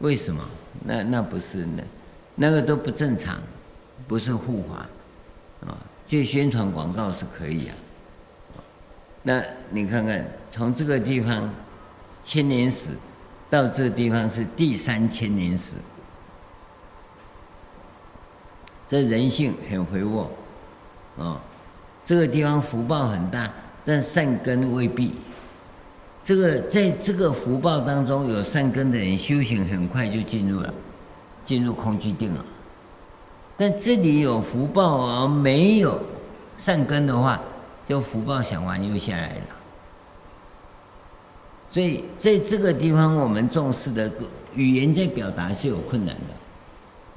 [0.00, 0.44] 为什么？
[0.84, 1.84] 那那不是那，
[2.34, 3.38] 那个都不正常，
[4.08, 5.78] 不是护法啊。
[6.10, 7.74] 去宣传广告是可以啊。
[9.22, 11.48] 那你看看，从这个地方，
[12.24, 12.88] 千年史
[13.48, 15.76] 到这个地方是第三千年史。
[18.88, 20.28] 这人性很肥沃，
[21.16, 21.40] 啊，
[22.04, 23.48] 这个地方福报很大，
[23.84, 25.12] 但善根未必。
[26.24, 30.74] 这个在这个福报当中有善根的人，修行很快就进入了，
[31.44, 32.44] 进入空寂定了。
[33.60, 36.00] 但这里有福报而没有
[36.56, 37.38] 善根的话，
[37.86, 39.42] 就福报享完又下来了。
[41.70, 44.10] 所以在这个地方，我们重视的
[44.54, 46.34] 语言在表达是有困难的。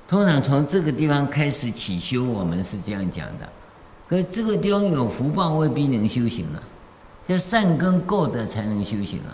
[0.05, 3.47] 通常从这个地方开始起修，我们是这样讲的。
[4.09, 6.61] 可是这个地方有福报，未必能修行啊。
[7.25, 9.31] 就善根够的才能修行啊，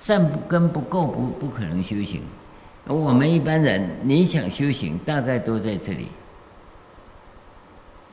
[0.00, 2.22] 善根不够不不可能修行。
[2.86, 6.08] 我们一般人，你想修行，大概都在这里。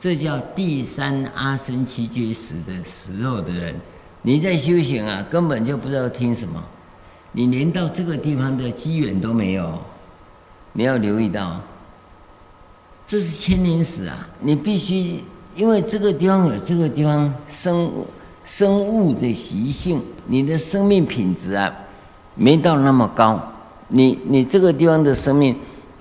[0.00, 3.74] 这叫第三阿僧只觉时的时候的人，
[4.22, 6.58] 你在修行啊，根本就不知道听什么，
[7.32, 9.78] 你连到这个地方的机缘都没有。
[10.72, 11.60] 你要留意到，
[13.06, 15.22] 这是千年史啊，你必须
[15.54, 18.06] 因为这个地方有这个地方生物。
[18.42, 21.72] 生物的习性，你的生命品质啊，
[22.34, 23.40] 没到那么高。
[23.88, 25.54] 你你这个地方的生命，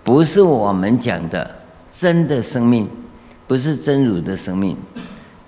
[0.03, 1.59] 不是我们讲的
[1.91, 2.89] 真的生命，
[3.49, 4.77] 不是真如的生命，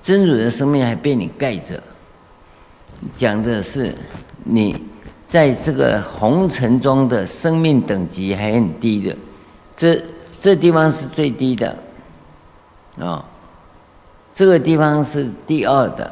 [0.02, 1.80] 真如的生命还被你盖着。
[3.16, 3.94] 讲的是
[4.44, 4.76] 你
[5.28, 9.16] 在这个红尘中的生命等级还很低的，
[9.78, 10.04] 这
[10.40, 11.78] 这地方是最低的，
[12.98, 13.24] 啊、
[14.34, 16.12] 这个地方是第二的。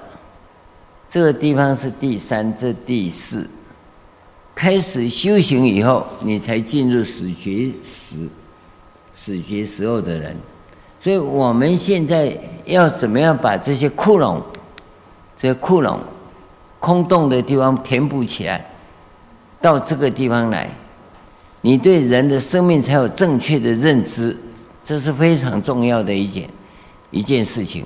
[1.07, 3.49] 这个地方是第三，这第四，
[4.53, 8.29] 开始修行以后，你才进入死觉时，
[9.15, 10.37] 死觉时候的人。
[11.01, 14.41] 所以我们现在要怎么样把这些窟窿，
[15.38, 15.97] 这些窟窿，
[16.80, 18.65] 空洞的地方填补起来，
[19.61, 20.69] 到这个地方来，
[21.61, 24.35] 你对人的生命才有正确的认知，
[24.84, 26.49] 这是非常重要的一件
[27.11, 27.85] 一件事情。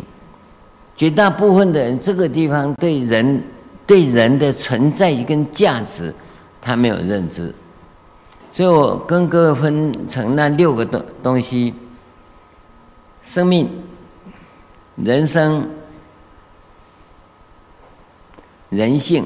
[0.95, 3.43] 绝大部分的人，这个地方对人、
[3.85, 6.13] 对人的存在跟价值，
[6.61, 7.53] 他没有认知。
[8.51, 11.73] 所以我跟各位分成那六个东东西：
[13.23, 13.69] 生命、
[14.95, 15.69] 人生、
[18.69, 19.25] 人性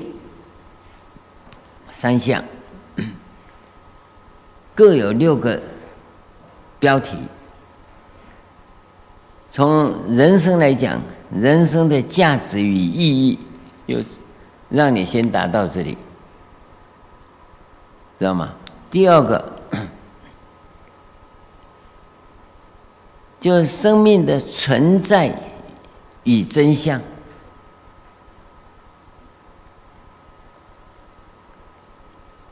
[1.91, 2.43] 三项，
[4.73, 5.61] 各有六个
[6.79, 7.17] 标题。
[9.51, 11.01] 从人生来讲。
[11.29, 13.37] 人生的价值与意义，
[13.85, 13.97] 就
[14.69, 15.97] 让你先达到这里，
[18.17, 18.53] 知道吗？
[18.89, 19.53] 第二个，
[23.39, 25.33] 就是生命的存在
[26.23, 27.01] 与真相，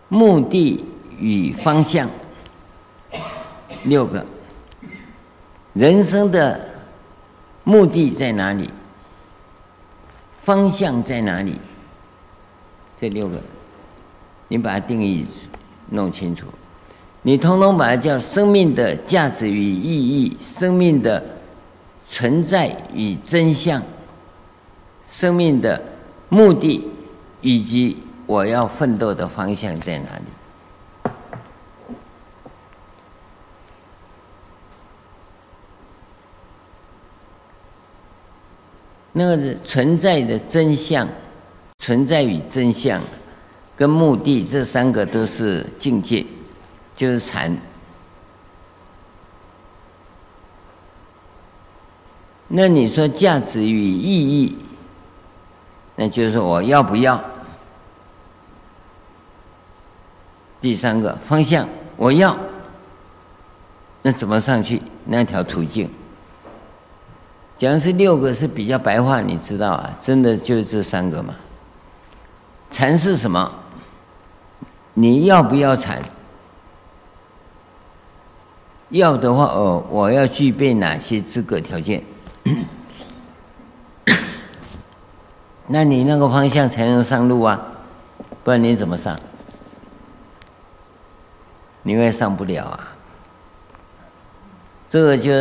[0.07, 0.83] 目的
[1.19, 2.09] 与方向，
[3.83, 4.25] 六个，
[5.73, 6.73] 人生的。
[7.67, 8.69] 目的在哪里？
[10.43, 11.59] 方向在哪里？
[12.95, 13.41] 这六个，
[14.47, 15.25] 你把它定义
[15.89, 16.45] 弄清楚。
[17.27, 21.23] 你通通把它叫生命的价值与意义，生命的
[22.07, 23.81] 存在与真相，
[25.09, 25.81] 生命的
[26.29, 26.87] 目的
[27.41, 27.97] 以及
[28.27, 31.11] 我要奋斗的方向在哪里？
[39.13, 41.09] 那个存在的真相，
[41.79, 43.01] 存在与真相，
[43.75, 46.23] 跟目的这三个都是境界，
[46.95, 47.55] 就是禅。
[52.47, 54.57] 那你说价值与意义，
[55.95, 57.19] 那就是我要不要？
[60.61, 62.35] 第三个方向我要，
[64.01, 64.81] 那怎么上去？
[65.05, 65.89] 那条途径？
[67.57, 69.97] 讲是六个是比较白话，你知道啊？
[69.99, 71.35] 真的就是这三个嘛？
[72.69, 73.51] 禅是什么？
[74.93, 76.01] 你要不要禅？
[78.89, 82.03] 要的话，哦，我要具备哪些资格条件？
[85.67, 87.59] 那你那个方向才能上路啊，
[88.43, 89.17] 不然你怎么上？
[91.81, 92.91] 你会上不了啊。
[94.87, 95.31] 这个就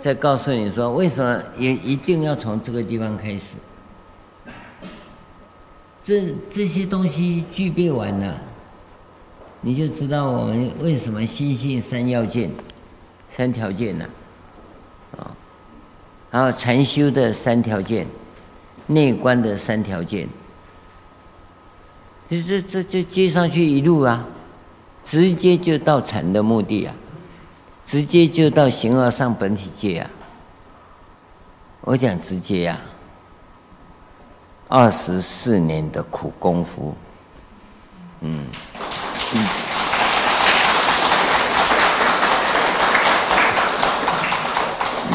[0.00, 3.54] 在告诉你说，为什么也一定要从这个地方开始？
[6.02, 8.40] 这这些东西具备完了，
[9.60, 12.50] 你就知道我们为什么心性三要件、
[13.38, 14.04] 三条件呢？
[15.16, 15.30] 啊，
[16.28, 18.04] 还有禅修的三条件、
[18.88, 20.28] 内观的三条件，
[22.28, 24.26] 这这这这接上去一路啊，
[25.04, 26.94] 直接就到禅的目的啊，
[27.86, 30.10] 直接就到形而上本体界啊。
[31.82, 32.80] 我讲直接呀，
[34.66, 36.92] 二十四年的苦功夫，
[38.22, 38.44] 嗯，
[39.32, 39.46] 嗯，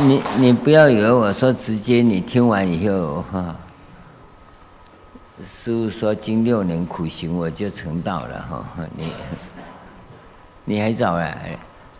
[0.02, 3.56] 你你不要以为我说直接，你听完以后哈，
[5.46, 8.66] 师父说经六年苦行我就成道了哈，
[8.98, 9.12] 你
[10.66, 11.36] 你还早啊，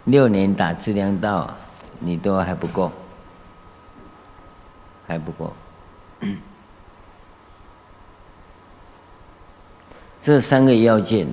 [0.06, 1.56] 六年打资粮道，
[2.00, 2.92] 你都还不够。
[5.06, 5.54] 还不够，
[10.22, 11.28] 这三个要件，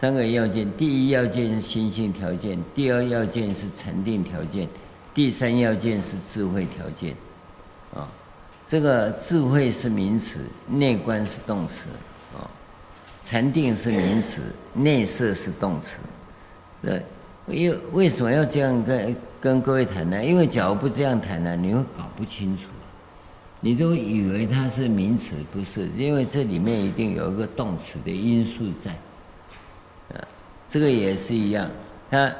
[0.00, 4.68] 三个要件，第一要件是心性条件，第二要件是禅定条件，
[5.14, 7.14] 第三要件是智慧条件。
[7.94, 8.08] 啊，
[8.66, 11.84] 这个智慧是名词，内观是动词，
[12.34, 12.48] 啊，
[13.22, 14.40] 禅定是名词，
[14.72, 15.98] 内摄是动词。
[16.82, 17.02] 对，
[17.46, 19.16] 为为什么要这样跟？
[19.38, 22.64] 跟各位谈呢，因为假如不这样谈呢，你会搞不清楚，
[23.60, 28.98] 你都以为它是名词，不是，因为这里面一定有一个动词的因素在，
[30.76, 31.66] 这个也是一样，
[32.10, 32.30] 它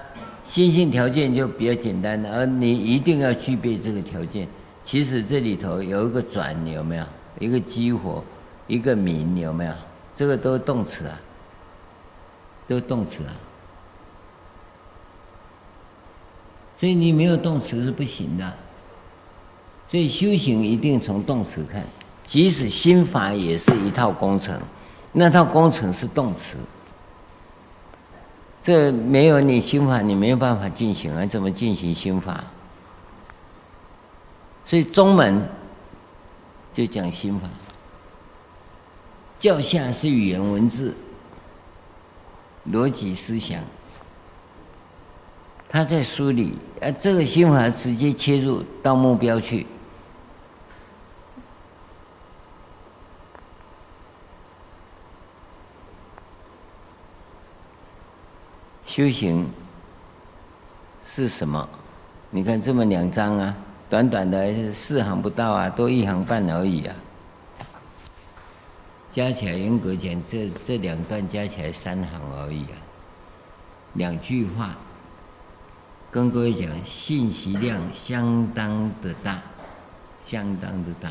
[0.45, 4.47] 心性条件就比较简单的，而你一定要具备这个条件。
[4.85, 7.05] 其实这里头有一个转，有没有？
[7.39, 8.23] 一个激活，
[8.67, 9.73] 一个明，有没有？
[10.15, 11.19] 这个都动词啊，
[12.69, 13.33] 都动词啊。
[16.79, 18.53] 所以你没有动词是不行的，
[19.91, 21.83] 所以修行一定从动词看，
[22.23, 24.61] 即使心法也是一套工程，
[25.13, 26.59] 那套工程是动词，
[28.67, 32.43] 这没有你心法你没有办法进行啊，怎么进行心法？
[34.65, 35.41] 所以中门
[36.75, 37.49] 就讲心法，
[39.39, 40.97] 教下是语言文字、
[42.73, 43.63] 逻辑思想。
[45.69, 49.65] 他在梳理，啊，这个心法直接切入到目标去。
[58.97, 59.47] 修行
[61.05, 61.69] 是什么？
[62.31, 63.55] 你看这么两章啊，
[63.91, 66.97] 短短的四行不到啊，都一行半而已啊。
[69.13, 72.81] 加起来严格讲，这这两段加起来三行而已啊，
[73.93, 74.75] 两句话。
[76.11, 79.43] 跟各位讲，信息量相当的大，
[80.25, 81.11] 相当的大。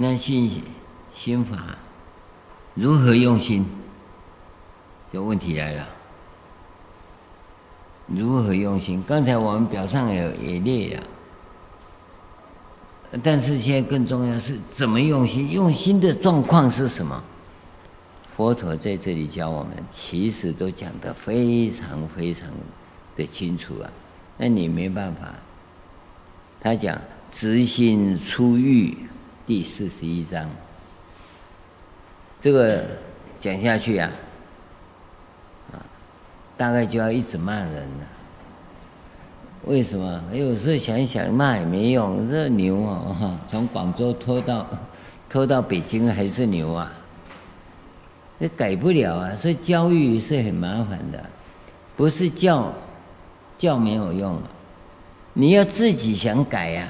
[0.00, 0.48] 那信
[1.12, 1.76] 心法
[2.74, 3.66] 如何用心？
[5.10, 5.88] 有问题来了，
[8.06, 9.02] 如何用心？
[9.08, 11.02] 刚才我们表上也也列了。
[13.24, 15.50] 但是现在更重要是怎么用心？
[15.50, 17.20] 用心的状况是什么？
[18.36, 22.48] 佛陀在这里教我们，其实都讲得非常非常
[23.16, 23.90] 的清楚啊。
[24.36, 25.34] 那你没办法。
[26.60, 26.96] 他讲
[27.32, 28.96] 直心出狱
[29.48, 30.46] 第四十一章，
[32.38, 32.84] 这个
[33.40, 34.10] 讲下去啊，
[35.72, 35.80] 啊，
[36.54, 38.06] 大概就要一直骂人了。
[39.64, 40.22] 为什么？
[40.34, 42.28] 有时候想一想，骂也没用。
[42.28, 44.66] 这牛啊， 从广州拖到
[45.30, 46.92] 拖到北京还是牛啊，
[48.36, 49.34] 那改不了啊。
[49.34, 51.24] 所以教育是很麻烦的，
[51.96, 52.70] 不是教
[53.56, 54.38] 教没有用，
[55.32, 56.86] 你要自己想改呀。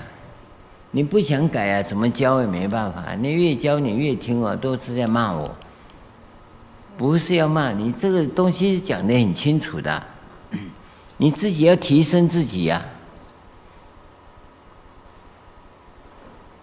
[0.90, 3.15] 你不想改啊，怎么教也没办法。
[3.15, 5.44] 你越教你越听啊，都是在骂我。
[6.97, 10.02] 不是要骂你，这个东西讲得很清楚的。
[11.16, 12.85] 你自己要提升自己呀，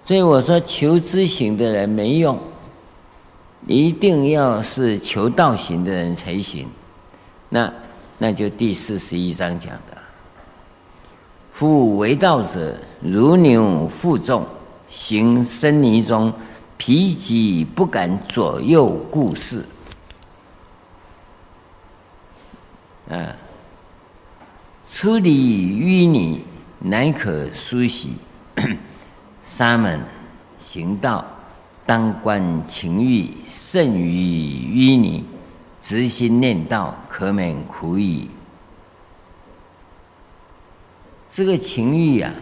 [0.05, 2.37] 所以我说求知行的人没用，
[3.67, 6.67] 一定要是求道行的人才行。
[7.49, 7.71] 那
[8.17, 9.97] 那就第四十一章讲的：
[11.55, 14.45] 夫为道者，如牛负重，
[14.89, 16.33] 行深泥中，
[16.75, 19.63] 疲极不敢左右顾视。
[23.07, 23.33] 嗯。
[24.89, 26.41] 出离淤泥，
[26.79, 28.17] 乃可梳洗。
[29.47, 30.01] 沙门
[30.59, 31.23] 行道，
[31.85, 35.23] 当观情欲胜于淤泥，
[35.81, 38.29] 直心念道，可免苦矣。
[41.35, 42.39] 这个情欲呀、啊，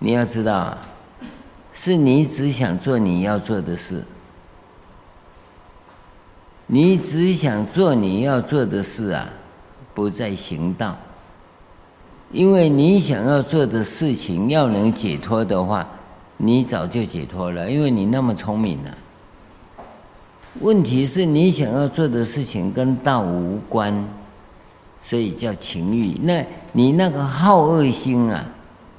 [0.00, 0.78] 你要知道啊，
[1.72, 4.04] 是你只想做你要做的事，
[6.66, 9.30] 你只想做你要做的事啊。
[9.94, 10.98] 不再行道，
[12.30, 15.88] 因为你想要做的事情要能解脱的话，
[16.36, 18.98] 你早就解脱了，因为你那么聪明了。
[20.60, 24.06] 问题是你想要做的事情跟道无关，
[25.08, 26.12] 所以叫情欲。
[26.20, 28.44] 那你那个好恶心啊，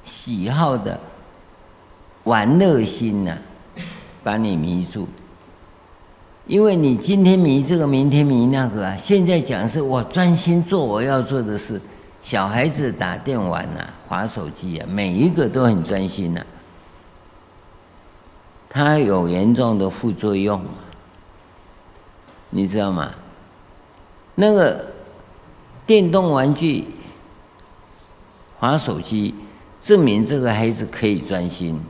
[0.04, 0.98] 喜好的
[2.24, 3.38] 玩乐心呐、啊，
[4.24, 5.06] 把你迷住。
[6.48, 8.96] 因为你今天迷这个，明天迷那个啊。
[8.96, 11.80] 现在讲是我专心做我要做的事。
[12.22, 16.46] 小孩子打电玩呐、啊，滑手机啊，每一个都很专心呐、啊。
[18.68, 20.60] 它有严重的副作用，
[22.50, 23.12] 你知道吗？
[24.34, 24.84] 那个
[25.90, 26.84] 电动玩具、
[28.60, 29.34] 滑手机，
[29.80, 31.80] 证明这个孩子可以专心。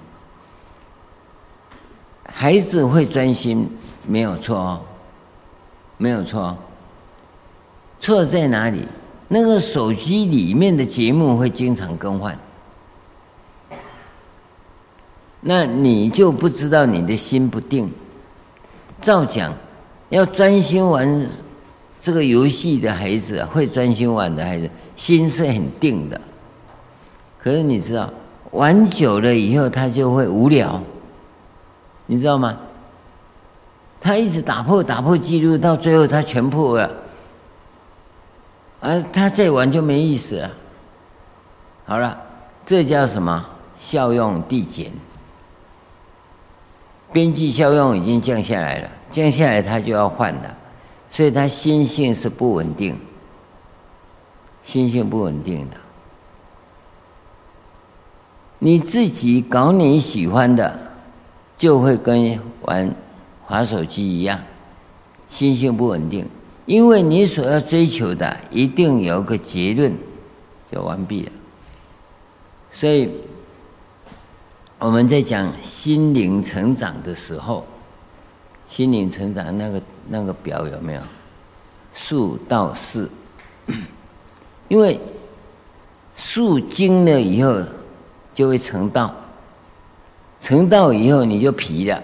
[2.25, 3.69] 孩子会专心，
[4.07, 4.81] 没有错哦，
[5.99, 6.57] 没有错。
[8.01, 8.89] 错在哪里？
[9.29, 12.39] 那个手机里面的节目会经常更换，
[15.43, 17.93] 那你就不知道你的心不定。
[19.03, 19.55] 照讲，
[20.09, 21.29] 要专心玩
[22.01, 26.21] 这个游戏的孩子，会专心玩的孩子，心是很定的。
[27.39, 28.09] 可是你知道，
[28.53, 30.81] 玩久了以后，他就会无聊，
[32.07, 32.57] 你知道吗？
[34.01, 36.91] 他一直打破打破记录，到最后他全破了。
[38.81, 40.51] 而他再玩就没意思了。
[41.85, 42.19] 好了，
[42.65, 43.47] 这叫什么？
[43.79, 44.93] 效用递减，
[47.11, 50.57] 边际效用已经降下来了，降下来他就要换了，
[51.11, 52.97] 所以他心性是不稳定，
[54.63, 55.77] 心性不稳定的。
[58.61, 60.79] 你自己搞你喜欢的，
[61.57, 62.95] 就会跟玩
[63.45, 64.39] 滑手机一样，
[65.29, 66.27] 心性不稳定。
[66.67, 69.93] 因为你所要追求的一定有个结论，
[70.71, 71.33] 就完毕了。
[72.71, 73.11] 所以
[74.79, 77.67] 我们在讲心灵成长的时候，
[78.69, 81.01] 心灵成长那个那个表有没有？
[81.93, 83.11] 数到四，
[84.69, 84.99] 因为
[86.17, 87.61] 数精了以后
[88.33, 89.13] 就会成道，
[90.41, 92.01] 成道以后你就疲了，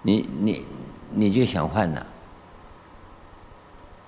[0.00, 0.64] 你你
[1.10, 2.06] 你就想换了。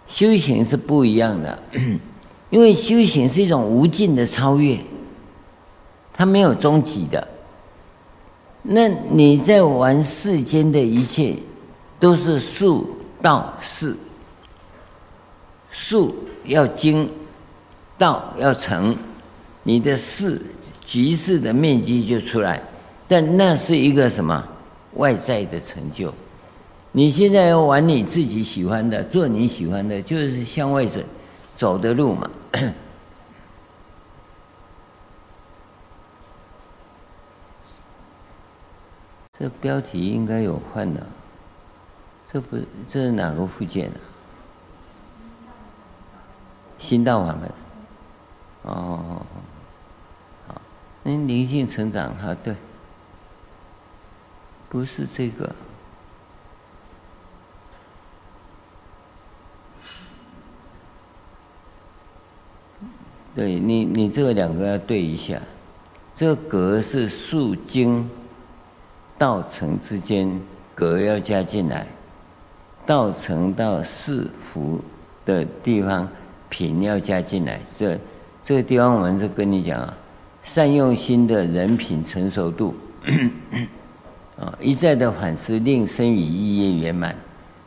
[0.06, 1.62] 修行是不一样的，
[2.50, 4.78] 因为修行是一种无尽的超越，
[6.12, 7.28] 它没有终极的。
[8.62, 11.36] 那你在玩世间的一切，
[12.04, 13.96] 都是速道四，
[15.72, 16.14] 速
[16.44, 17.08] 要经，
[17.96, 18.94] 道要成，
[19.62, 20.44] 你的四
[20.84, 22.60] 局势的面积就出来，
[23.08, 24.46] 但那是一个什么？
[24.96, 26.12] 外在的成就。
[26.92, 31.00] 你现在要玩你自己喜欢的，做你喜欢的，就是向外走
[31.56, 32.30] 走的路嘛。
[39.40, 41.00] 这标题应该有换的，
[42.34, 42.56] 这不
[42.90, 43.96] 这是哪个附件呢？
[46.80, 47.48] 心道法门。
[48.62, 49.24] 哦，
[50.48, 50.60] 好，
[51.04, 52.56] 那灵性成长哈，对，
[54.68, 55.54] 不是这个。
[63.36, 65.40] 对你，你这个两个要对一下，
[66.16, 68.10] 这个格是树经
[69.16, 70.40] 道成之间，
[70.74, 71.86] 格要加进来，
[72.86, 74.80] 道成到四福
[75.24, 76.08] 的地方，
[76.48, 77.60] 品要加进来。
[77.76, 77.98] 这
[78.44, 79.96] 这个地方我们是跟你讲啊，
[80.42, 82.74] 善用心的人品成熟度，
[84.38, 87.14] 啊，一再的反思令生与意业圆满。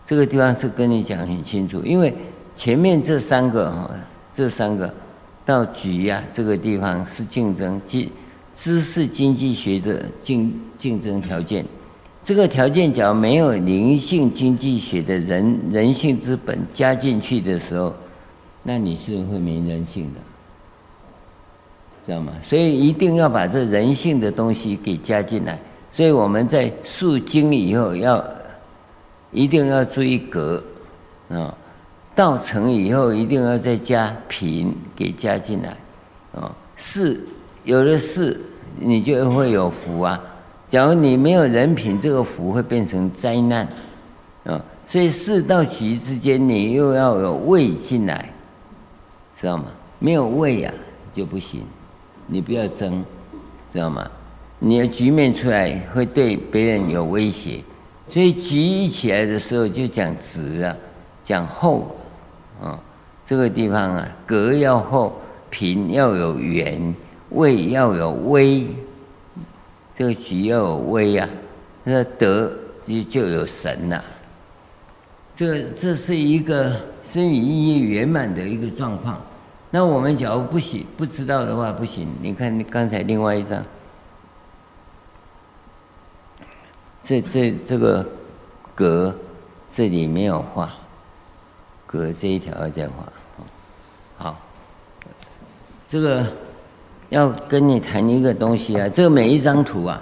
[0.05, 2.13] 这个地方是跟你讲很清楚，因为
[2.55, 3.89] 前面这三个哈，
[4.33, 4.93] 这三个。
[5.45, 8.11] 到局呀、这个地方是竞争，即
[8.53, 11.65] 知识经济学的竞竞争条件。
[12.27, 17.93] 这个条件假如没有灵性经济学的人人性之本加进去的时候，
[18.63, 20.19] 那你是会没人性的，
[22.05, 22.33] 知道吗？
[22.43, 25.57] 所以一定要把这人性的东西给加进来。
[25.93, 28.21] 所以我们在述经以后要
[29.31, 30.61] 一定要注意格
[31.29, 31.55] 啊。
[32.13, 35.77] 道成以后，一定要再加品给加进来，
[36.33, 37.25] 啊，四
[37.63, 38.37] 有了四，
[38.77, 40.21] 你就会有福啊。
[40.69, 43.67] 假如你没有人品，这个福会变成灾难，
[44.43, 48.29] 啊，所以四到局之间，你又要有位进来，
[49.39, 49.65] 知道吗？
[49.99, 51.61] 没有位呀、啊、就不行，
[52.27, 53.03] 你不要争，
[53.71, 54.09] 知道吗？
[54.59, 57.63] 你的局面出来会对别人有威胁，
[58.09, 60.75] 所以局起来的时候就讲直啊，
[61.23, 61.95] 讲厚。
[62.59, 62.79] 啊、
[63.23, 65.13] 这个地方啊，格要厚，
[65.51, 66.95] 平要有圆，
[67.29, 68.65] 位要有威，
[69.97, 71.27] 这个举要有威啊，
[71.83, 72.53] 那德
[72.85, 74.03] 就就有神了。
[75.35, 79.19] 这这是一个生与意义圆满的一个状况。
[79.71, 82.07] 那我们假如不行，不知道的话不行。
[82.21, 83.65] 你看刚才另外一张，
[87.01, 88.05] 这这这个
[88.75, 89.13] 格
[89.71, 90.71] 这里没有画，
[91.87, 93.11] 格这一条要再画。
[94.19, 94.39] 好，
[95.89, 96.31] 这个
[97.09, 100.01] 要跟你谈一个东西啊，这个每一张图啊，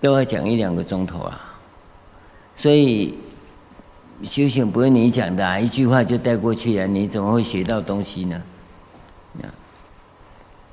[0.00, 1.40] 都要讲一两个钟头啊。
[2.56, 3.18] 所以
[4.24, 8.42] 修行不是你讲的啊，一句话就带过去了，你怎么会学到东西呢？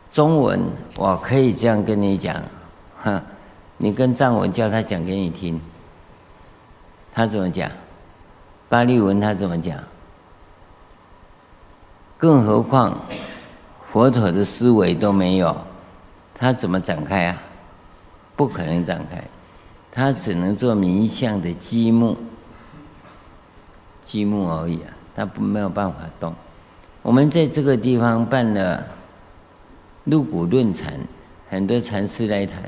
[0.09, 0.59] 中文
[0.95, 2.35] 我可以这样跟你讲，
[2.99, 3.21] 哈，
[3.77, 5.61] 你跟藏文叫他讲给你听，
[7.13, 7.69] 他怎么讲？
[8.67, 9.77] 巴利文他怎么讲？
[12.17, 12.99] 更何况
[13.98, 15.57] 佛陀的思维都没有，
[16.36, 17.41] 他怎么展开啊？
[18.36, 19.19] 不可能展开。
[19.91, 22.15] 他只能做名相的积木，
[24.06, 26.32] 积木而已啊，他不没有办法动。
[27.02, 28.86] 我们在这个地方办了
[30.03, 30.94] 入骨论禅，
[31.49, 32.61] 很多禅师来谈，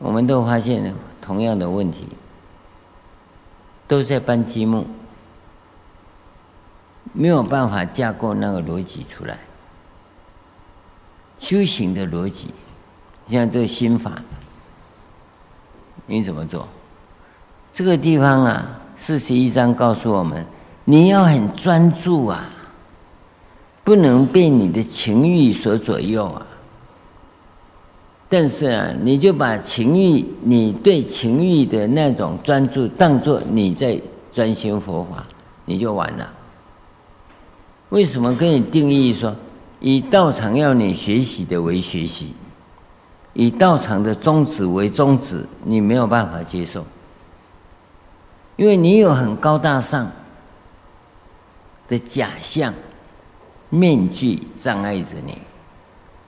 [0.00, 2.08] 我们都发现同样的问题，
[3.86, 4.84] 都在搬积木，
[7.12, 9.38] 没有办法架构那个逻辑出来，
[11.40, 12.48] 修行的逻辑，
[13.28, 14.22] 像这个心法。
[16.06, 16.68] 你怎么做？
[17.72, 20.44] 这个地方啊，四十一章告诉我们，
[20.84, 22.48] 你要很专注啊，
[23.82, 26.46] 不能被你的情欲所左右啊。
[28.28, 34.00] 但是啊，你就把情欲，你对情欲的那种专注，当做你在
[34.32, 35.24] 专心佛法，
[35.64, 36.32] 你就完了。
[37.88, 39.34] 为什么跟你定义说，
[39.80, 42.34] 以道场要你学习的为学习？
[43.32, 46.84] 以道场的宗旨为宗旨，你没有办法接受，
[48.56, 50.10] 因为你有很高大上
[51.88, 52.74] 的假象
[53.68, 55.38] 面具障碍着你，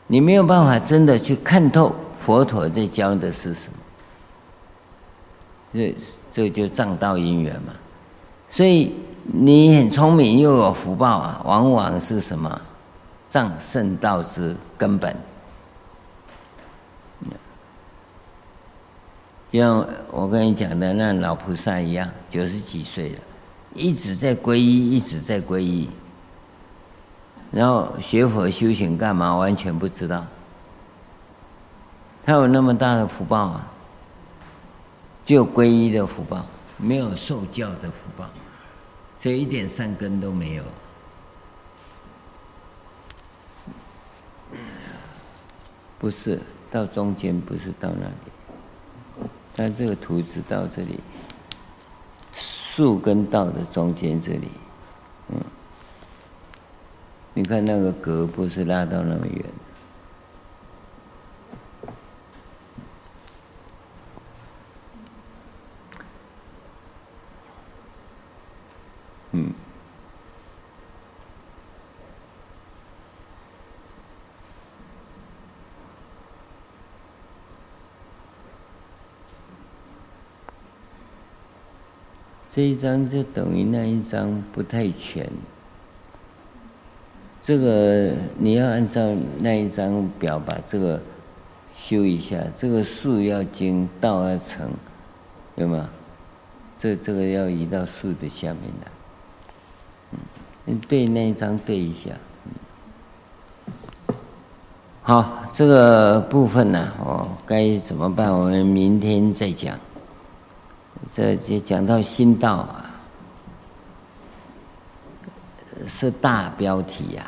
[0.06, 3.74] 你没有办法真的去看透佛陀在教的是什么，
[5.74, 5.96] 这
[6.32, 7.74] 这就障道因缘嘛。
[8.52, 8.92] 所以
[9.24, 12.60] 你很聪明又有福报啊，往往是什么
[13.32, 15.16] 障圣道之根本。
[19.50, 23.18] 就像我跟你讲的那老菩萨一样，九十几岁了，
[23.74, 25.88] 一直在皈依，一直在皈依。
[27.50, 29.34] 然后学佛修行干嘛？
[29.34, 30.26] 完全不知道。
[32.26, 33.66] 他有那么大的福报啊，
[35.24, 36.44] 就皈依的福报，
[36.76, 38.28] 没有受教的福报，
[39.18, 40.64] 所以一点善根都没有。
[46.02, 49.28] 不是到中间，不是到那里。
[49.54, 50.98] 但这个图纸到这里，
[52.34, 54.48] 树跟道的中间这里，
[55.28, 55.38] 嗯，
[57.34, 59.44] 你看那个格不是拉到那么远，
[82.62, 85.28] 这一张就等于那一张不太全，
[87.42, 89.00] 这个你要按照
[89.40, 91.00] 那一张表把这个
[91.76, 94.70] 修一下，这个树要经道要成，
[95.56, 95.88] 有吗？
[96.78, 98.92] 这这个要移到树的下面来，
[100.66, 102.10] 嗯，对那一张对一下，
[105.02, 108.32] 好，这个部分呢，哦，该怎么办？
[108.32, 109.76] 我们明天再讲。
[111.14, 112.90] 这就讲到心道啊，
[115.86, 117.26] 是大标题呀，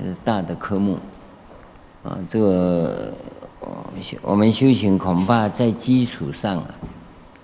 [0.00, 0.98] 是大的科目
[2.04, 2.16] 啊。
[2.28, 3.12] 这个
[4.22, 6.74] 我们修行恐怕在基础上啊，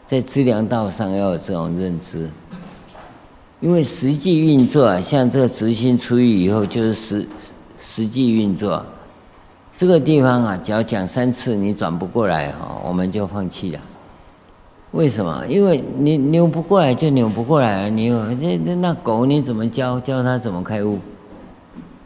[0.06, 2.30] 在资粮道上要有这种认知，
[3.60, 7.28] 因为实际运作啊，像这个执心出狱以后，就是实
[7.80, 8.84] 实际运作。
[9.76, 13.80] 这个地方啊，只要讲三次你转不过来哈，我们就放弃了。
[14.94, 15.44] 为什么？
[15.48, 17.88] 因为你扭不过来就扭不过来啊！
[17.88, 21.00] 你有这那那狗你怎么教教它怎么开悟？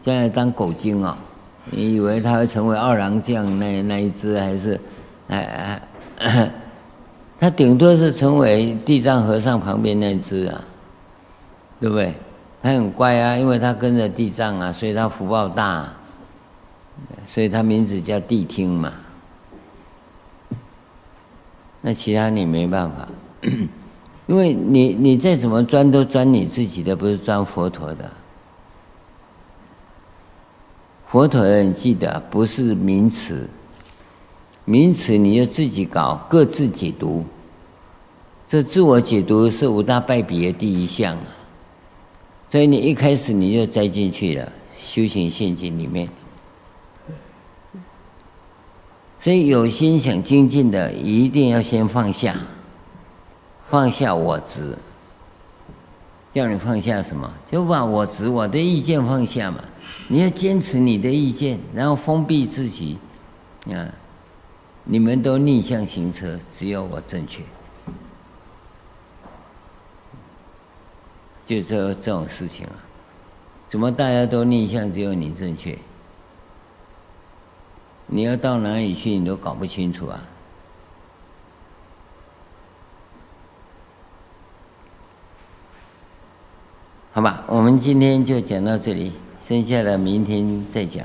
[0.02, 1.14] 现在当狗精啊、哦？
[1.70, 4.80] 你以为它会成为二郎将那那一只还是？
[5.28, 5.82] 哎
[6.18, 6.50] 哎，
[7.38, 10.64] 它顶多是成为地藏和尚旁边那只啊，
[11.78, 12.14] 对不对？
[12.62, 15.92] 他很乖啊，因为他跟着地藏啊，所以他福报大，
[17.26, 18.90] 所以他名字叫谛听嘛。
[21.80, 23.08] 那其他你没办法，
[24.26, 28.10] 因为你你再怎么钻都钻你自己的，不是钻佛陀的。
[31.06, 33.48] 佛陀的你记得不是名词，
[34.64, 37.24] 名词你就自己搞，各自解读。
[38.46, 41.16] 这自我解读是五大败笔的第一项，
[42.50, 46.08] 所以你一开始你就栽进去了修行陷阱里面。
[49.20, 52.36] 所以有心想精进的，一定要先放下，
[53.68, 54.76] 放下我执。
[56.32, 57.28] 叫你放下什么？
[57.50, 59.64] 就把我执、我的意见放下嘛。
[60.06, 62.96] 你要坚持你的意见，然后封闭自己。
[63.66, 63.88] 啊，
[64.84, 67.42] 你们都逆向行车，只有我正确。
[71.44, 72.72] 就这这种事情啊，
[73.68, 75.76] 怎么大家都逆向，只有你正确？
[78.10, 80.20] 你要到哪里去，你都搞不清楚啊！
[87.12, 89.12] 好吧，我们今天就讲到这里，
[89.46, 91.04] 剩下的明天再讲。